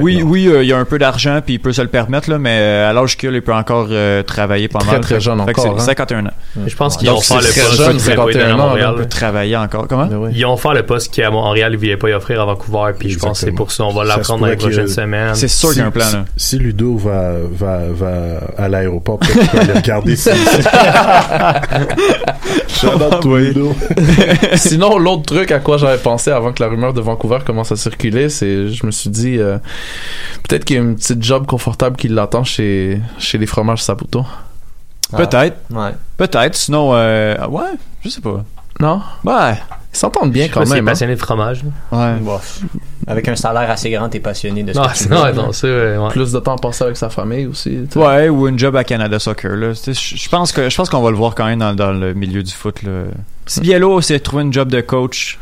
Oui, 0.00 0.18
non. 0.18 0.26
oui, 0.28 0.46
euh, 0.48 0.62
il 0.62 0.68
y 0.68 0.72
a 0.72 0.78
un 0.78 0.84
peu 0.84 0.98
d'argent 0.98 1.40
puis 1.44 1.54
il 1.54 1.58
peut 1.58 1.72
se 1.72 1.82
le 1.82 1.88
permettre 1.88 2.30
là, 2.30 2.38
mais 2.38 2.58
euh, 2.60 2.90
à 2.90 2.92
l'âge 2.92 3.16
qu'il 3.16 3.30
a, 3.30 3.32
il 3.32 3.42
peut 3.42 3.54
encore 3.54 3.88
euh, 3.90 4.22
travailler 4.22 4.68
pas 4.68 4.80
Très, 4.80 4.92
mal. 4.92 5.00
très 5.00 5.14
Fait- 5.16 5.20
jeune 5.20 5.42
fait 5.42 5.50
encore, 5.50 5.64
c'est 5.76 5.82
hein. 5.82 5.86
51 5.86 6.26
ans. 6.26 6.30
Je 6.66 6.76
pense 6.76 6.96
qu'ils 6.96 7.08
vont 7.08 7.20
faire 7.20 7.38
le 7.38 7.42
poste 7.44 7.80
voulait 7.80 7.96
à 7.96 7.98
51 7.98 8.54
ans, 8.54 8.68
Montréal. 8.68 8.94
Il 8.96 9.02
peut 9.02 9.08
travailler 9.08 9.56
encore. 9.56 9.86
Comment? 9.88 10.06
Ben 10.06 10.16
oui. 10.18 10.30
Ils 10.34 10.46
faire 10.56 10.74
le 10.74 10.84
poste 10.84 11.14
qu'à 11.14 11.30
Montréal, 11.30 11.72
ils 11.72 11.76
ne 11.76 11.80
voulaient 11.80 11.96
pas 11.96 12.10
y 12.10 12.12
offrir 12.12 12.40
à 12.42 12.44
Vancouver, 12.44 12.92
puis 12.98 13.10
je 13.10 13.18
pense 13.18 13.40
que 13.40 13.46
c'est 13.46 13.52
pour 13.52 13.72
ça. 13.72 13.84
On 13.84 13.92
va 13.94 14.04
l'apprendre 14.04 14.40
dans 14.40 14.46
les 14.46 14.56
prochaines 14.56 14.88
semaines. 14.88 15.34
C'est 15.34 15.48
sûr 15.48 15.70
qu'il 15.70 15.78
y 15.78 15.82
a 15.82 15.86
un 15.86 15.90
plan 15.90 16.04
là. 16.12 16.24
Si 16.36 16.58
Ludo 16.58 16.96
va, 16.96 17.32
va, 17.50 17.80
va 17.90 18.40
à 18.58 18.68
l'aéroport, 18.68 19.18
peut-être 19.18 19.38
qu'il 19.40 19.48
peut 19.48 19.58
aller 19.58 19.72
regarder 19.72 20.16
si. 20.16 20.30
Shout 22.68 22.88
out 23.02 23.20
to 23.20 23.36
Ludo. 23.36 23.74
Sinon, 24.56 24.98
l'autre 24.98 25.22
truc 25.34 25.50
à 25.52 25.58
quoi 25.58 25.76
j'avais 25.76 25.98
pensé 25.98 26.30
avant 26.30 26.52
que 26.52 26.62
la 26.62 26.68
rumeur 26.68 26.92
de 26.92 27.00
Vancouver 27.00 27.38
commence 27.44 27.72
à 27.72 27.76
circuler, 27.76 28.28
c'est 28.28 28.68
je 28.68 28.86
me 28.86 28.90
suis 28.90 29.10
dit 29.10 29.29
euh, 29.38 29.58
peut-être 30.48 30.64
qu'il 30.64 30.76
y 30.76 30.78
a 30.78 30.82
une 30.82 30.96
petite 30.96 31.22
job 31.22 31.46
confortable 31.46 31.96
qui 31.96 32.08
l'attend 32.08 32.44
chez 32.44 33.00
chez 33.18 33.38
les 33.38 33.46
fromages 33.46 33.82
Saputo. 33.82 34.24
Ah, 35.12 35.16
Peut-être, 35.16 35.56
Ouais. 35.70 35.90
peut-être. 36.16 36.54
Sinon, 36.54 36.90
euh, 36.94 37.36
ouais, 37.48 37.62
je 38.04 38.08
sais 38.08 38.20
pas. 38.20 38.44
Non? 38.78 39.02
Ouais, 39.24 39.54
Ils 39.92 39.98
s'entendent 39.98 40.30
bien 40.30 40.48
quand 40.48 40.66
même. 40.68 40.86
hein. 40.86 40.90
passionné 40.92 41.14
de 41.16 41.20
fromage. 41.20 41.62
là. 41.92 42.14
Ouais. 42.14 42.18
Bof. 42.20 42.60
Avec 43.08 43.26
un 43.28 43.34
salaire 43.36 43.68
assez 43.70 43.90
grand, 43.90 44.08
t'es 44.08 44.20
passionné 44.20 44.62
de 44.62 44.72
ce 44.72 44.78
Non, 44.78 44.86
que 44.86 44.96
tu 44.96 45.04
veux, 45.08 45.14
non, 45.16 45.24
là. 45.24 45.32
non, 45.32 45.52
c'est 45.52 45.68
vrai, 45.68 45.96
ouais. 45.98 46.08
Plus 46.10 46.30
de 46.32 46.38
temps 46.38 46.56
passé 46.56 46.84
avec 46.84 46.96
sa 46.96 47.10
famille 47.10 47.46
aussi. 47.46 47.80
Ouais, 47.96 48.28
ou 48.28 48.46
une 48.46 48.58
job 48.58 48.76
à 48.76 48.84
Canada 48.84 49.18
Soccer. 49.18 49.50
Je 49.74 49.92
je 49.92 50.28
pense 50.28 50.52
que 50.52 50.70
je 50.70 50.76
pense 50.76 50.88
qu'on 50.88 51.02
va 51.02 51.10
le 51.10 51.16
voir 51.16 51.34
quand 51.34 51.46
même 51.46 51.58
dans, 51.58 51.74
dans 51.74 51.92
le 51.92 52.14
milieu 52.14 52.42
du 52.44 52.52
foot. 52.52 52.82
Là. 52.84 53.06
Si 53.46 53.60
Biello 53.60 54.00
s'est 54.00 54.20
trouvé 54.20 54.44
une 54.44 54.52
job 54.52 54.68
de 54.70 54.80
coach 54.80 55.38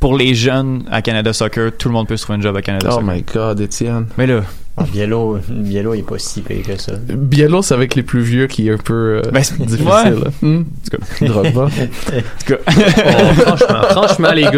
pour 0.00 0.16
les 0.16 0.34
jeunes 0.34 0.84
à 0.90 1.02
Canada 1.02 1.32
Soccer, 1.32 1.72
tout 1.76 1.88
le 1.88 1.94
monde 1.94 2.06
peut 2.08 2.16
se 2.16 2.22
trouver 2.24 2.36
une 2.36 2.42
job 2.42 2.56
à 2.56 2.62
Canada 2.62 2.86
Oh 2.90 2.94
Soccer. 3.00 3.06
my 3.14 3.22
god, 3.22 3.60
Étienne. 3.60 4.06
Mais 4.16 4.26
là, 4.26 4.40
Ah, 4.76 4.84
Biello, 4.92 5.38
Biello 5.48 5.94
il 5.94 6.00
est 6.00 6.02
pas 6.02 6.18
si 6.18 6.40
payé 6.40 6.62
que 6.62 6.76
ça. 6.80 6.92
Biello, 6.96 7.62
c'est 7.62 7.74
avec 7.74 7.94
les 7.96 8.04
plus 8.04 8.20
vieux 8.20 8.46
qui 8.46 8.68
est 8.68 8.72
un 8.72 8.76
peu 8.76 9.20
euh, 9.24 9.30
Ben, 9.32 9.42
c'est- 9.42 9.58
difficile. 9.60 10.22
ouais. 10.42 11.28
Drogba. 11.28 11.62
en 11.64 11.68
tout 11.68 12.54
cas, 12.54 12.56
Oh, 12.68 13.34
franchement, 13.42 13.82
franchement, 13.90 14.32
les 14.32 14.42
gars. 14.42 14.52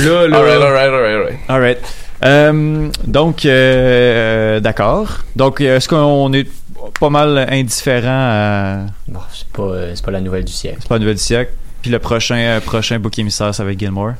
Là, 0.00 0.28
là. 0.28 0.36
alright, 0.38 0.62
alright, 0.62 0.62
alright, 0.62 1.16
alright. 1.16 1.38
alright. 1.48 1.78
Euh, 2.24 2.88
donc, 3.06 3.44
euh, 3.46 4.60
d'accord. 4.60 5.18
Donc, 5.36 5.60
est-ce 5.60 5.88
qu'on 5.88 6.32
est 6.32 6.46
pas 7.00 7.10
mal 7.10 7.46
indifférent 7.50 8.06
à... 8.08 8.76
Bon, 9.08 9.20
c'est 9.32 9.48
pas, 9.48 9.62
euh, 9.62 9.92
c'est 9.94 10.04
pas 10.04 10.12
la 10.12 10.20
nouvelle 10.20 10.44
du 10.44 10.52
siècle. 10.52 10.78
C'est 10.82 10.88
pas 10.88 10.94
la 10.94 11.00
nouvelle 11.00 11.16
du 11.16 11.22
siècle. 11.22 11.52
Puis 11.84 11.90
le 11.90 11.98
prochain, 11.98 12.36
euh, 12.36 12.60
prochain 12.60 12.98
bouc 12.98 13.18
émissaire, 13.18 13.54
c'est 13.54 13.62
avec 13.62 13.78
Gilmore. 13.78 14.12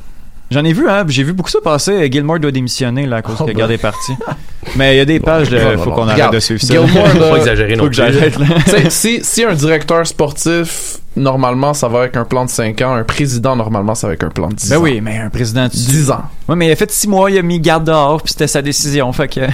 J'en 0.50 0.62
ai 0.66 0.74
vu, 0.74 0.86
hein. 0.86 1.02
J'ai 1.08 1.22
vu 1.22 1.32
beaucoup 1.32 1.48
ça 1.48 1.60
passer. 1.64 2.12
Gilmore 2.12 2.38
doit 2.38 2.50
démissionner, 2.50 3.06
là, 3.06 3.16
à 3.16 3.22
cause 3.22 3.36
Oh, 3.40 3.44
que 3.46 3.52
ben. 3.52 3.56
Gard 3.56 3.70
est 3.70 3.78
parti. 3.78 4.12
Mais 4.76 4.94
il 4.94 4.98
y 4.98 5.00
a 5.00 5.06
des 5.06 5.18
pages, 5.18 5.48
de, 5.48 5.56
non, 5.56 5.72
non, 5.72 5.78
faut 5.82 5.88
non. 5.88 5.96
qu'on 5.96 6.02
arrête 6.02 6.12
Regarde, 6.16 6.34
de 6.34 6.40
suivre 6.40 6.60
ça. 6.60 6.74
Gilmore, 6.74 7.08
Faut 7.08 7.18
là, 7.20 7.30
pas 7.30 7.36
exagérer 7.38 7.70
Faut 7.70 7.76
non 7.78 7.82
que 7.84 7.88
plus. 7.88 7.96
j'arrête, 7.96 8.38
là. 8.38 8.46
Tu 8.66 8.70
sais, 8.70 8.90
si, 8.90 9.24
si 9.24 9.44
un 9.44 9.54
directeur 9.54 10.06
sportif, 10.06 10.98
normalement, 11.16 11.74
ça 11.74 11.88
va 11.88 12.00
avec 12.00 12.16
un 12.16 12.24
plan 12.24 12.44
de 12.44 12.50
5 12.50 12.80
ans. 12.82 12.94
Un 12.94 13.04
président, 13.04 13.56
normalement, 13.56 13.94
ça 13.94 14.06
va 14.06 14.12
avec 14.12 14.24
un 14.24 14.30
plan 14.30 14.48
de 14.48 14.54
10 14.54 14.68
Ben 14.70 14.76
ans. 14.76 14.80
oui, 14.80 15.00
mais 15.00 15.18
un 15.18 15.30
président... 15.30 15.68
tu- 15.68 15.76
10 15.76 16.10
ans. 16.10 16.22
Ouais, 16.48 16.56
mais 16.56 16.66
il 16.68 16.72
a 16.72 16.76
fait 16.76 16.90
six 16.90 17.08
mois, 17.08 17.30
il 17.30 17.38
a 17.38 17.42
mis 17.42 17.60
garde 17.60 17.84
dehors, 17.84 18.22
puis 18.22 18.32
c'était 18.32 18.46
sa 18.46 18.62
décision, 18.62 19.12
fait 19.12 19.28
que... 19.28 19.40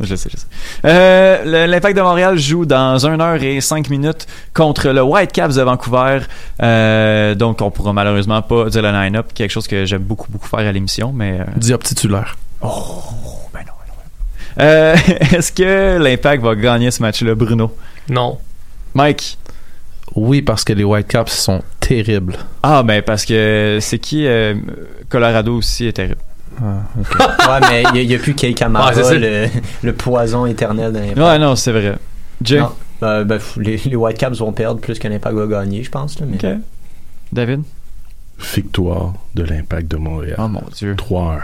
Je 0.00 0.14
sais, 0.14 0.30
je 0.32 0.36
sais. 0.36 0.46
Euh, 0.84 1.66
L'Impact 1.66 1.96
de 1.96 2.02
Montréal 2.02 2.38
joue 2.38 2.64
dans 2.64 3.04
1 3.04 3.18
heure 3.20 3.42
et 3.42 3.60
5 3.60 3.90
minutes 3.90 4.28
contre 4.54 4.90
le 4.90 5.02
Whitecaps 5.02 5.56
de 5.56 5.62
Vancouver. 5.62 6.20
Euh, 6.62 7.34
donc, 7.34 7.60
on 7.60 7.70
pourra 7.72 7.92
malheureusement 7.92 8.40
pas 8.42 8.66
dire 8.70 8.82
le 8.82 8.92
line-up, 8.92 9.32
quelque 9.34 9.50
chose 9.50 9.66
que 9.66 9.84
j'aime 9.84 10.02
beaucoup, 10.02 10.30
beaucoup 10.30 10.46
faire 10.46 10.60
à 10.60 10.70
l'émission, 10.70 11.12
mais... 11.12 11.40
euh, 11.40 11.44
Diop 11.56 11.82
titulaire. 11.82 12.36
Oh, 12.60 13.02
ben 13.52 13.60
non, 13.66 13.72
ben 13.82 13.88
non, 13.88 13.94
ben 13.96 14.64
non. 14.64 14.64
Euh, 14.64 14.96
Est-ce 15.36 15.50
que 15.50 15.98
l'Impact 16.00 16.44
va 16.44 16.54
gagner 16.54 16.92
ce 16.92 17.02
match-là, 17.02 17.34
Bruno? 17.34 17.74
Non. 18.08 18.38
Mike? 18.94 19.38
Oui, 20.14 20.42
parce 20.42 20.64
que 20.64 20.72
les 20.72 20.84
Whitecaps 20.84 21.32
sont 21.32 21.62
terribles. 21.80 22.36
Ah, 22.62 22.82
ben 22.82 23.02
parce 23.02 23.24
que 23.24 23.78
c'est 23.80 23.98
qui? 23.98 24.26
euh, 24.26 24.54
Colorado 25.08 25.56
aussi 25.56 25.86
est 25.86 25.92
terrible. 25.92 26.20
Ah, 26.60 26.82
ok. 26.98 27.18
Ouais, 27.48 27.60
mais 27.70 27.84
il 28.02 28.08
n'y 28.08 28.14
a, 28.14 28.18
plus 28.18 28.34
Kei 28.34 28.52
Kamara, 28.54 28.88
Ah, 28.90 28.94
c'est 28.94 29.04
ça. 29.04 29.14
le, 29.14 29.46
le 29.82 29.92
poison 29.92 30.44
éternel 30.46 30.92
de 30.92 30.98
l'Impact. 30.98 31.18
Ouais, 31.18 31.38
non, 31.38 31.54
c'est 31.56 31.72
vrai. 31.72 31.94
Jay? 32.42 32.58
Non. 32.60 32.72
Euh, 33.02 33.24
ben, 33.24 33.36
f- 33.38 33.60
les, 33.60 33.76
les 33.76 33.96
Whitecaps 33.96 34.38
vont 34.38 34.52
perdre 34.52 34.80
plus 34.80 34.98
que 34.98 35.06
l'Impact 35.08 35.34
va 35.36 35.46
gagner, 35.46 35.82
je 35.84 35.90
pense. 35.90 36.18
Là, 36.18 36.26
mais... 36.28 36.36
OK. 36.36 36.58
David? 37.32 37.62
Victoire 38.54 39.14
de 39.34 39.42
l'Impact 39.44 39.88
de 39.90 39.96
Montréal. 39.96 40.36
Oh 40.38 40.48
mon 40.48 40.62
Dieu. 40.74 40.94
3-1. 40.94 41.38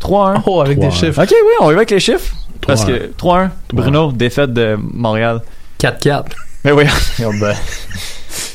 3-1. 0.00 0.42
Oh, 0.46 0.60
avec 0.60 0.78
des 0.78 0.86
3-1. 0.88 0.90
chiffres. 0.92 1.22
Ok, 1.22 1.30
oui, 1.30 1.52
on 1.60 1.70
y 1.70 1.74
va 1.74 1.78
avec 1.78 1.90
les 1.90 2.00
chiffres. 2.00 2.34
Parce 2.66 2.84
3-1. 2.84 2.86
que 2.86 3.12
3-1, 3.18 3.50
Bruno, 3.72 4.12
défaite 4.12 4.52
de 4.52 4.76
Montréal. 4.80 5.40
4-4. 5.80 6.24
Mais 6.64 6.72
oui, 6.72 6.84
Oh, 7.24 7.30
ben, 7.40 7.54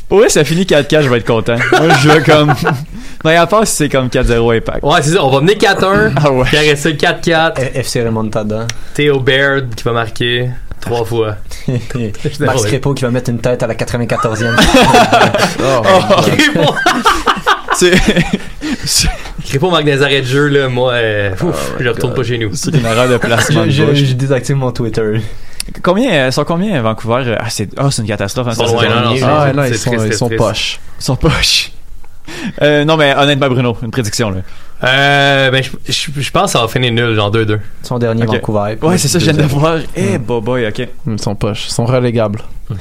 pour 0.09 0.19
vrai, 0.19 0.29
ça 0.29 0.43
finit 0.43 0.63
4-4, 0.63 1.01
je 1.03 1.09
vais 1.09 1.17
être 1.17 1.25
content. 1.27 1.55
Moi, 1.71 1.89
je 2.01 2.09
veux 2.09 2.21
comme. 2.21 2.53
Non, 3.25 3.31
à 3.41 3.47
part 3.47 3.65
si 3.65 3.75
c'est 3.75 3.89
comme 3.89 4.07
4-0 4.09 4.57
Impact. 4.57 4.83
Ouais, 4.83 5.01
c'est 5.01 5.11
ça. 5.11 5.23
On 5.23 5.29
va 5.31 5.39
mener 5.41 5.55
4-1. 5.55 6.11
Ah 6.23 6.31
ouais. 6.31 6.75
Ça, 6.75 6.89
4-4. 6.89 7.55
F- 7.55 7.71
FC 7.73 8.03
Remontada. 8.03 8.67
Théo 8.93 9.19
Baird 9.21 9.73
qui 9.73 9.83
va 9.83 9.93
marquer 9.93 10.49
trois 10.81 11.05
fois. 11.05 11.37
Max 12.41 12.65
Crépeau 12.65 12.93
qui 12.93 13.03
va 13.05 13.09
mettre 13.11 13.29
une 13.31 13.39
tête 13.39 13.63
à 13.63 13.67
la 13.67 13.73
94e. 13.75 14.53
Oh, 15.63 16.75
c'est 17.73 17.93
Crépeau 19.45 19.71
marque 19.71 19.85
des 19.85 20.01
arrêts 20.01 20.21
de 20.21 20.27
jeu, 20.27 20.47
là. 20.47 20.67
Moi, 20.67 20.93
euh, 20.93 21.31
ouf, 21.41 21.73
je 21.79 21.87
retourne 21.89 22.13
pas 22.13 22.23
chez 22.23 22.37
nous. 22.37 22.51
c'est 22.53 22.71
une 22.75 22.85
erreur 22.85 23.09
de 23.09 23.17
placement 23.17 23.61
je, 23.63 23.67
de 23.67 23.71
je, 23.71 23.83
bouche. 23.83 23.97
je 23.97 24.13
désactive 24.13 24.55
mon 24.55 24.71
Twitter. 24.71 25.21
Combien, 25.81 26.11
euh, 26.11 26.31
sont 26.31 26.43
combien 26.45 26.77
à 26.77 26.81
Vancouver? 26.81 27.35
Ah, 27.39 27.49
c'est 27.49 27.69
ah, 27.77 27.89
c'est 27.89 28.01
une 28.01 28.07
catastrophe. 28.07 28.47
Hein, 28.47 28.53
sont 28.53 28.65
loin, 28.73 28.83
non, 28.89 29.15
non, 29.15 29.27
Ah, 29.27 29.53
non, 29.53 29.63
ils 29.63 29.77
sont, 29.77 29.91
ils 29.93 29.97
triste. 29.97 30.37
poches. 30.37 30.79
Ils 30.99 31.03
sont 31.03 31.15
poches. 31.15 31.71
Euh, 32.61 32.85
non, 32.85 32.95
mais 32.95 33.13
honnêtement, 33.17 33.49
Bruno, 33.49 33.75
une 33.81 33.91
prédiction, 33.91 34.29
là. 34.29 34.37
Euh, 34.83 35.49
ben, 35.51 35.63
je, 35.63 35.69
je, 35.91 36.21
je 36.21 36.31
pense 36.31 36.45
que 36.45 36.49
ça 36.51 36.61
va 36.61 36.67
finir 36.67 36.91
nul, 36.91 37.15
genre 37.15 37.31
2-2. 37.31 37.57
Son 37.83 37.97
dernier 37.99 38.23
Ok. 38.23 38.33
Vancouver. 38.33 38.77
Ouais, 38.81 38.97
c'est 38.97 39.07
ça, 39.07 39.17
je 39.19 39.25
viens 39.25 39.33
de 39.33 39.43
2-0. 39.43 39.47
voir. 39.47 39.77
Eh, 39.95 40.17
boy, 40.17 40.67
ok. 40.67 40.87
Ils 41.07 41.21
sont 41.21 41.35
poches. 41.35 41.67
Ils 41.67 41.71
sont 41.73 41.85
relégables. 41.85 42.39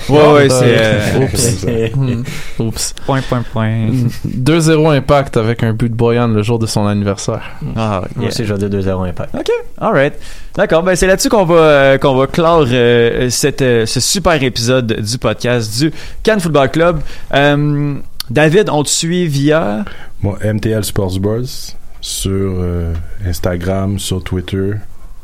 Ouais, 0.09 0.32
ouais, 0.32 0.48
c'est. 0.48 0.76
euh, 0.78 1.18
Oups. 1.20 1.64
Hmm. 1.94 2.22
Oups. 2.61 2.94
Point, 3.05 3.20
point, 3.22 3.42
point. 3.53 3.88
2-0 4.26 4.96
impact 4.96 5.36
avec 5.36 5.62
un 5.62 5.72
but 5.74 5.88
de 5.90 5.94
Boyan 5.94 6.28
le 6.28 6.42
jour 6.42 6.59
de 6.59 6.66
son 6.66 6.86
anniversaire. 6.86 7.42
Ah, 7.76 8.03
Moi 8.16 8.28
aussi, 8.28 8.44
je 8.44 8.55
vais 8.55 8.68
dire 8.68 8.80
2-0 8.80 9.09
Impact. 9.09 9.34
OK, 9.34 9.50
alright. 9.80 10.14
D'accord, 10.57 10.82
ben 10.82 10.94
c'est 10.96 11.07
là-dessus 11.07 11.28
qu'on 11.28 11.44
va 11.44 11.55
euh, 11.55 11.98
qu'on 11.98 12.14
va 12.16 12.26
clore 12.26 12.66
euh, 12.70 13.28
cette, 13.30 13.62
euh, 13.62 13.84
ce 13.86 14.00
super 14.00 14.40
épisode 14.42 14.86
du 15.00 15.18
podcast 15.18 15.78
du 15.78 15.92
Cannes 16.22 16.40
Football 16.40 16.70
Club. 16.70 17.00
Euh, 17.34 17.94
David, 18.30 18.70
on 18.70 18.82
te 18.84 18.88
suit 18.88 19.26
via? 19.26 19.84
Moi, 20.22 20.38
MTL 20.44 20.84
Sports 20.84 21.18
Buzz 21.18 21.74
sur 22.03 22.30
euh, 22.59 22.92
Instagram, 23.26 23.98
sur 23.98 24.22
Twitter, 24.22 24.72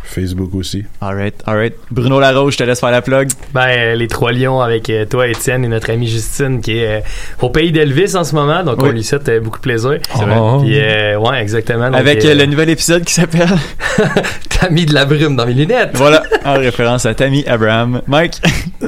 Facebook 0.01 0.55
aussi. 0.55 0.85
Alright, 1.03 1.35
alright. 1.45 1.75
Bruno 1.91 2.19
Larose, 2.21 2.53
je 2.55 2.59
te 2.59 2.63
laisse 2.63 2.81
faire 2.81 2.91
la 2.93 3.03
plug. 3.03 3.29
Ben, 3.53 3.95
les 3.99 4.07
trois 4.09 4.33
lions 4.33 4.61
avec 4.63 4.89
euh, 4.89 5.05
toi, 5.05 5.27
Étienne, 5.27 5.65
et 5.65 5.69
notre 5.69 5.91
amie 5.91 6.07
Justine, 6.07 6.61
qui 6.63 6.79
est 6.79 6.99
euh, 6.99 7.01
au 7.43 7.51
pays 7.51 7.73
d'Elvis 7.73 8.15
en 8.17 8.25
ce 8.25 8.35
moment. 8.35 8.63
Donc, 8.65 8.81
Oui. 8.81 8.89
on 8.89 8.93
lui 8.93 9.03
souhaite 9.05 9.29
euh, 9.29 9.41
beaucoup 9.41 9.59
de 9.59 9.63
plaisir. 9.63 9.99
C'est 10.17 10.25
vrai. 10.25 10.59
Puis, 10.65 10.79
euh, 10.81 11.19
ouais, 11.19 11.43
exactement. 11.43 11.91
Donc, 11.91 11.97
Avec 12.01 12.25
euh, 12.25 12.35
le 12.35 12.47
nouvel 12.47 12.71
épisode 12.71 13.05
qui 13.05 13.13
s'appelle 13.13 13.51
T'as 14.49 14.71
mis 14.71 14.87
de 14.87 14.95
la 14.95 15.05
brume 15.05 15.37
dans 15.37 15.47
mes 15.47 15.55
lunettes. 15.55 15.91
Voilà, 15.95 16.23
en 16.45 16.55
référence 16.55 17.05
à 17.05 17.15
Tammy 17.15 17.45
Abraham. 17.47 18.01
Mike? 18.07 18.41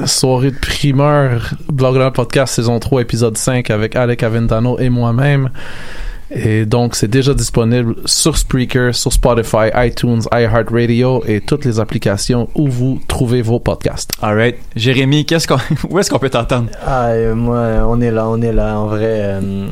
Soirée 0.05 0.51
de 0.51 0.57
primeur, 0.57 1.51
Blogger 1.71 2.09
Podcast 2.13 2.55
saison 2.55 2.79
3 2.79 3.01
épisode 3.01 3.37
5 3.37 3.69
avec 3.69 3.95
Alec 3.95 4.23
Aventano 4.23 4.79
et 4.79 4.89
moi-même. 4.89 5.49
Et 6.31 6.65
donc 6.65 6.95
c'est 6.95 7.09
déjà 7.09 7.33
disponible 7.33 7.95
sur 8.05 8.37
Spreaker, 8.37 8.95
sur 8.95 9.11
Spotify, 9.11 9.69
iTunes, 9.75 10.21
iHeartRadio 10.31 11.23
et 11.27 11.41
toutes 11.41 11.65
les 11.65 11.79
applications 11.79 12.49
où 12.55 12.67
vous 12.67 13.01
trouvez 13.07 13.41
vos 13.41 13.59
podcasts. 13.59 14.11
Alright. 14.21 14.57
Jérémy, 14.75 15.25
qu'est-ce 15.25 15.47
qu'on 15.47 15.57
où 15.89 15.99
est-ce 15.99 16.09
qu'on 16.09 16.19
peut 16.19 16.29
t'entendre? 16.29 16.69
Ah, 16.85 17.07
euh, 17.07 17.35
moi, 17.35 17.85
on 17.87 17.99
est 18.01 18.11
là, 18.11 18.27
on 18.27 18.41
est 18.41 18.53
là. 18.53 18.79
En 18.79 18.87
vrai, 18.87 18.99
euh, 19.01 19.67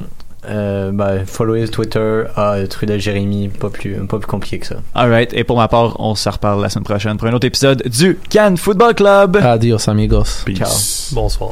euh, 0.49 0.91
ben, 0.91 1.25
followez 1.25 1.67
Twitter, 1.67 2.23
ah, 2.35 2.55
le 2.57 2.67
truc 2.67 2.89
de 2.89 2.97
Jérémy, 2.97 3.49
pas 3.49 3.69
plus, 3.69 3.95
pas 4.07 4.17
plus 4.17 4.27
compliqué 4.27 4.59
que 4.59 4.67
ça. 4.67 4.75
Alright. 4.95 5.33
Et 5.33 5.43
pour 5.43 5.57
ma 5.57 5.67
part, 5.67 5.99
on 5.99 6.15
se 6.15 6.29
reparle 6.29 6.61
la 6.61 6.69
semaine 6.69 6.83
prochaine 6.83 7.17
pour 7.17 7.27
un 7.27 7.33
autre 7.33 7.47
épisode 7.47 7.83
du 7.87 8.17
Cannes 8.29 8.57
Football 8.57 8.95
Club. 8.95 9.37
Adios 9.37 9.89
amigos. 9.89 10.43
Peace. 10.45 11.11
Bonsoir. 11.13 11.51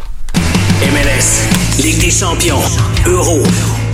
MLS, 0.81 1.81
Ligue 1.81 2.01
des 2.01 2.11
champions, 2.11 2.61
Euro, 3.07 3.41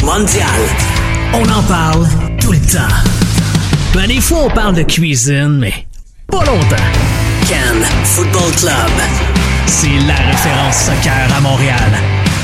Mondial. 0.03 1.02
On 1.33 1.49
en 1.49 1.63
parle 1.63 2.07
tout 2.39 2.51
le 2.51 2.59
temps. 2.59 2.95
Ben, 3.93 4.07
des 4.07 4.21
fois, 4.21 4.43
on 4.45 4.49
parle 4.49 4.75
de 4.75 4.83
cuisine, 4.83 5.57
mais 5.59 5.73
pas 6.27 6.45
longtemps. 6.45 6.75
Cannes 7.49 7.83
Football 8.03 8.51
Club. 8.57 8.91
C'est 9.65 9.97
la 10.07 10.15
référence 10.15 10.75
soccer 10.75 11.27
à 11.35 11.41
Montréal. 11.41 11.91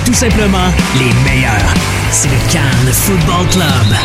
Tout 0.05 0.13
simplement 0.13 0.69
les 0.95 1.13
meilleurs. 1.29 1.73
C'est 2.11 2.29
le 2.29 2.51
Cannes 2.51 2.91
Football 2.91 3.47
Club. 3.51 3.97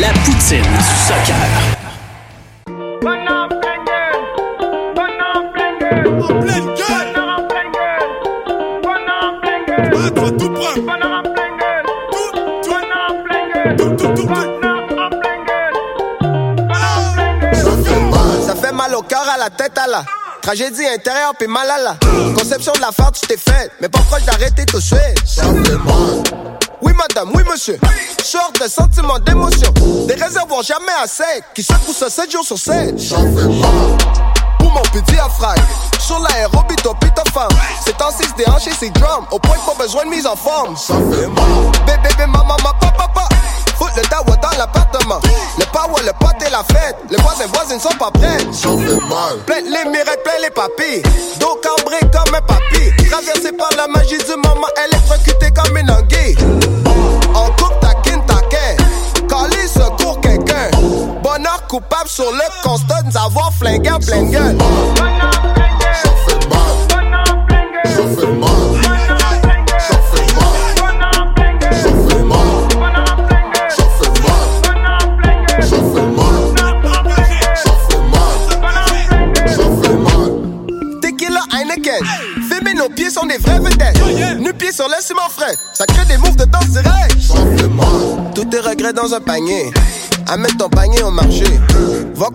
La 0.00 0.08
poutine 0.20 0.62
du 0.62 0.84
soccer. 1.06 1.76
Ça 10.16 10.55
cœur, 19.08 19.28
à 19.28 19.38
la 19.38 19.50
tête, 19.50 19.76
à 19.78 19.86
la 19.86 20.04
tragédie 20.42 20.86
intérieure, 20.86 21.32
puis 21.38 21.48
mal 21.48 21.68
à 21.70 21.78
la 21.78 21.96
conception 22.34 22.72
de 22.72 22.80
la 22.80 22.92
farce, 22.92 23.20
tu 23.20 23.26
t'es 23.26 23.36
faite, 23.36 23.72
mais 23.80 23.88
pas 23.88 24.00
proche 24.00 24.24
d'arrêter 24.24 24.64
tout 24.66 24.78
de 24.78 24.82
suite. 24.82 25.00
Oui, 26.82 26.92
madame, 26.92 27.30
oui, 27.34 27.42
monsieur. 27.50 27.78
Sort 28.22 28.52
de 28.60 28.68
sentiments 28.68 29.18
d'émotion. 29.18 29.72
Des 30.06 30.14
réservoirs 30.14 30.62
jamais 30.62 30.92
à 31.02 31.06
sec, 31.06 31.44
qui 31.54 31.62
secouent 31.62 31.92
ça 31.92 32.10
7 32.10 32.30
jours 32.30 32.44
sur 32.44 32.58
7. 32.58 32.98
Ça 33.00 33.16
fait 33.16 33.24
mal. 33.24 33.96
Pour 34.58 34.82
puis 34.92 35.02
diaphragme. 35.02 35.62
Sur 35.98 36.18
l'aérobie, 36.18 36.76
ton 36.76 36.94
pita 36.94 37.22
femme. 37.32 37.48
C'est 37.84 38.00
en 38.02 38.10
6 38.10 38.34
déhanché, 38.36 38.70
c'est 38.78 38.90
drum. 38.90 39.26
Au 39.30 39.38
point 39.38 39.56
pas 39.66 39.82
besoin 39.82 40.04
de 40.04 40.10
mise 40.10 40.26
en 40.26 40.36
forme. 40.36 40.76
Ça 40.76 40.94
fait 40.94 41.26
mal. 41.28 41.72
Bébé, 41.86 42.08
bébé, 42.10 42.26
maman, 42.26 42.56
ma 42.62 42.74
papa, 42.74 43.08
papa. 43.08 43.28
Fout 43.78 43.90
le 43.96 44.02
dawa 44.08 44.36
dans 44.36 44.58
l'appartement. 44.58 45.20
Le 45.58 45.64
power, 45.66 46.02
le 46.04 46.12
pote 46.18 46.42
et 46.46 46.50
la 46.50 46.62
fête. 46.64 46.96
Les 47.10 47.18
voisins, 47.18 47.46
voisines 47.52 47.80
sont 47.80 47.96
pas 47.98 48.10
prêts. 48.10 48.38
Ça 48.52 48.68
fait 48.68 49.00
mal. 49.08 49.36
Plein 49.46 49.60
les 49.60 49.90
mirettes, 49.90 50.22
plein 50.24 50.40
les 50.42 50.50
papilles. 50.50 51.02
Dos 51.38 51.60
cambré 51.62 51.98
comme 52.12 52.34
un 52.34 52.40
papy. 52.40 53.08
Traversé 53.10 53.52
par 53.52 53.70
la 53.76 53.86
magie 53.88 54.18
du 54.18 54.36
moment, 54.36 54.68
électrocutée 54.88 55.50
comme 55.52 55.76
une 55.76 55.90
anguille. 55.90 56.36
En 57.34 57.46
coupe, 57.52 57.78
taquine, 57.80 58.24
taquin. 58.26 58.76
Calé, 59.28 59.66
secours 59.66 60.20
quelqu'un. 60.20 60.70
Bonheur 61.22 61.66
coupable 61.68 62.08
sur 62.08 62.30
le 62.32 62.62
constat 62.62 63.02
de 63.02 63.08
nous 63.08 63.16
avoir 63.16 63.52
flingué 63.52 63.90
en 63.90 63.98
pleine 63.98 64.30
gueule. 64.30 64.56
Mal. 64.56 65.20
Mal. 68.38 68.45
Pieds 82.96 83.10
sont 83.10 83.26
des 83.26 83.36
vrais 83.36 83.60
vedettes. 83.60 84.38
Nu 84.40 84.52
pieds 84.54 84.72
sur 84.72 84.88
le 84.88 84.94
ciment 85.00 85.28
frais. 85.28 85.54
Ça 85.72 85.84
crée 85.86 86.04
des 86.06 86.16
moves 86.16 86.36
de 86.36 86.44
danse 86.46 86.68
direct. 86.68 87.20
Ça 87.20 87.34
fait 87.34 87.68
mal. 87.68 88.32
Tous 88.34 88.44
tes 88.46 88.58
regrets 88.58 88.92
dans 88.92 89.14
un 89.14 89.20
panier. 89.20 89.70
Amène 90.26 90.56
ton 90.56 90.68
panier 90.68 91.02
au 91.02 91.10
marché. 91.10 91.44